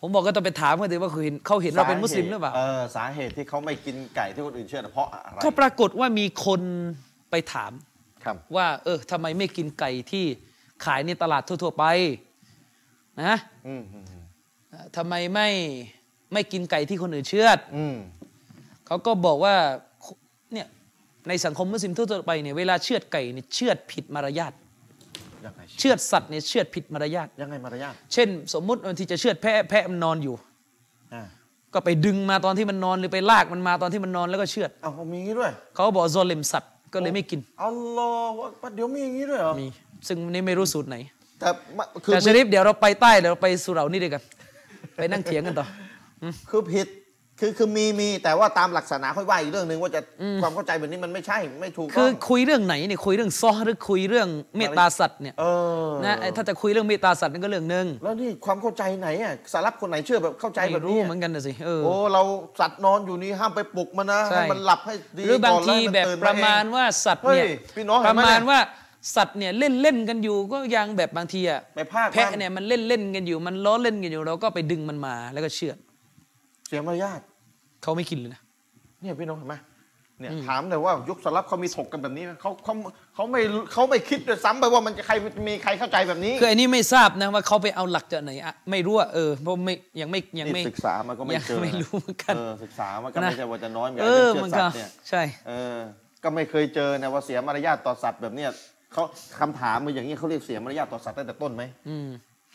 [0.00, 6.60] ผมบอกก็ต้องไปถามเขาดูว่าเขาเห็นเขาเห็นเราเป็นมุสลิมหรือเปล่าเออสาเหตุที่เขาไม่กินไก่ที่คนอื่นเชื่อเพราะอะไรก็ปรากฏว่ามีคน
[7.30, 7.72] ไปถาม
[8.24, 10.24] ครับว่า เออทำไมไม่กินไก่ที่
[10.84, 11.84] ขายในตลาดทั่ว ๆ ไป
[13.22, 13.36] นะ
[13.66, 14.04] อืมอืม
[14.70, 15.48] เอ่อทำไมไม่
[16.32, 17.96] ไม่กินไก่ที่คนอื่นเชือดอืม
[18.86, 19.86] เขาก็บอกว่าเนี่ย
[21.28, 24.52] ในสังคมมุสลิมทั่วๆไปเนี่ยเวลาเชือดไก่เนี่ยเชือดผิดมารยาท
[25.44, 30.34] ยังไงเชือดสัตว์เนี่ยเชือดผิดมารยาทยังไงมารยาทเช่น สมมุติวันที่จะเชือดแพะแพะมันนอนอยู่
[31.14, 31.22] อ่า
[31.74, 39.68] ก็ไปดึงมาตอนที่มันนอนหรือไปลากมันมาตอนที่มันนอนแล้วก็เชือดเอามีอย่างนี้ด้วย เขาบอกโซเลมสัตว์ก็เลยไม่กินอัลลอฮฺเดี๋ยวมีอย่างนี้ด้วยเหรอมี
[40.08, 40.96] ซึ่งนี่ไม่รู้สูตรไหน
[41.38, 44.22] แต่มะคือแต่ชริฟเดี๋ยวเราไปใต้เดี๋ยวเราไปสุเหร่านี่ด้วยกัน
[44.96, 45.66] ไปนั่งเถียงกันต่อ
[46.50, 46.86] คือผิด
[47.40, 50.00] คือคือมีมีแต่ว่าตามหลักศาสนาค่อยว่าอีกเรื่องหนึ่งว่าจะ
[50.42, 55.44] ความเข้าใจแบบนี้มันไม่ใช่ไม่ถูกคืต้อองคุยเรื่องไหนเนี่ยคุยเรื่องซอหรือคุยเรื่องเมตตาสัตว์เนี่ยเอ
[55.84, 62.22] อนะไอ้ถ้าจะคุยเรื่องเมตตาสัตว์นั่นก็เรื่องหนึ่งแล้วนี่ความเข้าใจไหนอะสารับคนไหนเชื่อแบบเข้าใจไม่แบบรู้นี้เหมือนกันนะสิเออโอ้เรา
[62.60, 68.58] สัตว์นอนอยู่นี่ห้ามไปปลุกมันนะใช่ให้มันหลับให้ดีหรือบางก่นทีล้วให้นแบบตื่นประมาณเองว่าสัตว์เนี่ยเฮ้ยพี่น้องเห็ปนไหมระมาณว่า
[69.16, 75.78] สัตว์เนี่ยเล่นเล่นๆกันอยู่ก็ยังแบบบางทีอะไปพากแพะเนี่ยมันเล่นเล่นๆกันอยู่มันล้อเล่นกันอยู่เราก็ไปดึงมันมาแล้วก็เชือด
[76.68, 77.20] เสียมารยาท
[77.82, 78.40] เขาไม่กินเลยนะ
[79.00, 79.56] เนี่ยพี่น้องเห็นไหม
[80.20, 82.72] เนี่ยอืมถามเลยว่ายุคสลับเขามีถกกันแบบนี้ไหมเขาเขา
[83.14, 83.40] เขาไม่
[83.72, 85.14] เขาไม่คิดด้วยซ้ำไปว่ามันจะใคร
[85.46, 95.78] มีใครเข้าใจแบบนี้คืออันนี้ไม่ทราบนะว่าเขาไปเอาหลักจากไหนอะไม่รู้อะเออเพราะไม่ยังไม่ยังไม่นี่ศึกษามันก็ไม่ยังเจอไม่รู้เหมือนกันเออศึกษามันก็นะไม่ใช่ว่าจะน้อยเหมือนเอเรื่อองมันเชื่อก็สัตว์เนี่ยใช่เออ
[96.22, 98.50] ก็ไม่เคยเจอนะว่าเสียมารยาทต่อสัตว์แบบเนี้ย
[98.92, 99.02] เขา
[99.40, 102.08] คำถามมันอย่างนี้เขาเรียกเสียมารยาทต่อสัตว์ตั้งแต่ต้นไหมอืม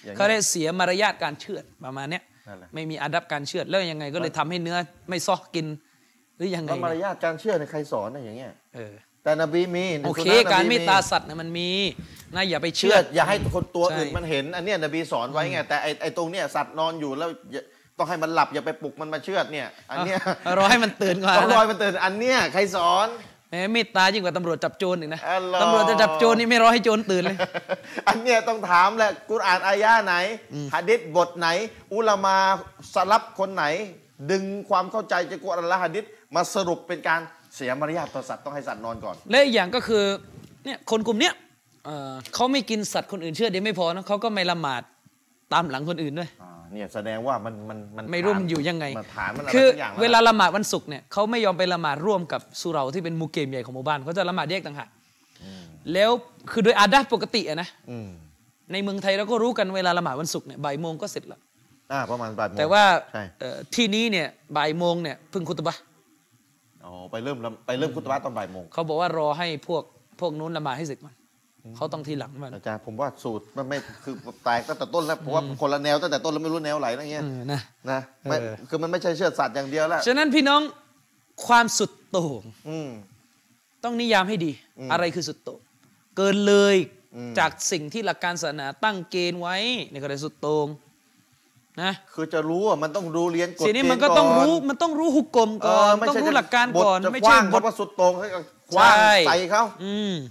[0.04, 2.33] อย่างนี้เขาได้เสียมารยาทการเชือดประมาณเนี้ยนั่นแหละ
[2.76, 4.78] ไม่มีอาดับการเชือดแล้วยังไงก็เลยทำให้เนื้อ
[5.10, 5.68] ไม่ซอกกิน
[6.38, 11.70] หรือยังไงแล้วมารเนี่ยยาทการเชื่อในยใครสอนนะอย่างเงี้ยเออแต่นบีมีในโอเคสุนัขนบีการเมตตาสัตว์นะมันมี
[12.36, 17.64] นะอย่าไปเชื่เชื่ออดอย่าให้คนตัวใช่อื่นมันเห็น อันเนี้ยนบีสอนไว้ไงแต่ไอไอตรงเนี้ยสัตว์นอนอยู่แล้วอย่า
[17.98, 23.33] ต้องให้มันหลับอย่าไปปลุกมันมาเชือดเนี่ย อันเนี้ยเอารอให้มันตื่นก่อนต้องนะรอยมันตื่นอันเนี้ยใครสอนแหม
[23.72, 27.38] เมตตายิ่งกว่าตำรวจจับโจรอีกนะอัลลอฮ์ตำรวจจะจับโจรนี่ไม่รอให้โจรตื่นเลย
[28.08, 30.16] อันเนี้ยต้องถามแหละกุรอานอายะไหน
[30.74, 31.48] หะดิษบทไหน
[31.94, 32.38] อุลามา
[32.94, 33.66] สลับคนไหน
[34.32, 36.04] ดึงความเข้าใจจากกุรอานและหะดิษ
[36.36, 37.20] มาสรุปเป็นการ
[37.56, 40.04] เสียมารยาทต่อสัตว์ต้องให้สัตว์นอนก่อน และอีกอย่างก็คือ
[40.66, 41.34] เนี่ยคนกลุ่มเนี้ย
[41.86, 44.84] เอ่อเขาไม่กินสัตว์คนอื่นเชื่อดเดียวไม่พอนะเขาก็ไม่ละหมาด
[45.54, 54.90] ตามหลังคนอื่นด้วยอ่า เนี่ยแสดงว่ามันมันมันไม่รู้ฐามันอยู่ยังไงมันฐานมันอะไรคือสักอย่างเวลาละหมาดวันศุกร์เนี่ยเขาไม่ยอมไปละหมาดร่วมกับสุเหราที่เป็นมุกเกมใหญ่ของหมู่บ้านเขาจะละหมาดแยกต่างหาก
[55.94, 56.12] แล้ว
[56.52, 58.10] คือโดยอาดับปกติอะนะอืม
[58.72, 61.40] ในเมืองไทยเราก็รู้กันเวลาละหมาดวันศุกร์เนี่ยบ่ายโมงก็เสร็จแล้ว
[61.92, 65.82] อ่าประมาณบ่ายโมงแต่ว่าใช่เอ่อที่นี้เนี่ยบ่ายโมงเนี่ยเพิ่งคุตบะห์
[66.86, 69.84] อ๋อไปเริ่มละไปเริ่มคุตบะห์ตอนบ่ายโมงเขาบอกว่ารอให้พวก
[70.20, 71.16] พวกนู้นละหมาดให้เสร็จก่อน
[71.76, 77.62] เขาต้องทีหลังมันอาจารย์ผมว่าสูตรมันไม่คือแตกตั้งแต่ต้นแล้วเพราะว่าคนละแนวตั้งแต่ต้นแล้วไม่รู้แนวไหนนะเงี้ยเออนะ
[77.92, 80.62] นะไม่เออคือมันไม่ใช่เชือดสัตว์อย่างเดียวแล้วฉะนั้นพี่น้อง
[81.48, 82.90] ความสุดโต่งอืม
[83.84, 85.60] ต้องนิยามให้ดีอืมอะไรคือสุดโต่ง
[86.18, 86.76] เกินเลย
[87.16, 89.56] อืมจากสิ่งที่หลักการศาสนาตั้งเกณฑ์ไว้
[89.92, 90.68] ในกรณีสุดโต่ง
[91.84, 98.28] นะคือจะรู้อะมันต้องรู้เรียนกฎสิ่งนี้เกณฑ์มันก็ต้องนรู้มันต้องรู้หุกกลมก่อนเไม่ต้องใช่รู้หลักการก่อนบทจะไม่กใช่ว้างบเขาทว่าสุดโต่งให้
[98.78, 98.90] ว่า
[99.28, 99.64] ใส่เขา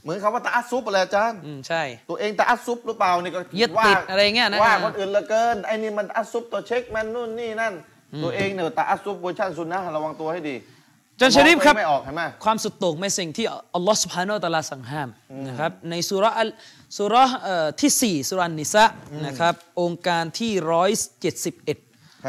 [0.03, 1.39] เหมือนเขาว่าตาอัดซุปอะไรอาจารย์
[1.69, 7.75] ใช่ ตัวเองตาอัดซุปหรือเปล่านี่ก็ยึดติดอะไรเงี้ยนะว่าคนอื่นละเกินไอ้นี่มันอัดซุปตัวเช็คแมนนู่นนี่นั่น
[8.23, 10.57] ตัวเองเนี่ยตาอัดซุปเวอร์ชันซุนนะระวังตัวให้ดี
[11.21, 11.75] จันชริฟครับ
[12.45, 15.09] ความสุดโต่งไม่สิ่งที่อัลลอฮฺสุบฮานาอัลลอฮ์สั่งห้าม
[15.49, 16.45] นะครับในสุรอั
[16.99, 17.15] สุร
[17.81, 18.85] ที่สี่สุรานิสะ
[19.27, 20.91] นะครับองค์การที่ร้อย
[21.21, 21.79] เจ็ดสิบเอ็ด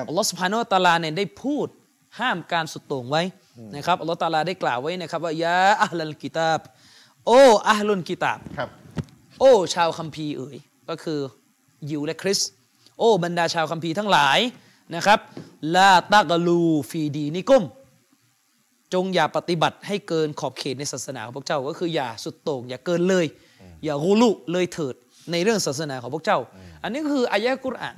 [0.07, 0.28] อัลลอฮ์
[0.99, 1.68] เนี่ยได้พูด
[2.20, 3.24] ห้ามการสุดโต่งไว้
[3.76, 6.60] นะครับอัลลอฮ์ตะอาลาได้กล่าวไว้นะครับว่ายาอัลลัลกิตาบ
[7.28, 8.70] โอ้อัลลุนกิตาบครับ
[9.39, 10.58] โอ้ ชาวคัมภีร์เอ๋ย
[10.89, 11.20] ก็คือ
[11.89, 12.49] ยิวและคริสต์
[12.99, 14.39] โอ้บรรดาชาวคัมภีร์ทั้งหลาย
[14.95, 15.20] นะครับ
[15.76, 17.64] ลาตากลูฟีดีนิกุม
[18.93, 23.26] จงอย่าปฏิบัติให้เกินขอบเขตในศาสนาของพวกเจ้า ก็คืออย่าสุดโต่งอย่าเกินเลย
[23.84, 24.95] อย่ากูลุเลยเถิด
[25.32, 26.39] ในเรื่องศาสนาของพวกเจ้า
[26.84, 27.95] อันนี้ก็คืออายะห์กุรอาน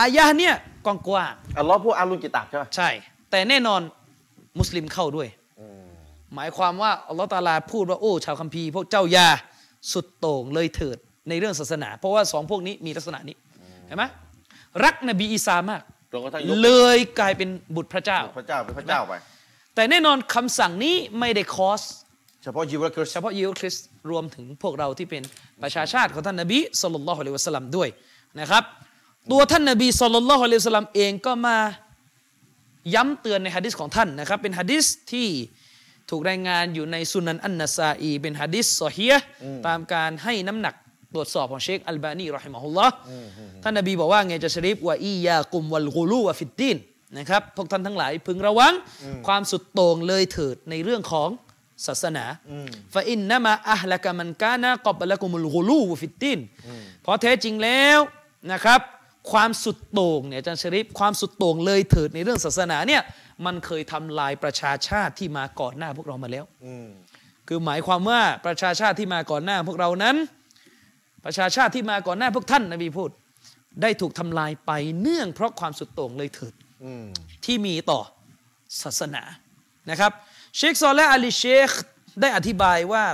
[0.00, 0.54] อายะห์เนี่ย
[0.86, 2.88] กว้างอัลลอฮ์พูดอาลุนกิตาบใช่ไหมๆใช่
[3.30, 3.80] แต่แน่นอน
[4.58, 5.28] มุสลิมเข้าด้วย
[6.34, 9.28] หมายความว่าอัลลอฮฺตาลาพูดว่าโอ้ ชาวคัมภีร์พวกเจ้าอย่า
[9.92, 10.98] สุดโต่งเลยเถิด
[11.28, 13.36] ในเรื่องศาสนา เพราะว่าสองพวกนี้มีลักษณะนี้
[13.86, 14.04] เห็นไหม
[14.84, 15.82] รักนบีอีสามาก
[16.12, 19.12] จนกระทั่งยกเลยกลายเป็นบุตรพระเจ้าพระเจ้าเป็นพระเจ้าไป
[19.74, 21.82] แต่แน่นอนคำสั่งนี้ไม่ได้คอส
[22.42, 25.22] เฉพาะยิวและคริสเฉพาะยิวคริสต์รวมถึงพวกเราที่เป็น
[25.62, 27.88] ประชาชาติของท่านนบีสุลต่านละฮ์อะลัยฮิวะสัลลัมด้วย
[28.40, 28.64] นะครับ
[29.32, 31.56] ตัวท่านนบีสุลต่านละฮ์อะลัยฮิวะสัลลัมเองก็มา
[32.94, 35.28] ย้ำเตือนในฮะดิษของท่านนะครับ เป็นฮะดิษที่
[36.10, 39.26] ถูกรายงานอยู่ในสุนันอันนาซาอี เป็นฮะดิษซอฮียห์
[39.66, 40.74] ตามการให้น้ำหนัก
[41.14, 42.92] ตรวจสอบของเชคอัลบานีرحمه الله
[43.62, 46.76] ท่านนบีบอกว่าไงอาจารย์ชริฟว่าإياكم والغلو في الدين
[47.18, 48.74] นะครับพวกท่านทั้งหลายพึงระวัง
[49.26, 51.28] ความสุดโต่งเลยเถิดในเรื่องของ
[51.86, 52.24] ศาสนา
[52.94, 56.38] فإنما أهلك من كان قبلكم الغلو في الدين
[57.02, 57.98] เพราะแท้จริงแล้ว
[58.52, 58.80] นะครับ
[59.32, 63.02] ความสุดโต่งเนี่ยอาจารย์ชริฟความสุดโต่งเลยเถิดในเรื่องศาสนาเนี่ย
[63.46, 66.88] มันเคยทำลายประชาชาติที่มาก่อนหน้าพวกเรามาแล้วอืม
[67.48, 70.16] คือหมายความว่าประชาชาติที่มาก่อนหน้าพวกเรานั้น
[71.24, 73.10] ประชาชาติที่มาก่อนหน้าพวกท่านนบีพูด
[73.82, 76.54] ได้ถูกทำลายไปเนื่องเพราะความสุดโต่งเลยเถิด
[76.84, 77.06] อืม
[77.44, 78.00] ที่มีต่อ
[78.82, 79.22] ศาสนา
[79.90, 80.12] นะครับ
[80.56, 81.70] เชคซอลและอาลีเชค
[82.20, 83.04] ได้อธิบายว่า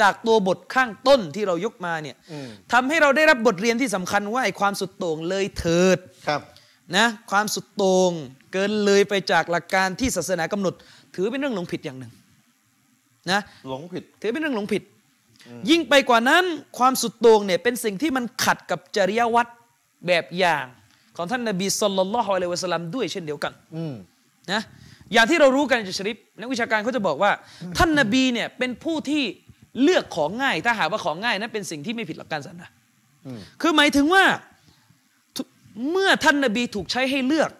[0.00, 6.40] จากตัวบทข้างต้นที่เรายกมาเนี่ยอืมทำให้เราได้รับบทเรียนที่สำคัญว่าไอ้ความสุดโต่งเลยเถิดครับ
[6.96, 8.12] นะความสุดโต่ง
[8.52, 10.74] เกินเลยไปจากหลักการที่ศาสนากำหนด
[11.14, 12.12] ถือเป็นเรื่องหลงผิดอย่างหนึ่ง
[13.30, 14.82] นะหลงผิดถือเป็นเรื่องหลงผิด
[15.70, 16.44] ยิ่งไปกว่านั้น
[16.78, 19.50] ความสุดโต่งเนี่ยเป็นสิ่งที่มันขัดกับจริยวัตร
[20.06, 20.66] แบบอย่าง
[21.16, 23.94] ของท่านนบีสุลต่านละฮ์อะลัยฮิวะสัลลัมด้วยเช่นเดียวกันอืม
[24.52, 24.62] นะ
[25.12, 27.30] อย่างที่เรารู้กันจะชริปนักวิชาการเขาจะบอกว่า
[27.78, 29.24] ท่านนบีเนี่ยเป็นผู้ที่
[29.82, 32.68] เลือกของง่าย ถ้าหากว่าของง่ายนั้นเป็นสิ่งที่ไม่ผิดหลักการศาสนา
[33.26, 34.24] อืมคือหมายถึงว่า
[35.36, 35.42] ทุ
[35.90, 37.50] เมื่อท่านนบีถูกใช้ให้เลือก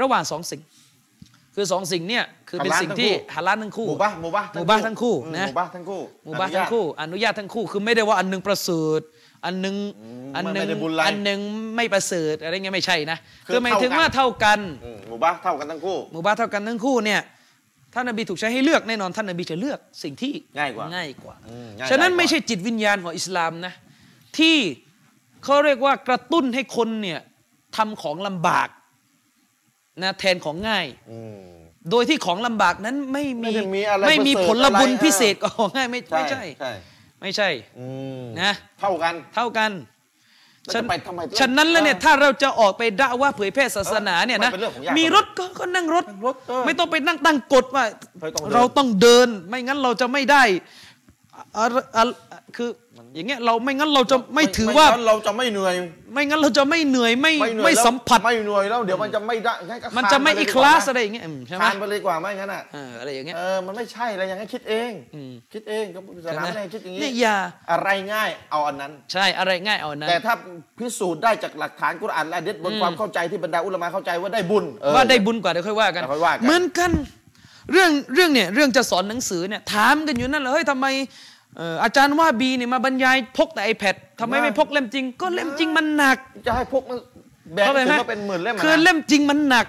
[0.00, 0.62] ระหว่างสองสิ่ง
[1.54, 9.00] คือสองสิ่งเนี่ยคือเป็นสิ่งที่ฮาลาลทั้งคู่หมู่บ้านหมู่บ้านหมู่บ้านทั้งคู่อืมนะหมู่บ้านทั้งคู่หมู่บ้านอญทั้ตงคู่ อนุญาตทั้งคู่คือไม่ได้ว่าอันหนึงประเสริฐ
[9.44, 11.40] อันหนึงอืมอันหนึงไม่ได้บุญอะไรอันหนึง
[11.76, 17.20] ไม่ประเสริฐอะไรเงี้ยไม่ใช่นะคือคือหมายถึงว่าเท่ากันอืมหมู่บ้านเท่ากันทั้งคู่หมู่บ้านเท่ากันทั้งคู่เนี่ย
[17.94, 23.72] ท่านนบีถูกใช้ให้เลือกแน่นอนท่านนบีจะเลือกสิ่งที่ง่ายกว่าง่ายกว่าอืมง่ายฉะนั้นได้กว่าไม่ใช่จิตวิญญาณของอิสลามนะ
[24.38, 24.56] ที่
[25.44, 27.20] เขาเรียกว่ากระตุ้นให้คนเนี่ย
[27.76, 28.68] ทำของลำบาก
[30.02, 31.40] นะแทนของง่ายอืม
[31.90, 36.72] โดยที่ของลำบากนั้นไม่ไม่มีได้มีอะไรไม่มีประเสริฐผลบุญอะไรพิเศษกว่าของง่ายไม่ไม่ใช่ใช่
[37.20, 37.86] ไม่ใช่อื
[38.20, 39.70] มนะเท่ากันเท่ากัน
[40.64, 47.84] แล้วจะไปทำไมฉะนั้นแล้วเนี่ยถ้าเราจะออกไปด่าว่าเผยแพร่ศาสนาเนี่ยนะมันเป็นเรื่องของญาติมีรถก็ก็นั่งรถนั่งรถเออไม่ต้องไปนั่งตั้งกฎว่า
[48.20, 50.81] ไม่ต้องเดินเราต้องเดิน ไม่งั้นเราจะไม่ได้อะอะอะ
[52.56, 52.70] คือ
[53.14, 55.74] อย่างเงี้ยเราไม่งั้นเราจะไม่ถือว่างั้นเราจะไม่เหนื่อย
[56.12, 67.36] ไม่งั้นเราจะไม่เหนื่อยไม่ไม่เหนื่อยไม่แล้วสัมผัสไม่เหนื่อยแล้วเดี๋ยวมันจะไม่ได้งั้ก็มันจะไม่คอีนคปลาเลยสอะไรอย่างเงี้ยอืมใช่ไหมคานไปเลยดีกว่าไม่งั้นอะเอออะไรอย่างเงี้ยเออมันไม่ใช่อะไรอย่างนั้นคิดเองอืมคิดเองก็ศาสนาไม่ได้คิดอย่างนี้เนี่ยอย่า
[67.70, 70.34] อะไรง่ายเอาอันนั้น ใช่อะไรง่ายเอาอันนั้นแต่ถ้า
[70.78, 76.90] พิสูจน์ได้จากหลักฐานกุรอานและอะดีษบนความเข้าใจที่บรรดาอุลามะเข้าใจว่าได้บุญเออว่าได้บุญกว่าเดี๋ยวค่อยว่ากันเดี๋ยวค่อยว่ากันเหมือนกัน
[77.72, 86.98] เรื่องเรื่องเนี่ยเรื่องจะสอนหนังสือเนี่ยถามกันอยู่นั่นเลยเฮ้ยทำไมเอ่ออาจารย์ว่าบีเนี่ยมาบรรยายพกแต่ iPad ทำไมไม่พกเล่มจริง ก็เล่มจริงมันหนัก จะให้พวกมัน
[87.54, 89.66] แบกเข้าใจถึไหมงมาเป็นหมื่นเล่มะคือนะเล่มจริงมันหนัก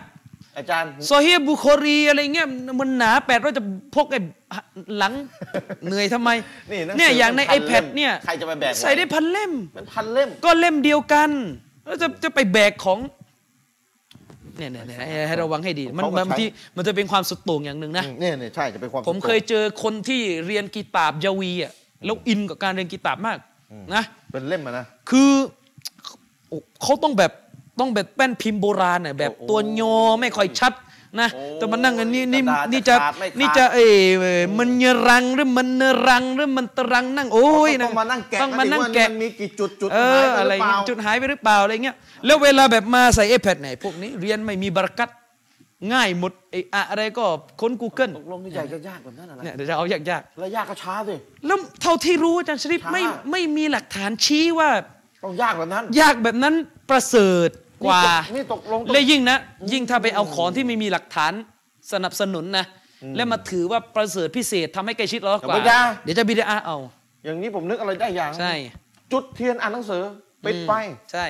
[0.57, 2.47] อาจารย์โซเฮียบุคอรีอะไรเงี้ย
[2.79, 3.63] มันหนาแปดเราจะ
[3.95, 4.19] พกไอ้
[4.97, 5.13] หลัง
[5.87, 6.29] เหนื่อยทำไม
[6.71, 11.29] นี่หนังสือเนี่ยอย่างในมันพัน iPad เล่มเนี่ยใครจะไปแบกไหวใส่ได้พันเล่มมันพันเล่ม ก็เล่มเดียวกัน
[11.85, 12.99] แล้วจะจะไปแบกของ
[14.57, 16.45] เนี่ยเนี่ยเนี่ยให้ให้ระวังให้ดี มันเขาก็บางใช้ที
[16.75, 21.73] มันจะเป็นความสุดโต่งอย่างหนึ่งนะอืมเนี่ยเนี่ยใช่จะเป็นความผมเคยเจอคนที่เรียนกีตาบยาวีอะ
[22.05, 23.37] แล้วอินกับการเรียนกีตาบมาก
[23.93, 25.31] นะเป็นเล่มอะนะคือ
[26.49, 27.31] โอ้เขาต้องแบบ
[27.79, 29.81] ต้องแบบแป้นพิมพ์โบราณน่ะแบบโอ้ตัวโย
[30.21, 30.73] ไม่ค่อยชัด
[31.19, 45.09] นะโอ้แต่มานั่งอันนี้นี่กระดาษนี่จะจะขาดไม่ขาดนี่จะเอ้ยเอ้ยมันเนรังหรือมันเนรังหรือมันตรังนั่งโอ้ยต้องมานั่งแกะต้องมานั่งว่าแกะมันมีกี่จุดจุดเอออะไรหายปหเงี้เปยล่าจุดหายไปหรือเปล่าอะไรเงี้ยแล้วเวลาแบบมาใส่ไอแพดไหนพวกนี้เรียนไม่มีบารักัต
[45.91, 47.25] ง่ายหมดไอ้อะไรก็
[47.61, 54.69] ค้น Google ตกลงนี่ใหญ่ก็ยากแบบนั้นอะไรเนี่ยเดี๋ยวจะเอายากแล้วยากก็ช้าสิๆแล้วเท่าที่รู้อาจารย์ชริปช้าไม่ไม่มีหลักฐานชี้ว่า
[55.23, 56.55] ต้องยากแบบนั้น ยากแบบนั้น
[56.89, 57.49] ประเสริฐ
[57.85, 58.03] กว่า
[58.35, 59.37] นี่ตกลงต้องและยิ่งนะ
[59.71, 61.33] ยิ่งถ้าไปเอาของที่ไม่มีหลักฐาน
[61.93, 62.65] สนับสนุนนะ
[63.15, 66.77] แล้วมาถือว่าประเสริฐพิเศษทำให้ใกล้ชิดเรากว่าอย่าไปด่าเดี๋ยวจะบิดาเอา
[67.25, 68.53] อย่างนี้ผมนึกอะไรได้อย่างใช่
[69.11, 70.03] จุดเทียนอ่านหนังสือ
[70.45, 70.71] ปิดไฟ
[71.11, 71.25] ใช่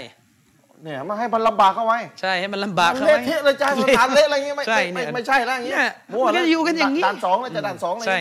[0.83, 8.19] เนี่ยมาให้มันลำบากเข้าไว้ใช่ให้มันลำบากมันเข้าเละไว้เทะเลยจ้าสถานเละอะไรเงี้ยไม่ใช่ไม่เนี่ยไม่ใช่แล้วอย่างเงี้ยเนี่ยมั่วมันก็แล้วอยู่กันอย่างนี้ด่านสองเลยจะด่านสองเลยใช่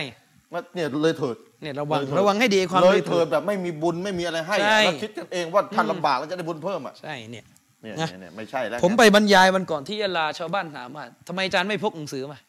[0.53, 7.45] มาเนี่ยเลยเถิดเนี่ยระวังเลยเถิดระวังให้ดีความเลยเลยเถิดแบบไม่มีบุญไม่มีอะไรให้ใช่แล้วคิดกันเองว่าท่านลำบากแล้วจะได้บุญเพิ่มอะใช่เนี่ย
[7.81, 12.39] เนี่ยนะเนี่ยเนี่ยไม่ใช่แล้วผมไปบรรยายวันก่อนที่ยะลาชาวบ้านถามว่าทำไมอาจารย์ไม่พกหนังสือมา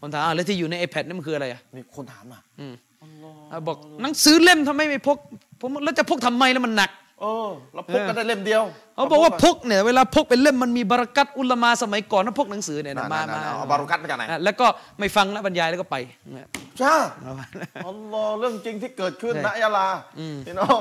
[0.00, 5.18] ผมถามอ้าวแล้วที่อยู่ใน iPad นี่มันคืออะไรอะนี่คนถามอะอืมอัลลอฮ์อะบอกหนังสือเล่มทำไมไม่พก
[5.60, 6.90] ผมแล้วจะพกทำไมแล้วมันหนัก
[7.22, 8.62] เออเราพกกันได้เล่มเดียว
[8.94, 14.66] เขาบอกว่าพกเนี่ยเวลาพกเป็นเล่มมันมีบารักัตอุลามาสมัยก่อนถ้าพกหนังสือเนี่ยน่ะนะมาน่ะมาน่ะเอาบารุกัตมาจากไหนอะแล้วก็
[14.98, 15.96] ไม่ฟังแล้วบรรยายแล้วก็ไป
[16.32, 16.46] เนี่ย
[16.78, 16.94] ใช่
[17.26, 19.86] ประมาณนั้นอัลลอฮ์เรื่องจริงที่เกิดขึ้นใช่นะยาลา
[20.18, 20.80] อืมพี่น้อง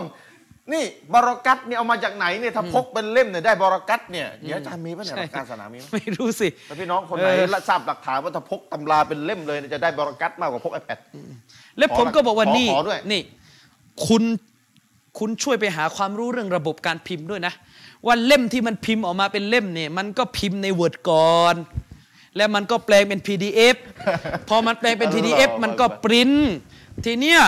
[0.74, 10.98] นี่บารักัตเนี่ยเอามาจากไหนเนี่ยถ้าพกเป็นเล่มเนี่ยได้บารักัตเนี่ยเดี๋ยวอาจารย์มีป่ะเนี่ยหลักการศาสนามีไหมไม่รู้สิแล้วพี่น้องคนไหนเออทราบหลักฐานว่าถ้าพกตำราเป็นเล่มเลยเนี่ยจะได้บารักัตมากกว่าพก iPad
[11.78, 13.22] แล้วผมก็บอกว่าขอนี่ขอด้วยนี่
[14.08, 14.24] คุณ
[15.20, 17.54] คุณช่วยไปหาความรู้เรื่องระบบการพิมพ์ด้วยนะ
[18.06, 21.56] ว่าเล่มที่มันพิมพ์ออกมาเป็นเล่มเนี่ยมันก็พิมพ์ใน Word ก่อน
[22.38, 23.76] แล้วมันก็แปลงเป็น PDF
[24.50, 26.32] พอมันแปลงเป็น PDF มันก็ปริ้น
[27.06, 27.42] ทีเนี้ย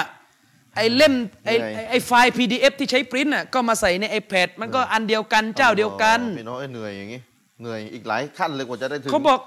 [0.75, 1.13] ไอ้เล่ม
[1.45, 7.21] ไอ้ไอ้ไอ้ไฟล์ PDF ที่ใช้ปริ้นน่ะก็มาใส่ใน iPad มันก็อันเดียวกันเจ้าเดียวกันพี่น้องเอ้ยเหนื่อยอย่างงี้
[7.61, 9.39] เหนื่อยอีกหลายขั้นเลยกว่าจะได้ถึงเขาบอก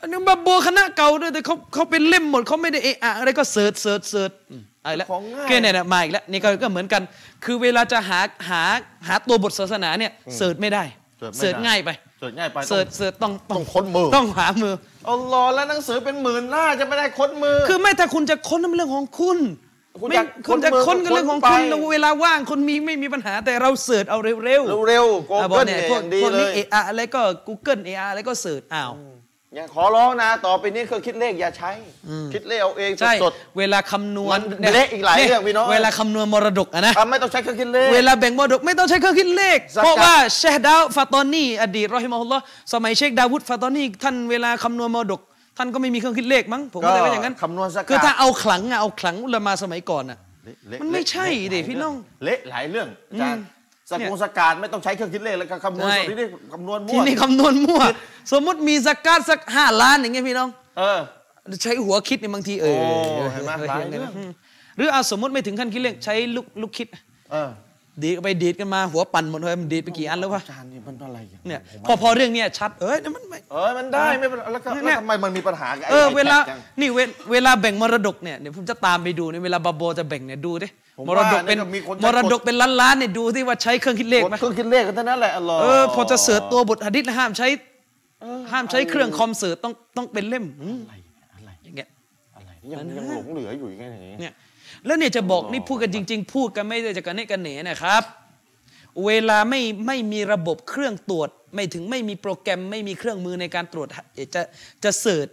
[0.00, 4.32] อันนี้บาโบคณะเก่าด้วยแต่เขาเขาเป็นเล่มหมดเขาไม่ได้เอะอะอะไรก็เสิร์ชเสิร์ชเสิร์ช
[4.86, 7.02] อะไรแล้วของง่ายแค่เนี่ยนะมาอีกแล้วนี่ก็ก็เหมือนกัน
[7.44, 8.62] คือเวลาจะหาหา
[9.08, 10.84] หาตัวบทศาสนาเนี่ยเสิร์ชไม่ได้
[11.18, 14.74] เสิร์ชไม่ได้เสิร์ชง่ายไปเสิร์ชง่ายไปเสิร์ชเสิร์ชต้องต้องค้นมือต้องหามือ
[15.08, 19.38] อัลลอฮ์แล้วหนังสือเป็นหมื่นหน้าจะไม่ได้ค้นมือ คือไม่ถ้าคุณจะค้นนั่นเป็นเรื่องของคุณ
[20.00, 28.90] คุณไม่อยากคุณจะค้ค้นนมือก็เรื่องของค้คุณนไปแล้วเวลาว่างคุณมีไม่มีปัญหาแต่เราเสิร์ชเอาเร็วๆเร็วๆโกอะบอเกิกลเนี่เนี่ยยพวกอย่างดีพวกเลนี้ยเอะอะอะไรก็ Google เอะอะอะไรก็เสิร์ชอ้าว
[29.56, 31.70] อย่าขอร้องนะต่อไปนี้เครื่องคิดเลขอย่าใช้
[32.32, 42.42] คิดเลขเอาเองใช่สดเวลาคำนวณมันเละอีกหลายเรื่องพี่น้องเวลาคำนวณมรดกอะนะๆอะไม่ต้องใช้เครื่องคิดเลข เวลาแบ่งมรดกไม่ต้องใช้เครื่องคิดเลขสกัดเพราะว่าเชคดาวฟาตอนีอดีตรอฮิมะฮุลลอฮ์
[42.72, 45.20] สมัยเชคดาวุฒฟาตอนีท่านเวลาคำนวณมรดก
[45.58, 53.44] ท่านก็ไม่มีเครื่องคิดเลขมั้งผมก็เลยว่าอย่างนั้นคำนวณสกัดคือถ้าเอาขลังอะเอาขลังอุลามาสมัยก่อนอะเละเละมันไม่ใช่ดิเละพี่น้องเละหลายเรื่องอาจารย์
[53.90, 57.82] สเนี่ยกุลสการไม่ต้องใช้เครื่องคิดเลขแล้วก็คำนวณใช่สดนี่คำนวณมั่ทีวนี้คำนวณมั่ว
[58.32, 60.48] สมมติมีสกาดสักห้าล้านอย่างเงี้ยพี่น้อง
[60.78, 60.98] เออ
[61.62, 64.30] ใช้หัวคิดในบางทีเออโอ้เห็นไหมหลายเออเรื่องอืม
[64.76, 66.88] หรือเอาสมมติไม่ถึงขั้นคิดเลขใช้ลูกลูกคิด
[67.32, 67.50] เออ
[68.02, 76.98] ดีดไปดีดกันมาหัวปั่นหมดเลยมันดีดไปกี่อันแล้ววะอาจารย์นี่มันอะไรอะเนี่ยผมพอพอเรื่องเนี้ยชัดเอ้ยมันไม่เออมันได้ไม่เป็นแล้วก็เนี่แล้วยทำไมมันมีปัญหากับไอ้เออไอ้เวลาแท็กจังนี่เว
[77.32, 87.48] เวลาแบ่งมรดกเนี่ยเดี๋ยวผมจะตามไปดูเนี่ยเวลาบาโบจะแบ่งเนี่ยดูดิผ มมรดกเป็นว่าเนี่ยก็มีคนใช้มรดกเป็นล้านล้านๆเนี่ยดูที่ว่าใช้เครื่องคิดเลขไหมเครื่องคิดเลขกันเท่านั้นแหละอัลลอฮ์เออพอจะเสิร์ชตัวบทหะดิษห้ามใช้
[88.52, 90.94] ห้ามใช้เครื่องคอมเสิร์ชต้องต้องเป็นเล่มอืมอะไร
[91.34, 91.88] อะไรอย่างเงี้ย
[92.36, 94.32] อะไรยังยังหลงเหลืออยู่อย่างเงี้ยอย่างเงี้ยเนี่ย
[94.86, 98.02] แล้วเนี่ยจะบอกนี่พูดกันจริง ๆ พูดกันไม่ได้จะกันเนกันเหนนะครับ
[99.06, 104.42] เวลาไม่ไม่มีระบบเครื่องตรวจ ไม่ถึงไม่มีโปรแกรมไม่มีเครื่องมือในการตรวจเอ่อจะ
[104.84, 105.28] จะเสิร์ช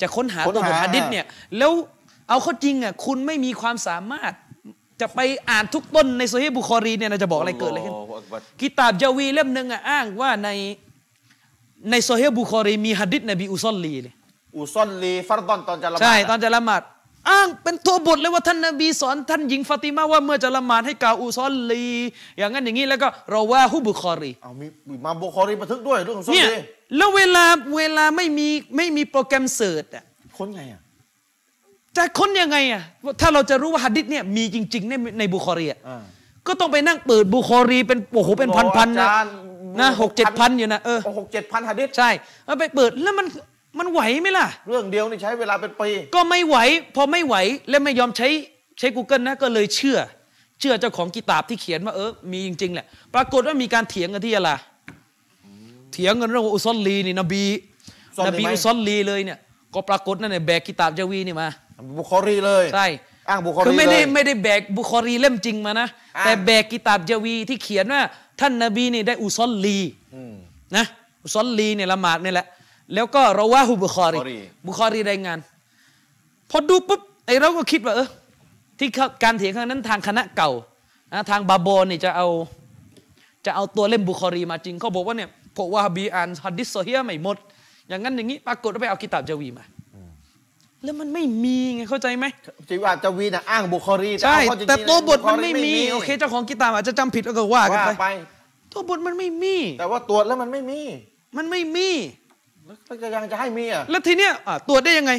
[0.00, 1.24] จะค้นหาตัวบทหะดิษเนี่ย
[1.58, 1.72] แล้ว
[2.28, 4.32] เอาเข้าจริงอะคุณไม่มีความสามารถ
[5.00, 5.20] จะไป
[5.50, 10.48] อ่านทุกต้นในโซฮีฮ์บุคอรีเนี่ยนะจะบอกอะไรเกิดอะไรขึ้นลลฮฺอักบัรกิตาบจาวีเล่มหนึ่งอะอ้างว่าใน
[11.90, 14.14] ในโซฮีฮ์บุคอรีมีหะดิษนบีอุซอลลีเลย
[14.56, 16.82] อุซอนลีฟัรดอนตอนจะละหมาดใช่ตอนจะละหมาด
[17.30, 21.86] อ้างเป็นตัวบทเลยว่าท่านนบีสอนท่านหญิงฟาติมาว่าเมื่อจะละหมาดให้กล่าวอุซอลลี
[22.38, 26.58] อย่างนั้นอย่างนี้แล้วก็เราว่าฮุบุคอรีเอามีมีมาบุคอรีบันทึกด้วยเรื่องอุซอนเนี่ยลี
[26.96, 27.44] แล้วเวลา
[27.76, 30.04] เวลาไม่มีไม่มีโปรแกรมเสิร์ชอะ
[30.38, 30.80] คนไงอะ
[31.96, 32.82] จะค้นยังไงอะ
[33.20, 36.02] ถ้าเราจะรู้ว่าหะดิษเนี่ยมีจริง ๆ ในในบุคอรีอะอ่า
[36.46, 39.32] ก็ต้องไปนั่งเปิดบุคอรีเป็นโอ้โหเป็นพันๆนะอาจารย์
[39.80, 42.10] นะหกเจ็ดพันอยู่นะเออหกเจ็ดพันหะดิษใช่
[42.46, 43.26] แล้วไปเปิดแล้วมัน
[43.78, 46.56] มันไหวไหมล่ะ เรื่องเดียวนี่ใช้เวลาเป็นปีก็ไม่ไหว
[46.96, 47.34] พอไม่ไหว
[47.68, 48.28] และไม่ยอมใช้
[48.78, 49.98] ใช้ Google นะก็เลยเชื่อ
[50.60, 54.56] เชื่อเจ้าของกิตาบที่เขียนว่าเออมีจริงๆแหละ ปรากฏว่ามีการเถียงกันที่ยะลา
[55.92, 57.44] เถียงกันเรื่องว่าอุซอลลีนี่นบี
[58.10, 59.38] อุซอลนลีบีไหมอุซอลลีเลยเนี่ย
[59.74, 61.48] ก็ปรากฏนั่นเนี่ยแบกกิตาบจาวีนี่มา
[61.98, 62.86] บุคอรีเลย ใช่
[63.28, 68.02] อ้างบุคอรีคือไม่ได้เลยไม่ได้แบกบุคอรีเล่มจริงมานะอ้างแต่แบกกิตาบจาวีที่เขียนว่า
[68.40, 69.78] ท่านนบีนี่ได้อุซอลลี
[70.14, 70.34] อืม
[70.76, 70.84] นะ
[71.24, 72.46] อุซอลลีเนี่ยละหมาดนี่แหละ
[72.94, 75.38] แล้วก็رواه البخاري บุคอรีบุคอรีรายงาน
[76.50, 78.08] พอดูปุ๊บไอเราก็คิดว่าเออ
[78.78, 80.50] ที่เขาการเถียงครั้งนั้นทางคณะเก่า
[81.12, 82.28] นะทางบาโบนี่จะเอา
[83.46, 87.36] จะเอาตัวเล่มบุคอรีมาจริงเขาบอกว่าเนี่ยพวกวาฮาบีอ่านฮะดิษโซฮีฮ์ไม่หมด
[87.88, 89.64] อย่างนั้นอย่างนี้ปรากฏว่าไปเอากิตาบจาวีมา
[90.84, 92.26] แล้วมันไม่มีไงเข้าใจไหม
[92.68, 98.06] จีว่าจาวีน่ะอ้างบุคอรีใช่เอาเข้าจริงๆแต่ตัวบทมันบุคอรีไม่มีโอเคเจ้าของกิตาบอาจจะจำผิดแล้วก็ว่ากันว่าไปไป
[98.72, 100.80] ตัวบทมันไม่มี แต่ว่าตรวจแล้วมันไม่มี
[101.36, 101.88] มันไม่มี
[102.66, 105.12] แล้วจะยังจะให้มีอะแล้วทีเนี้ยอะตรวจได้ยังไง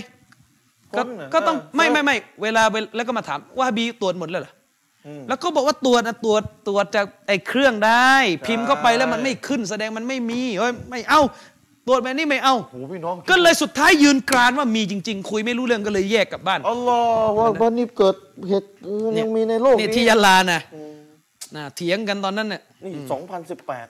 [0.97, 4.53] ก็ค้นเหรอก็ต้องเออไม่ไม่ไม่เวลาเวลาแล้วก็มาถามว่าฮาบีตรวจหมดแล้วเหรอ
[5.07, 8.13] อืมแล้วก็บอกว่าตรวจนะตรวจตรวจจากไอ้เครื่องได้
[8.45, 11.21] พิมพ์เข้าไปแล้วมันใช่ไม่ขึ้นแสดงมันไม่มีเอ้ยไม่เอา
[11.89, 18.15] ตรวจแบบนี้ไม่เอาโหพี่น้องก็เลยสุดท้ายยืนกรานว่ามีจริง ๆ คุยไม่รู้เรื่องก็เลยแยกกลับบ้านอัลลอฮ์ว่าวันนี้เกิด
[18.49, 18.67] เหตุ
[19.19, 20.91] ยังมีในโลกนี่นี้ที่ยะลานะอืม
[21.55, 23.87] นะเถียงกันตอนนั้นเนี่ยนี่สองพันสิบแปด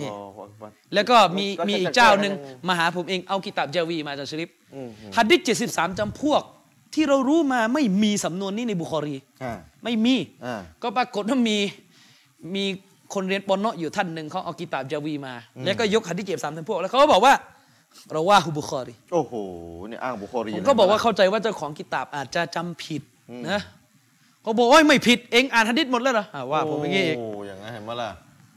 [0.00, 6.42] นี่อัลลอฮฺอักบัรแล้วก็มีแล้วมีจะอีกจะเจ้าแก้หนึ่งได้ยังไงมาหาผมเองเอากิตาบจาวีมาจากชริฟอืมอืมฮัดดิษเจ็ดสิบสามจำพวก
[6.94, 9.52] ที่เรารู้มาไม่มีสำนวนนี้ในบุคอรีอ่า
[9.84, 11.58] ไม่มีอ่าก็ปรากฏว่ามี
[12.54, 12.64] มี
[13.14, 17.34] คนเรียนปอนเนาะอยู่ท่านหนึ่งเขาเอากิตาบจาวีมา แล้วก็ยกฮัดดิษเจ็ดสิบสามจำพวก แล้วเขาก็บอกว่า
[18.12, 19.32] เราว่าฮุบุคอรีโอ้โห
[19.88, 23.02] เนี่ยอ้างบุคอรีผมก็บอกว่าเข้าใจว่าเจ้าของกิตาบอาจจะจำผิด
[23.50, 23.60] นะ
[24.42, 28.10] เขาบอกว่าไม่ผิดเองอ่านฮัดดิษหมดแล้วเหรออ่าว่าผมอย่างงี้อีกโอ้อย่างนั้นเห็นไหมล่ะ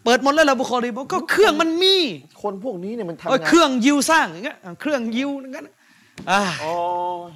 [0.04, 1.96] เปิดหมดแล้วเหรอบุคอรีบอกก็เครื่องมันมี
[2.42, 5.64] คนพวกนี้เนี่ยมันทำเอ้ยงานเครื่องยิวสร้างอย่างเงี้ยอะเครื่องยิวอย่างเงี้ย
[6.32, 6.72] อ่าโอ้
[7.30, 7.32] ย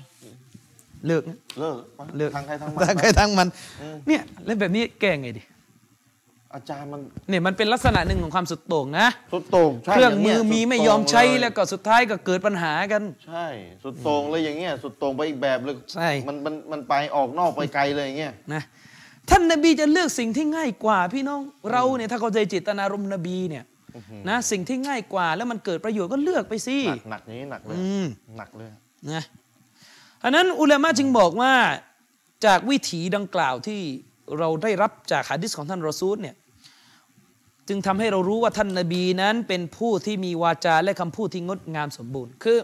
[1.08, 1.24] เลิก
[1.60, 1.76] เลิก
[2.18, 3.48] เลิกทางใครทางมันทางใครทางมัน
[3.82, 5.44] อืมเนี่ยเล่นแบบนี้แก้ไงดี
[6.56, 13.46] อาจารย์มันเนี่ยมันเป็นลักษณะหนึ่งของความสุดโต่งนะสุดโต่งใช่เครื่องย่ามืยอมีสุดไม่โต่งยอมใช้เยแล้วก็สุดท้ายก็เกิดปัญหากัน ใช่
[13.84, 18.64] สุดโต่งเลยอย่างเงี้ยสุดโต่งไปอีกแบบเลยใช่มันมันมันไปออกนอกไปไกลเลยอย่างเงี้ยนะ
[19.30, 21.42] ท่านนบีจะเลือกสิ่งที่ง่ายกว่า พี่น้อง
[21.72, 23.64] เราเนี่ยถ้าเข้าใจจิตนารมณ์นบีเนี่ย
[24.30, 28.06] นะสิ่งที่ง่ายกว่าแล้วมันเกิดประโยชน์ก็เลือกไปสิหนักหนักอย่างนี้หนักเลยอืม
[28.38, 28.70] หนักเลย
[29.12, 29.24] นะ
[30.24, 31.54] อันนั้นอุลามะจึงบอกว่า
[32.46, 33.82] จากวิถีดังกล่าวที่
[34.40, 36.36] เราได้รับจากหะดิษของท่านรอซูลเนี่ย
[37.68, 42.58] จึงทำให้เรารู้ว่าท่านนบีนั้นเป็นผู้ที่มีวาจาและคำพูดที่งดงามสมบูรณ์ คือ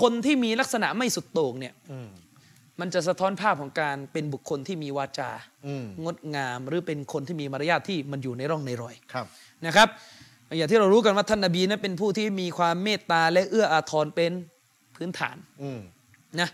[0.00, 2.08] คนที่มีลักษณะไม่สุดโต่งเนี่ยอืม
[2.80, 5.30] มันจะสะท้อนภาพของการเป็นบุคคลที่มีวาจา
[5.66, 9.26] อืมงดงามหรือเป็นคนที่มีมารยาทที่มันอยู่ในร่องในรอยครับ
[9.66, 9.88] นะครับ
[10.56, 14.32] อย่างที่เรารู้กันว่าท่านนบีนั้นเป็นผู้ที่มีความเมตตาและเอื้ออาทรเป็น
[14.96, 15.80] พื้นฐานอืม
[16.40, 16.50] นะ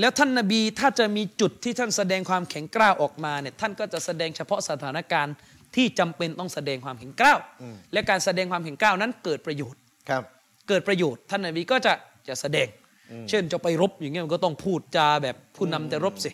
[0.00, 5.34] แล้วท่านนบีถ้าจะมีจุดที่ท่านแสดงความแข็งกร้าวออกมาเนี่ยท่านก็จะแสดงเฉพาะสถานการณ์
[5.76, 10.22] ที่จำเป็นต้องแสดงความแข็งกร้าวอืมและการแสดงความแข็งกร้าวนั้นเกิดประโยชน์ครับ
[10.68, 11.92] เกิดประโยชน์ท่านนบีก็จะ
[12.28, 12.68] จะแสดง
[13.10, 16.30] อืมเช่นจะไปรบอย่างเงี้ยมันก็ต้องพูดจาแบบผู้นำแต่รบสิ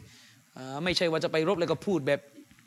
[0.56, 2.20] อ่าไม่ใช่ว่าจะไปรบแล้วก็พูดแบบ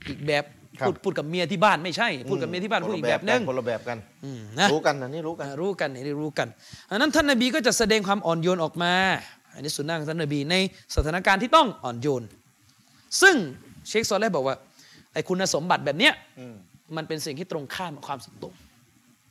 [0.10, 0.45] อีกแบบ
[0.85, 6.48] พูดพูดกับเมียที่บ้านไม่ใช่ พูดกับเมียที่บ้านพูดอีกแบบนึงคนละแบบกันอืมนะรู้กันนะนี่รู้กันอ่ารู้กันนี่รู้กัน
[6.89, 8.93] อันนั้นท่านนบีก็จะแสดงความอ่อนโยนออกมา
[9.53, 10.56] อันนี้สุนนะของท่านนบีใน
[10.95, 12.23] สถานการณ์ที่ต้องอ่อนโยน
[13.22, 13.35] ซึ่ง
[13.88, 14.56] เชคซอลเลห์บอกว่า
[15.13, 16.55] ไอ้คุณสมบัติแบบเนี้ยอืม
[16.95, 18.53] มันเป็นสิ่งที่ตรงข้ามกับความสุดโต่ง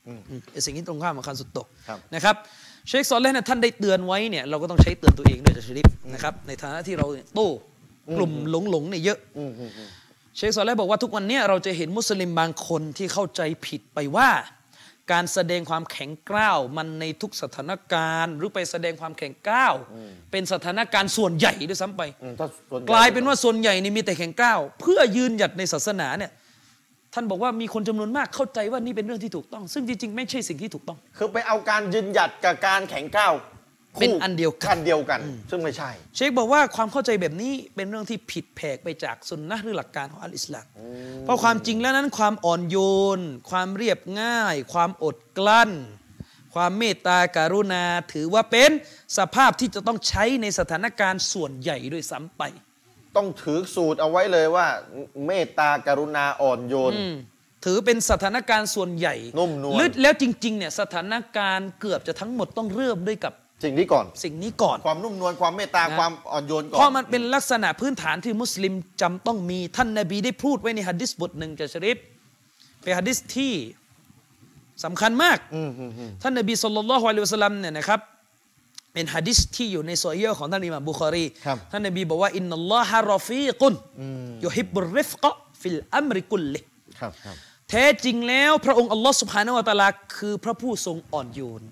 [0.07, 2.36] อืมอืมเป็นสิ่งที่ตรงข้ามกับความสุดโต่งครับนะครับ
[2.89, 7.48] เชคซอลเลห์เนี่ยท่านได้เตือนไว้เนี่ยเราก็ต้องใช้เตือนตัวเองด้วยจะชริปนะครับในฐานะที่เราเนี่ยโต้
[8.16, 9.89] กลุ่มหลงหลงๆเนี่ยเยอะอืมอืมอืม
[10.36, 14.28] เชคซอลเลห์บอกว่าทุกวันเนี้เราจะเห็นมุสลิมบางคนที่เข้าใจผิดไปว่า
[15.12, 19.74] การแสดงความแข็งกร้าวมันในทุกสถานการณ์ หรือไปแสดงความแข็งกร้าว
[20.31, 26.32] เป็นสถานการณ์ส่วนใหญ่ด้วยซ้ำไปอืมถ้าส่วนใหญ่กลายเป็นว่าส่วนใหญ่นี่มีแต่แข็งกร้าวเพื่อยืนหยัดในศาสนาเนี่ย
[27.15, 33.60] ท่านบอกว่ามีคนจำนวนมากเข้าใจว่านี่เป็นเรื่องที่ถูกต้อง ซึ่งจริงๆ ไม่ใช่สิ่งที่ถูกต้อง คือไปเอาการยืนหยัดกับการแข็งก้าวคู่
[34.01, 40.67] เป็นอันเดียวกันอันเดียวกัน ซึ่งไม่ใช่ เชคบอกว่าความเข้าใจแบบนี้เป็นเรื่องที่ผิดแผกไปจากสุนนะหรือหลักการของอัลอิสลาม
[41.25, 42.77] เพราะความจริงแล้วนั้นความอ่อนโย
[43.19, 45.71] น ความเรียบง่าย ความอดกลั้น
[46.55, 48.71] ความเมตตาการุณาถือว่าเป็น
[49.19, 52.43] สภาพที่จะต้องใช้ในสถานการณ์ส่วนใหญ่ด้วยซ้ำไป
[53.17, 54.67] ต้องถือสูตรเอาไว้เลยว่า
[55.27, 57.17] เมตตากรุณาอ่อนโยนอืม
[57.65, 63.35] ถือเป็นสถานการณ์ส่วนใหญ่นุ่มนวลหรือแล้วจริงๆเนี่ยสถานการณ์เกือบจะทั้งหมดต้องเริ่มด้วยกับ
[63.65, 71.99] สิ่งนี้ก่อน สิ่งนี้ก่อน ความนุ่มนวลความเมตตานะความอ่อนโยนก่อนเพราะมันเป็นลักษณะพื้นฐานที่มุสลิมจำต้องมีท่านนบีได้พูดไว้ในฮัดดิษบทหนึ่งจะชริฟ
[72.82, 73.53] เป็นฮัดดิษที่
[74.85, 78.01] สำคัญมากอืมอืมอืมท่านนบีสุลต่านละฮ์อะลัยฮิวะสัลลัมเนี่ยนะครับ
[78.95, 86.61] เป็นฮัดดิษที่อยู่ในโซฮีฮ์ของท่านอิหม่ามบุคารีครับท่านนบีบอกว่าإن الله رفيق يحب الرفق في الأمر كله
[87.01, 87.37] ครับครับ
[87.70, 91.62] แท้จริงแล้ว พระองค์อัลลอฮ์สุบฮานาวะตะอาลาคือพระผู้ทรงอ่อนโยน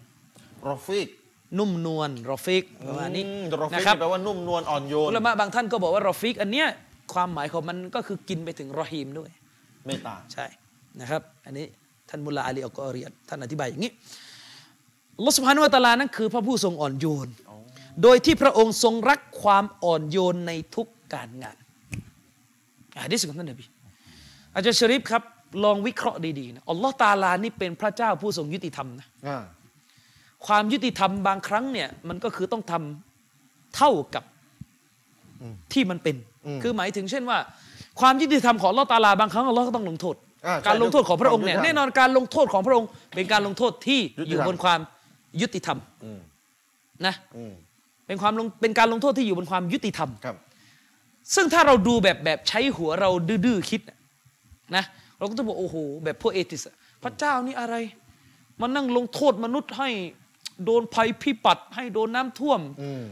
[0.71, 1.09] รอฟิก
[1.59, 6.69] นุ่มนวลรอฟิกประมาณนี้อืมรอฟินะกครับแปลว่านุ่มนวลอ่อนโยนอุลามะบางท่านก็บอกว่ารอฟิก อันเนี้ย
[7.13, 9.31] ความหมายของมันก็คือกินไปถึงรอฮีมด้วย
[9.87, 10.47] เมตตาใช่
[11.01, 11.67] นะครับ อันนี้
[12.09, 13.93] ท่านมุลลาอาลีอัลกอรียนท่านอธิบายอย่างนี้
[15.17, 17.29] อัลลอฮ์สุบฮานุวะตะอาลานั้นคือพระผู้ทรงอ่อนโยน
[18.03, 21.57] โดยที่พระองค์ทรงรักความอ่อนโยนในทุกการงาน
[22.99, 23.65] อะดีสุของท่านนบี
[24.55, 25.23] อาจารย์ชริฟครับ
[25.65, 29.43] ลองวิเคราะห์ดีๆนะอัลลอฮ์ตาอาลานี่เป็นพระเจ้าผู้ทรงยุติธรรมนะอ่า
[30.47, 34.25] ความยุติธรรมบางครั้งเนี่ยมันก็คือต้องทำเท่ากับ
[35.73, 36.17] ที่มันเป็น
[36.63, 37.39] คือหมายถึงเช่นว่า
[38.01, 40.17] ความยุติธรรมของอัลลอฮ์ตาอาลาบางครั้งอัลลอฮ์ก็ต้องลงโทษ
[40.47, 44.81] อ่าใช่การลงโทษของพระองค์เนี่ยความยุติธรรมแน่นอนการลงโทษของพระองค์ เป็นการลงโทษที่ยุติธรรมอยู่บนความ
[45.41, 46.21] ยุติธรรมอืม
[47.07, 47.53] นะอืม
[48.07, 50.37] เป็นความลงเป็นการลงโทษที่อยู่บนความยุติธรรมครับ
[51.35, 53.99] ซึ่งถ้าเราดูแบบแบบใช้หัวเราดื้อๆคิดน่ะ
[54.77, 54.85] นะ
[55.19, 57.75] เราก็ต้องบอกโอ้โหแบบพวกเอติสอะพระเจ้านี่อะไร
[58.61, 59.89] มานั่งลงโทษมนุษย์ให้
[60.65, 63.05] โดนภัยพิบัติให้โดนน้ำท่วมอืม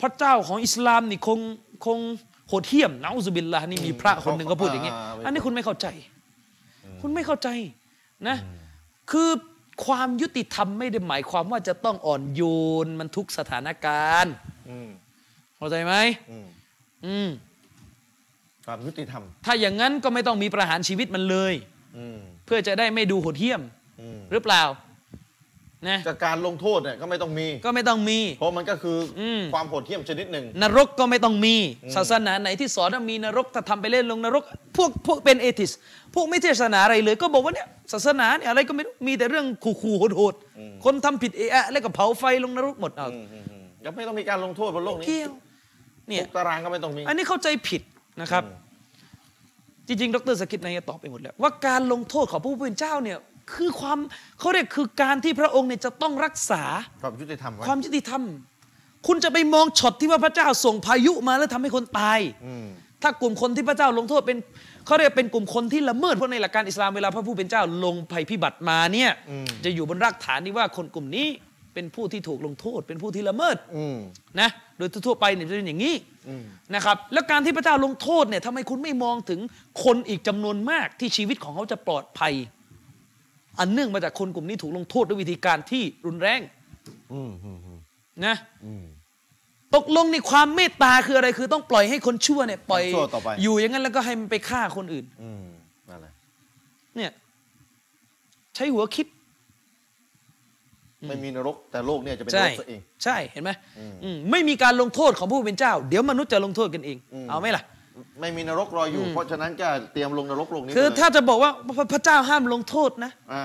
[0.00, 1.38] พระเจ้าของอิสลามนี่คง
[1.86, 1.98] คง
[2.48, 5.86] โหดเหี้ยมนะอุซบิลลาห์นี่มีพระคนหนึ่งก็พูดอย่างนี้อ่าอ่าอันนี้คุณไม่เข้าใจ
[7.00, 7.48] คุณไม่เข้าใจ
[8.28, 8.36] นะ
[9.10, 9.30] คือ
[9.86, 12.42] ความยุติธรรมไม่ได้หมายความว่าจะต้องอ่อนโย
[12.84, 14.32] นมันทุกสถานการณ์
[14.70, 14.88] อืม
[15.56, 15.94] เข้าใจไหม
[16.30, 16.46] อืม
[17.06, 17.28] อืม
[18.66, 21.54] ความยุติธรรม ถ้าอย่างนั้นก็ไม่ต้องมีประหารชีวิตมันเลย
[21.96, 23.62] อืมเพื่อจะได้ไม่ดูโหดเหี้ยม
[24.00, 24.62] อืมหรือเปล่า
[25.88, 31.54] นะจากการลงโทษเนี่ยก็ไม่ต้องมี ก็ไม่ต้องมี เพราะมันก็คืออมความโหดเหี้ยมชนิดหนึ่ง นรกก็ไม่ต้องมี
[31.84, 34.42] อืมศาสนาไหนที่สอนว่ามีนรกถ้าทำไปเล่นลงนรก
[34.76, 35.72] พวกพวกเป็นเอทิส
[36.14, 45.32] พวกไม่เทศนาอะไรเลย ก็บอกว่าเนี่ยศาสนาเนี่ยอะไรก็ไม่รู้มีแต่เรื่องขู่ๆโหดๆคนทำผิดเอะอะแล้วก็เผาไฟลงนรกหมดเอาอืมอืมอืมยังไม่ต้องมีการลงโทษบนโลกนี้เกี่ยว
[46.08, 47.82] เนี่ยทุกตารางก็ไม่ต้องมี อันนี้เข้าใจผิด
[48.20, 48.60] นะครับอืม
[49.88, 53.18] จริงๆ ดรสกิดนายตอบไปหมดแล้วว่าการลงโทษของพระผู้เป็นเจ้าเนี่ย
[53.52, 53.98] คือความ
[54.38, 56.62] เขาเรียกคือการที่พระองค์เนี่ยจะต้องรักษา
[57.02, 58.22] ความยุติธรรมไว้ความยุติธรรม
[59.06, 62.66] คุณจะไปมองช็อตที่ว่าพระเจ้าส่งพายุมาแล้วทำให้คนตายอืม
[63.02, 64.38] ถ้ากลุ่มคนที่พระเจ้าลงโทษเป็น
[64.86, 71.26] เขาเรียกเป็นกลุ่มคนที่ละเมิดเพราะในหลักการอิสลามเวลาพระผู้เป็นเจ้าลงภัยพิบัติมาเนี่ยอืมจะอยู่บนรากฐานที่ว่าคนกลุ่มนี้
[71.74, 73.98] เป็นผู้ที่ถูกลงโทษ เป็นผู้ที่ละเมิดอืม
[74.40, 74.48] นะ
[74.78, 75.94] โดยทั่วๆไปเนี่ยจะเป็นอย่างนี้
[76.28, 76.44] อืม
[76.74, 79.40] นะครับแล้วการที่พระเจ้าลงโทษเนี่ยทำไมคุณไม่มองถึง
[79.84, 82.32] คนอีกจำนวนมากที่ชีวิตของเขาจะปลอดภัย
[83.58, 86.40] อันเนื่องมาจากคนกลุ่มนี้ถูกลงโทษด้วยวิธีการที่รุนแรง
[87.12, 87.78] อืมอืมอืม
[88.26, 88.84] นะอืม
[89.74, 95.44] ตกลงในความเมตตาคืออะไรคือต้องปล่อยให้คนชั่วเนี่ยปล่อยชั่วต่อไปอยู่อย่างนั้นแล้วก็ให้มันไปฆ่าคนอื่นอืม
[95.88, 96.12] นั่นแหละ
[96.96, 97.10] เนี่ย
[98.54, 99.06] ใช้หัวคิด
[101.08, 107.62] ไม่มีนรกแต่โลกเนี่ยจะเป็นนใช่รกซะเอง ใช่เห็นไหมอืมอืมไม่มีการลงโทษของผู้เป็นเจ้า เดี๋ยวมนุษย์จะลงโทษกันเองอืมเอาไหมล่ะ
[108.20, 113.44] ไม่มีนรกรออยู่ เพราะฉะนั้นก็เตรียมลงนรกโลกนี้คือไปเลยถ้าจะบอกว่าพระพระเจ้าห้ามลงโทษนะอ่า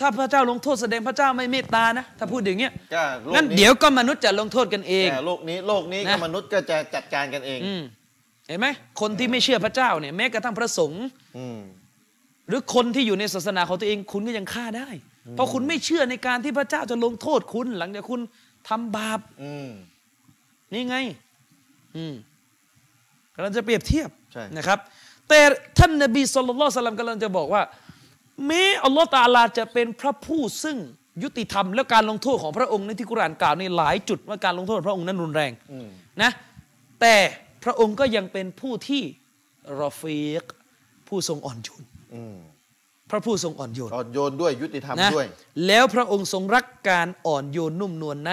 [0.00, 7.82] ถ้าพระเจ้าลงโทษแสดงพระเจ้าไม่เมตตานะ ถ้าพูดอย่างเงี้ยก็โลกงั้นนี้เดี๋ยวก็มนุษย์จะลงโทษกันเองแต่โลกนี้โลกนี้นะก็มนุษย์ก็จะจัดการกันเองอืม
[8.48, 8.66] เห็นไหม
[9.00, 11.04] คนที่ไม่เชื่อพระเจ้าเนี่ยแม้กระทั่งพระสงฆ์
[11.38, 11.60] อืม
[12.48, 14.88] หรือคนที่อยู่ในศาสนาของตัวเองคุณก็ยังฆ่าได้
[15.34, 18.20] เพราะคุณไม่เชื่อในการที่พระเจ้าจะลงโทษคุณ หลังจากคุณ
[18.68, 19.68] ทำบาปอืม
[20.72, 20.96] นี่ไง
[21.96, 22.14] อืม
[23.38, 24.78] กำลังจะเปรียบเทียบใช่นะครับ
[25.28, 25.40] แต่
[25.78, 27.62] ท่านนบีสุลต่านสลัมกำลังจะบอกว่า
[28.46, 30.76] แม้อัลลอฮ์ตาอาลาจะเป็นพระผู้ซึ่ง
[31.22, 35.88] ยุติธรรมและการลงโทษของพระองค์ในที่กุรอานกล่าวในหลายจุดว่าการลงโทษของพระองค์นั้นรุนแรงอืม
[36.22, 36.30] นะ
[37.00, 37.16] แต่
[37.64, 39.02] พระองค์ก็ยังเป็นผู้ที่
[39.80, 40.44] รอฟีก
[41.08, 41.82] ผู้ทรงอ่อนโยน
[42.14, 42.36] อืม
[43.10, 45.26] พระผู้ทรงอ่อนโยนอ่อนโยนด้วยยุติธรรมนะด้วย
[45.66, 48.32] แล้วพระองค์ทรงรักการอ่อนโยนนุ่มนวลใน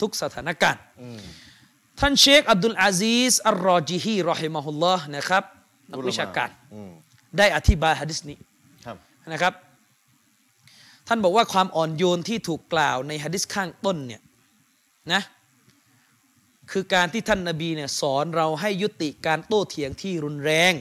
[0.00, 1.20] ทุกสถานการณ์อืม
[1.98, 5.42] ท่านเชคอับดุลอาซีสอัลรอจิฮีรอฮิมะฮุลลอฮ์นะครับ
[5.90, 6.90] นักวิชาการอืม
[7.38, 8.38] ได้อธิบายฮะดิษนี้
[8.84, 8.96] ครับ
[9.32, 9.52] นะครับ
[11.08, 14.22] ท่านบอกว่าความอ่อนโยนที่ถูกกล่าวในฮะดิษข้างต้นเนี่ย
[15.12, 15.22] นะ
[16.72, 20.72] คือการที่ท่านนบีเนี่ยสอนเราให้ยุติการโต้เถียงที่รุนแรง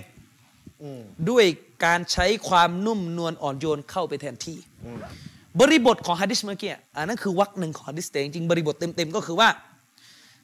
[0.81, 1.45] อืมด้วย
[1.85, 4.97] การใช้ความนุ่มนวลอ่อนโยนเข้าไปแทนที่อืม
[5.59, 9.49] บริบทของฮะดิษเมื่อกี้อันนั้นคือวรรคหนึ่งของฮะดิษแต่จริงๆบริบทเต็มๆก็คือว่า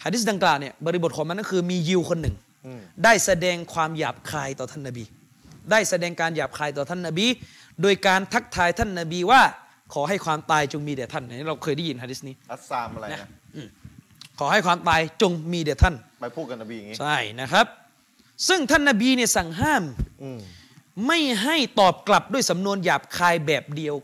[0.05, 2.35] ฮะดิษดังกล่าวเนี่ยบริบทของมันก็คือมียิวคนหนึ่ง
[2.65, 5.03] อืมได้แสดงความหยาบคายต่อท่านนบี
[5.71, 7.25] ได้แสดงการหยาบคายต่อท่านนบี
[7.81, 9.41] โดยการทักทายท่านนบีว่า
[9.93, 13.29] ขอให้ความตายจงมีแด่ท่านอันนี้เราเคยได้ยินฮะดิษนี้อัสซามอะไรนะนะ
[14.39, 17.65] ขอให้ความตายจงมีแด่ท่านไปพูดกับนบีอย่างงี้ใช่นะครับ
[18.47, 19.83] ซึ่งท่านนบีเนี่ยสั่งห้าม
[20.23, 20.39] อืม
[21.07, 23.95] ไม่ให้ตอบกลับด้วยสำนวนหยาบคายแบบเดียว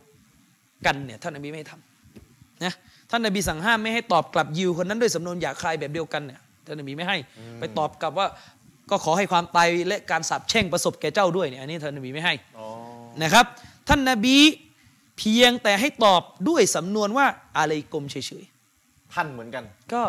[0.85, 2.73] กันเนี่ยท่านนบีไม่ให้ทำนะ
[3.09, 7.17] ท่านนบีสั่งห้ามไม่ให้ตอบกลับยิวคนนั้นด้วยสำนวนหยาบคายแบบเดียวกันเนี่ยท่านนบีไม่ให้
[7.59, 8.27] ไปตอบกลับว่า
[8.89, 12.67] ก็ขอให้ความตายและการสาปแช่งประสบแก่เจ้าด้วยเนี่ยอันนี้ท่านนบีไม่ให้อ๋อ
[13.23, 13.45] นะครับ
[13.87, 14.37] ท่านนบี
[15.17, 17.25] เพียงแต่ให้ตอบด้วยสำนวนว่า
[17.57, 18.43] อะไรกลมเฉย
[19.13, 20.01] ท่านเหมือนกันๆก็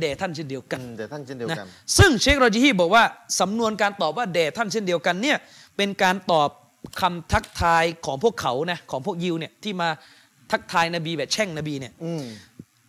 [0.00, 1.66] แด่ท่านเช่นเดียวกันอืมแต่ท่านเช่นเดียวนะกัน
[1.98, 3.04] ซึ่งเชคโรจิฮีบอกว่า
[3.40, 5.36] สำนวนการตอบว่าแด่ท่านเช่นเดียวกันเนี่ย
[5.76, 6.50] เป็นการตอบ
[7.00, 9.88] คำทักทายของพวกเขานะของพวกยิวเนี่ยที่มา
[10.52, 12.24] ทักทายนบีแบบแช่งนบีเนี่ยอืม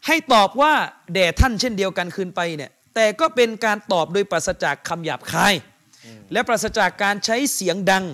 [0.08, 0.74] ให้ตอบว่า
[1.14, 5.54] แด่ท่านเช่นเดียวกันคืนไปเนี่ย แต่ก็เป็นการตอบโดยปราศจากคำหยาบคาย
[6.34, 8.06] และปราศจากการใช้เสียงดัง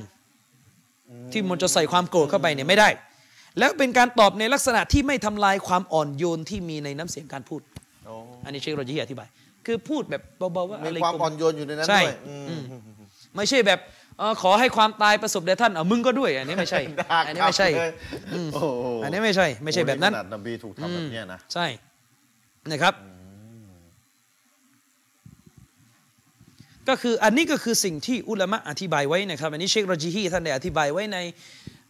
[1.31, 2.89] ที่มันจะใส่ความโกรธเข้าไปเนี่ยไม่ได้
[3.59, 7.61] แล้วเป็นการตอบในลักษณะที่ไม่ทำลายความอ่อนโยนที่มีในน้ำเสียงการพูด
[8.05, 8.13] โอ้
[8.45, 9.27] อันนี้เชคโรจิฮีอธิบาย
[9.65, 10.21] คือพูดแบบ
[10.53, 12.81] เบาๆว่ามีอะไรความกลมอ่อนโยนอยู่ในนั้นใช่ด้วยอืมอืม
[13.35, 14.00] ไม่ใช่แบบเอ่อ
[14.41, 17.91] ขอให้ความตายประสบแด่ท่านเอามึงก็ด้วย อันนี้ไม่ใช่ด่าอันนี้ไม่ใช่กลับเลย
[18.33, 18.67] อืมโอ้โห
[19.03, 21.65] อันนี้ไม่ใช่ ไม่ใช่แบบนั้นขนาดนบีถูกทำแบบเนี้ยนะใช่
[22.71, 22.93] นะครับ
[26.89, 31.17] ก็คืออันนี้ก็คือสิ่งที่อุลามะอธิบายไว้นะครับ อันนี้เชครอจิฮีท่านได้อธิบายไว้ใน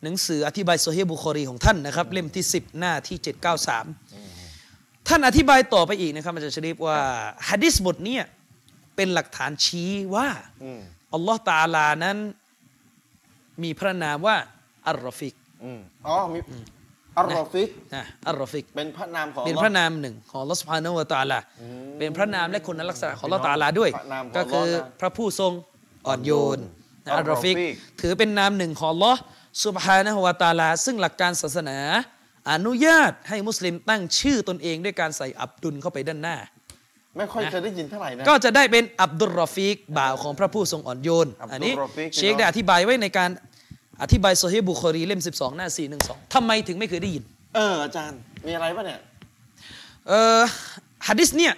[0.03, 3.17] หนังสืออธิบายโซเฮบุคอรีของท่านนะครับ เล่มที่ 10 หน้าที่
[4.33, 6.99] 793 ท่านอธิบายต่อไปอีกนะครับอาจารย์ชริฟว่า
[7.49, 8.23] ฮะดิษบทเนี้ย
[8.95, 10.27] เป็นหลักฐานชี้ว่า
[11.13, 12.17] อืมอัลลอฮ์ตาอาลานั้น
[13.63, 14.37] มีพระนามว่า
[14.87, 15.33] อัลรอฟิก
[15.63, 16.39] อืมอ๋อมี
[17.17, 25.53] อัลรอฟิกนะอัลรอฟิก เป็นพระนามของเป็นอัลพลอระฮ์นามหนึ่งของอัลลอฮฺสุบฮานะฮูวะตะอาลาอืมเป็นพระนามและคุณลักษณะของอัลลอฮฺตะอาลาด้วยพระนามของก็คืออัลลอฮ์นะพระผู้ทรง
[26.07, 26.59] อ่อนโยน
[27.11, 29.19] อ่อนโยนอัลรอฟิกอัลรอฟิก ถือเป็นนามหนึ่งของอัลลอฮ์
[29.65, 31.77] สุบฮานะฮูวะตะอาลา ซึ่งหลักการศาสนา
[32.51, 36.37] อนุญาตให้มุสลิมตั้งชื่อตนเองด้วยการใส่อับดุลเข้าไปด้านหน้า
[37.17, 43.29] ไม่ค่อยจะได้ยินเท่าไหร่นะ ก็จะได้เป็นอับดุลรอฟิกบ่าวของพระผู้ทรงอ่อนโยน อับดุลอันนี้รอฟิกเชคได้อธิบายไว้ในการ
[44.03, 45.67] อธิบายโซฮีฮ์บุคอรีเล่ม 12 หน้า
[46.01, 47.23] 412 ทำไมถึงไม่เคยได้ยิน
[47.55, 48.99] เอออาจารย์ มีอะไรปะเนี่ย
[50.07, 50.41] เออ
[51.07, 51.53] ฮะดิษเนี่ย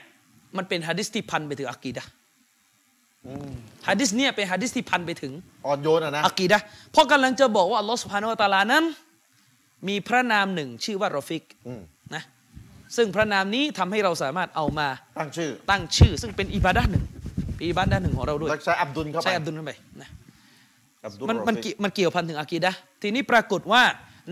[0.57, 2.09] มันเป็นฮะดิษที่พันไปถึงอากีดะห์
[3.25, 3.51] อืม
[3.87, 5.33] ฮะดิษเนี่ยเป็นฮะดิษที่พันไปถึง
[5.65, 8.83] อ่อนโยนอะนะอากีดะห์เพราะกำลังจะบอกว่าอัลลอฮฺสุบฮานาอัลตะอาลานั้น
[9.87, 11.92] มีพระนามหนึ่งชื่อว่ารอฟิกอืมนะ
[12.95, 14.87] ซึ่งพระนามนี้ทำให้เราสามารถเอามา
[15.19, 17.03] ตั้งชื่อ ตั้งชื่อ ซึ่งเป็นอิบาดะห์หนึ่ง
[17.55, 19.71] เป็นอิบาดะห์หนึ่งของเราด้วยแล้วใช้อับดุลเข้าไปใช้อับดุลเข้าไป
[20.01, 20.09] นะ
[21.05, 23.83] อับดุลมันรอมันฟิกเกี่ยวมันเกี่ยวพันถึงอากีดะห์ทีนี้ปรากฏว่า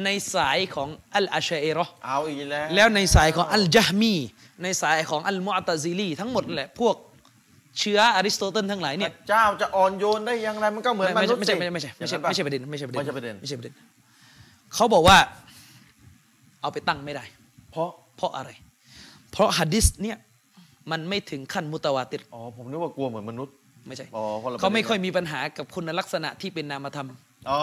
[0.06, 4.16] ในสายของอัลอาชัยรอห์เอาอีกแล้วแล้วในสายของอัลจาฮมี
[4.64, 6.96] ในสายของอัลมุอตะซิลีทั้งหมดแหละพวก
[7.80, 13.74] เชื้ออริสโตเติลทั้งหลายพเนี่ยระเจ้าจะอ่อนโยนได้อย่างไรมันก็เหมือนมไม่นุใช่ษย์ไม่ใช่สิไม่ใช่ไม่ใช่ไม่ใช่อย่างนั้นปะไม่ใช่ประเด็นไม่ใช่ประเด็นไม่ใช่ประเด็นไม่ใช่ประเด็น
[14.74, 15.18] เขาบอกว่า
[16.62, 17.24] เอาไปตั้งไม่ได้
[17.72, 18.50] เพราะเพราะอะไร
[19.32, 20.18] เพราะฮัดดิสเนี่ย
[20.92, 23.54] มันไม่ถึงขั้นมุตะวาติรอ๋อผมนึกว่ากลัวเหมือนมนุษย์
[23.88, 27.10] ไม่ใช่อ๋อคนละเขาไม่ค่อยประเด็นมีปัญหากับคุณลักษณะที่เป็นนามธรรม
[27.50, 27.60] อ๋อ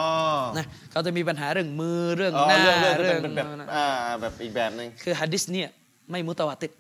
[0.57, 3.87] นะเขาจะมีปัญหาเรื่องมือเรื่องอ๋อหน้าเรื่องเรื่องที่เรื่องเป็นแบบอ่า
[4.21, 5.69] แบบอีกแบบหนึ่งคือฮัดดิสเนี่ย
[6.11, 6.73] ไม่มุตะวาติร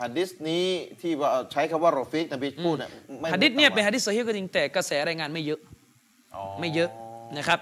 [0.00, 0.66] ฮะดิษนี้
[1.00, 2.90] ที่ว่าใช้คำว่ารอฟิกนบีพูดเนี่ย
[3.20, 5.60] ไม่ฮัดดิสเนี่ยเป็นมุฮัดดิสโซฮีฮ์ก็จริงแต่กระแสรายงานไม่เยอะ
[6.60, 6.90] ไม่เยอะ
[7.36, 7.60] นะครับ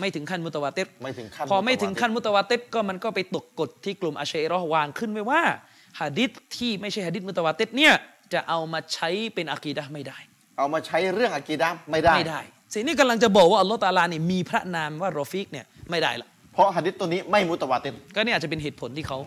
[0.00, 5.42] ไม่ถึงขั้นมุตะวาติรไม่ถึงขั้นพอไม่ถึงขั้นมุตะวาติมุตะวาติรก็มันก็ไปตกกฎที่กลุ่มอาชัยเรอห์วางขึ้นไว้ว่า
[6.00, 7.92] หะดิษที่ไม่ใช่หะดิษมุตะวาติรเนี่ย
[8.32, 10.18] จะเอามาใช้เป็นอากีดะห์ไม่ได้
[10.58, 12.40] เอามาใช้เรื่องอากีดะห์ไม่ได้ไม่ได้
[12.74, 19.18] สิ่งนี้กำลังจะบอกว่าอัลลอฮฺตะอาลาเนี่ยมีพระนามว่ารอฟิกเนี่ยไม่ได้ละเพราะฮะดิษตัวนี้ไม่มุตะวาติรก็เนี่ยอาจจะเป็นเหตุผลที่เขา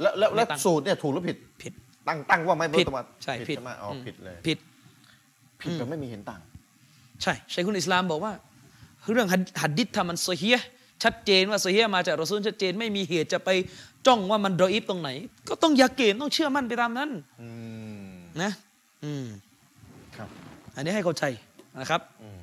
[0.00, 1.72] แล้วแล้วแล้วไม่ตั้งสูตรเนี่ยถูกหรือผิดผิด
[2.08, 4.58] ตั้งตั้งว่าไม่มุผิดตะวาติรใช่ผิดใช่ไหมอ๋ออมผิดเลยผิด
[5.62, 6.40] ผิดแบบไม่มีเห็นต่าง
[7.22, 8.32] ใช่ชัยคุณอิสลามบอกว่า
[9.12, 9.28] เรื่อง
[9.60, 10.58] หะดิษถ้ามันโซฮีฮ์
[11.02, 13.50] ชัดเจนว่าโซฮีฮ์มาจากรอซูลชัดเจนไม่มีเหตุจะไป
[14.06, 15.10] จ้องว่ามันดออีฟตรงไหน
[15.48, 17.10] ก็ต้องยาเกนต้องเชื่อมั่นไปตามนั้น
[17.40, 17.48] อื
[18.02, 18.06] ม
[18.42, 18.52] นะ
[19.04, 19.26] อืม
[20.16, 20.28] ครับ
[20.74, 21.24] อันนี้ให้เข้าใจ
[21.80, 22.40] นะครับอืม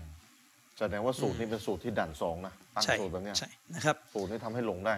[0.79, 4.95] แสดงว่าสูตรนี้เป็นสูตรที่ด่านสองนะตั้งใช่สูตรแบบเนี้ยใช่นะครับ สูตรนี้ทำให้หลงได้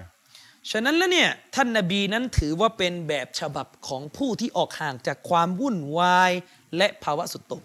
[0.72, 6.32] ฉะนั้นแล้วเนี่ยท่านนบีนั้นถือว่าเป็นแบบฉบับของผู้ที่ออกห่างจากความวุ่นวาย
[6.78, 7.64] และภาวะสุดโต่ง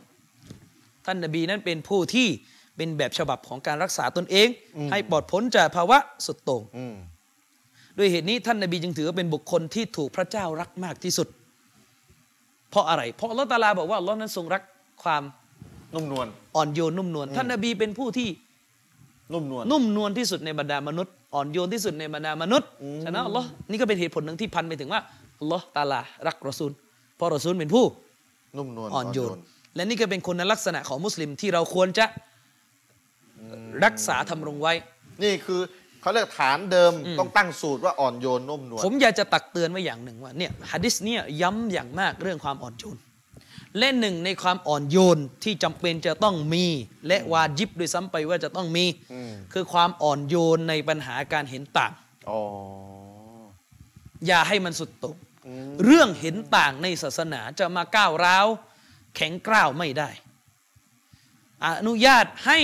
[1.06, 2.28] ท่านนบีนั้นเป็นผู้ที่
[2.76, 6.94] เป็นแบบฉบับของการรักษาตนเองอืมให้ปลอดพ้นจากภาวะสุดโต่งอืม
[7.98, 11.28] ด้วยเหตุนี้ท่านนบีจึงถือว่าเป็นบุคคลที่ถูกพระเจ้ารักมากที่สุด
[12.70, 14.62] เพราะอะไร เพราะอัลลอฮฺตะอาลาบอกว่าอัลลอฮ์นั้นทรงรัก
[15.02, 15.22] ความ
[15.94, 16.26] นุ่มนวล
[16.56, 18.28] อ่อนโยนนุ่มนวลท่านนบีเป็นผู้ที่
[19.32, 25.01] นุ่มนวลนุ่มนวลที่สุดในบรรดามนุษย์อ่อนโยนที่สุดในบรรดามนุษย์อืมฉะนั้นอัลลอฮ์นี่ก็เป็นเหตุผลหนึ่งที่พันไปถึงว่า
[25.40, 26.72] อัลลอฮ์ตะอาลารักรอซูล
[27.16, 27.84] เพราะรอซูลเป็นผู้
[28.59, 29.38] นุ่มนวลอ่อนโยน
[29.76, 32.05] และนี่ก็เป็นคุณลักษณะของมุสลิมที่เราควรจะ
[33.84, 34.72] รักษาทำรงไว้
[35.22, 35.60] นี่คือ
[36.00, 42.98] เขาเรียกฐานเดิมต้องตั้งสูตรว่าอ่อนโยนนุ่มนวลผมอยากจะตักเตือนไว้อย่างหนึ่งว่าเนี่ยฮะดิษเนี่ยย้ำอย่างมากเรื่องความอ่อนโยน
[43.78, 46.66] และหนึ่งในความอ่อนโยนที่จำเป็นจะต้องมี
[47.08, 51.92] และวาจิบด้วยซ้ำไปว่าจะต้องมีอืมคือความอ่อนโยนในปัญหาการเห็นต่าง
[52.28, 52.40] อ๋อ
[54.26, 55.16] อย่าให้มันสุดโต่ง
[55.46, 58.46] อืมเรื่องเห็นต่างในศาสนาจะมาก้าวร้าว
[59.16, 60.10] แข็งกร้าวไม่ได้
[61.64, 62.58] อนุญาตให้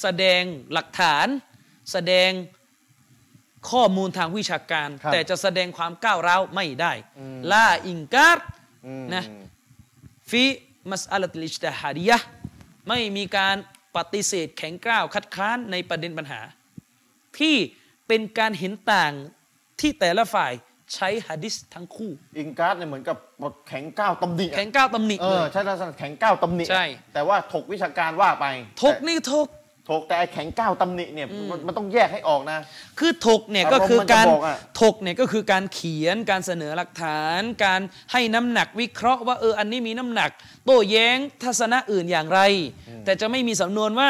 [0.00, 0.42] แสดง
[0.72, 1.26] หลักฐาน
[1.92, 2.30] แสดง
[3.70, 8.44] ข้อมูลทางวิชาการครับแต่จะแสดงความก้าวร้าวไม่ได้อืมล่าอิงการ์
[8.86, 9.24] อืมนะ
[10.30, 10.42] ฟี
[10.90, 12.26] มัสอัลติลิจตาฮาดียะห์
[12.88, 13.56] ไม่มีการ
[13.96, 16.40] ปฏิเสธแข็งกร้าวคัดค้านในประเด็นปัญหา
[17.38, 17.56] ที่
[18.08, 19.12] เป็นการเห็นต่าง
[19.80, 20.52] ที่แต่ละฝ่าย
[20.94, 28.46] ใช้หะดิษทั้งคู่ อิงการ์ดเนี่ยเหมือนกับบทแข็งก้าวตำหนิอะแข็งก้าวตำหนิเอเลอยใช่ลักษณะแข็งก้าวตำหนิอะใช่แต่ว่าถกวิชาการว่าไป
[28.82, 29.48] ถกนี่ถก
[29.90, 32.58] ถกแต่ไอ้แข็งก้าวตำหนิเนี่ยมันมันต้องแยกให้ออกนะ
[32.98, 37.80] คือถกเนี่ยอารก็มณ์คือการมันจะบอกอะถกเนี่ยก็คือการเขียนการเสนอหลักฐาน การ
[38.12, 40.30] ให้น้ำหนักวิเคราะห์ว่าเอออันนี้มีน้ำหนัก
[40.64, 42.40] โต้แย้งทัศนะอื่นอย่างไร
[43.04, 44.08] แต่จะไม่มีสำนวนว่า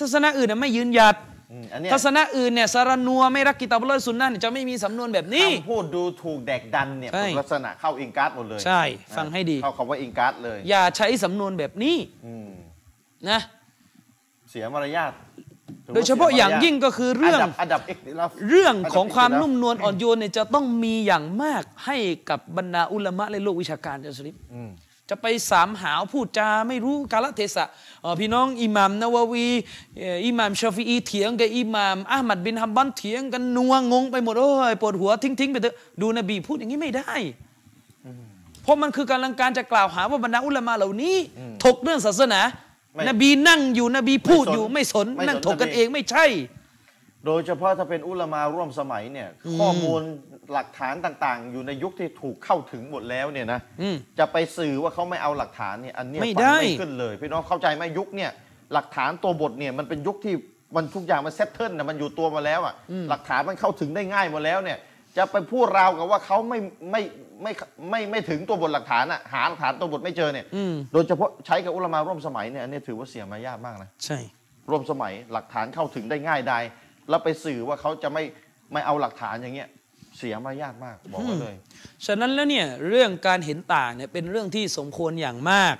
[0.00, 1.16] ทัศนะอื่นน่ะไม่ยืนหยัด
[1.52, 8.82] อืมอันเนี้ยทัศนะอื่นเนี่ยสารนัวไม่รักกิตาบุลลอฮ์สุนนะห์เนี่ยจะไม่มีสำนวนแบบนี้คำพูดดูถูกแดกดันเนี่ยใช่ลักษณะเข้าอิงการ์ดหมดเลย ใช่
[9.16, 11.96] ฟังให้ดีเข้าคำว่าอิงการ์ดเลย อย่าใช้สำนวนแบบนี้
[12.26, 12.48] อืม
[13.30, 13.40] นะ
[14.50, 15.12] เสียมารยาท
[15.84, 21.96] ถืว่โดยเฉพาะอย่างยิ่งก็คือเรื่องอันดับเอกลาฟเรื่องของความอัดับนุ่มนวลอ่อนโยนเนี่ยจะต้องมีอย่างมากให้
[22.30, 24.70] กับบรรดาอุลามะและโลกวิชาการจะสลิปอืม
[25.10, 27.64] จะไปสามหาวพูดจาไม่รู้กาลเทศะ
[28.02, 29.46] เอ่อพี่น้องอิหมัมนาวาวี
[29.98, 37.12] เอ่ออิหมัมชาฟีอีเถียงกับอิหมัมอามัดบินฮัมบันเถียงกันนัวงงไปหมดโอ้ยปวดหัวทิ้งทิ้งๆไปเถอะดูนบีพูดอย่างนี้ไม่ได้
[38.62, 41.16] เพราะมันคือกำลังการจะกล่าวหาว่าบรรดาอุลามะเหล่านี้
[41.64, 42.67] ถกเรื่องศาสนาไม่
[43.08, 46.26] นบีนั่งอยู่นบีพูดอยู่ไม่สนไม่สนนั่งถกกันนบีเองไม่ใช่
[47.26, 49.28] โดยเฉพาะถ้าเป็นอุลามาร่วมสมัยเนี่ย
[49.60, 50.00] ข้อมูล
[50.52, 58.30] หลักฐานต่างๆ อยู่ในยุคที่ถูกเข้าถึงหมดแล้วเนี่ยนะอืมจะไปสื่อว่าเขาไม่เอาหลักฐานเนี่ยอันเนี้ยไม่ฟังได้ไม่ขึ้นเลยพี่น้องเข้าใจไหมยุคเนี่ย
[58.72, 60.34] หลักฐานตัวบทเนี่ยมันเป็นยุคที่
[60.76, 62.74] มันทุกอย่างมันเซตเทิลนะมันอยู่ตัวมาแล้วอะ
[63.10, 64.78] หลักฐานมันเข้าถึงได้ง่ายหมดแล้วเนี่ย
[65.16, 66.58] จะไปพูดราวกับว่าเขาไม่
[66.92, 67.02] ไม่
[67.42, 67.52] ไม่
[67.90, 74.18] ไม่ไม่ถึงตัวบทหลักฐานอะหาหลักฐานตัวบทไม่เจอเนี่ยอืมโดยเฉพาะใช้กับอุลามาร่วมสมัยเนี่ยอันนี้ถือว่าเสียมารยาทมากนะใช่
[74.70, 76.58] ร่วมสมัยหลักฐานเข้าถึงได้ง่ายได้
[77.08, 78.22] แล้วไปสื่อว่าเขาจะไม่
[78.72, 79.68] ไม่เอาหลักฐานอย่างเงี้ย
[80.18, 81.54] เสียมารยาทมากบอกไว้เลย
[82.06, 85.74] ฉะนั้นแล้วเนี่ยเรื่องการเห็นต่างเนี่ยเป็นเรื่องที่สมควรอย่างมาก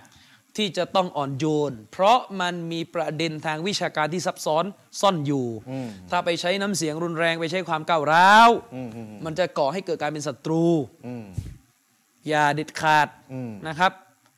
[0.59, 4.65] ที่จะต้องอ่อนโยน เพราะมันมีประเด็นทางวิชาการที่ซับซ้อน
[5.01, 10.65] ซ่อนอยู่อืมถ้าไปใช้น้ำเสียงรุนแรงไปใช้ความก้าวร้าวอืมอืมอืมมันจะก่อให้เกิดการเป็นศัตรู
[11.07, 11.25] อืม
[12.29, 13.93] อย่าเด็ดขาดอืมนะครับ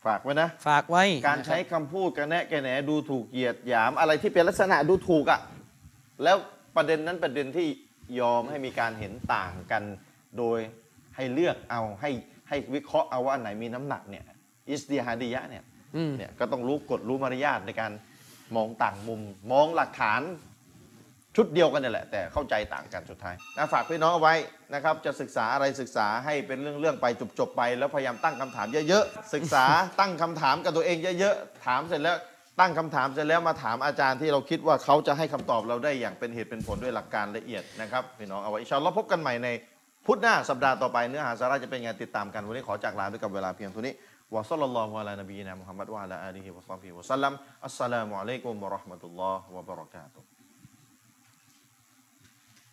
[0.06, 5.40] ฝากไว้นะ ฝากไว้ การใช้คำพูดกันแนะแกแหนดูถูกเหยียดหยามอะไรที่เป็นลักษณะดูถูกอะ่ะ
[6.22, 6.36] แล้ว
[6.76, 7.68] ประเด็นนั้นประเด็นที่
[8.20, 9.82] ยอมให้มีการเห็นต่างกัน
[10.38, 10.58] โดย
[11.16, 12.10] ให้เลือกเอาให้
[12.48, 14.24] ให้วิเคราะห์เอาว่าอันไหนมีน้ำหนักเนี่ย
[14.68, 15.69] อิสติฮาดียะเนี่ยอืม
[16.18, 17.92] เนี่ยก็ต้องรู้กฎรู้มารยาทในการ
[18.56, 19.20] มองต่างมุม
[19.52, 20.22] มองหลักฐาน
[21.36, 24.34] ชุดเดียวกันนี่แหละ แต่เข้าใจต่างกันสุดท้ายนะฝากพี่น้องเอาไว้
[24.74, 27.06] นะครับ จะศึกษาอะไรศึกษาให้เป็นเรื่องๆไป
[27.38, 29.64] จบๆไป แล้วพยายามตั้งคำถามเยอะๆศึกษา
[30.00, 32.16] ตั้งคำถามกับตัวเองเยอะๆถามเสร็จแล้ว
[32.60, 39.48] ตั้งคำถามเสร็จแล้วมาถามอาจารย์ที่เราคิดว่าเขาจะให้คำตอบเราได้อย่างเป็นเหตุเป็นผลด้วยหลักการละเอียดนะครับพี่น้องเอาไว้อินชาอัลลอฮ์พบกันใหม่ใน
[40.06, 43.94] พุธหน้าสัปดาห์ต่อไปเนื้อหาสาระจะเป็นไงติดตามกันวันนี้ขอจากลาด้วยกับเวลาเพียงเท่านี้
[44.30, 47.34] Wa sallallahu ala nabiyyina Muhammad wa ala alihi wa sahbihi wa sallam.
[47.58, 50.29] Assalamualaikum warahmatullahi wabarakatuh.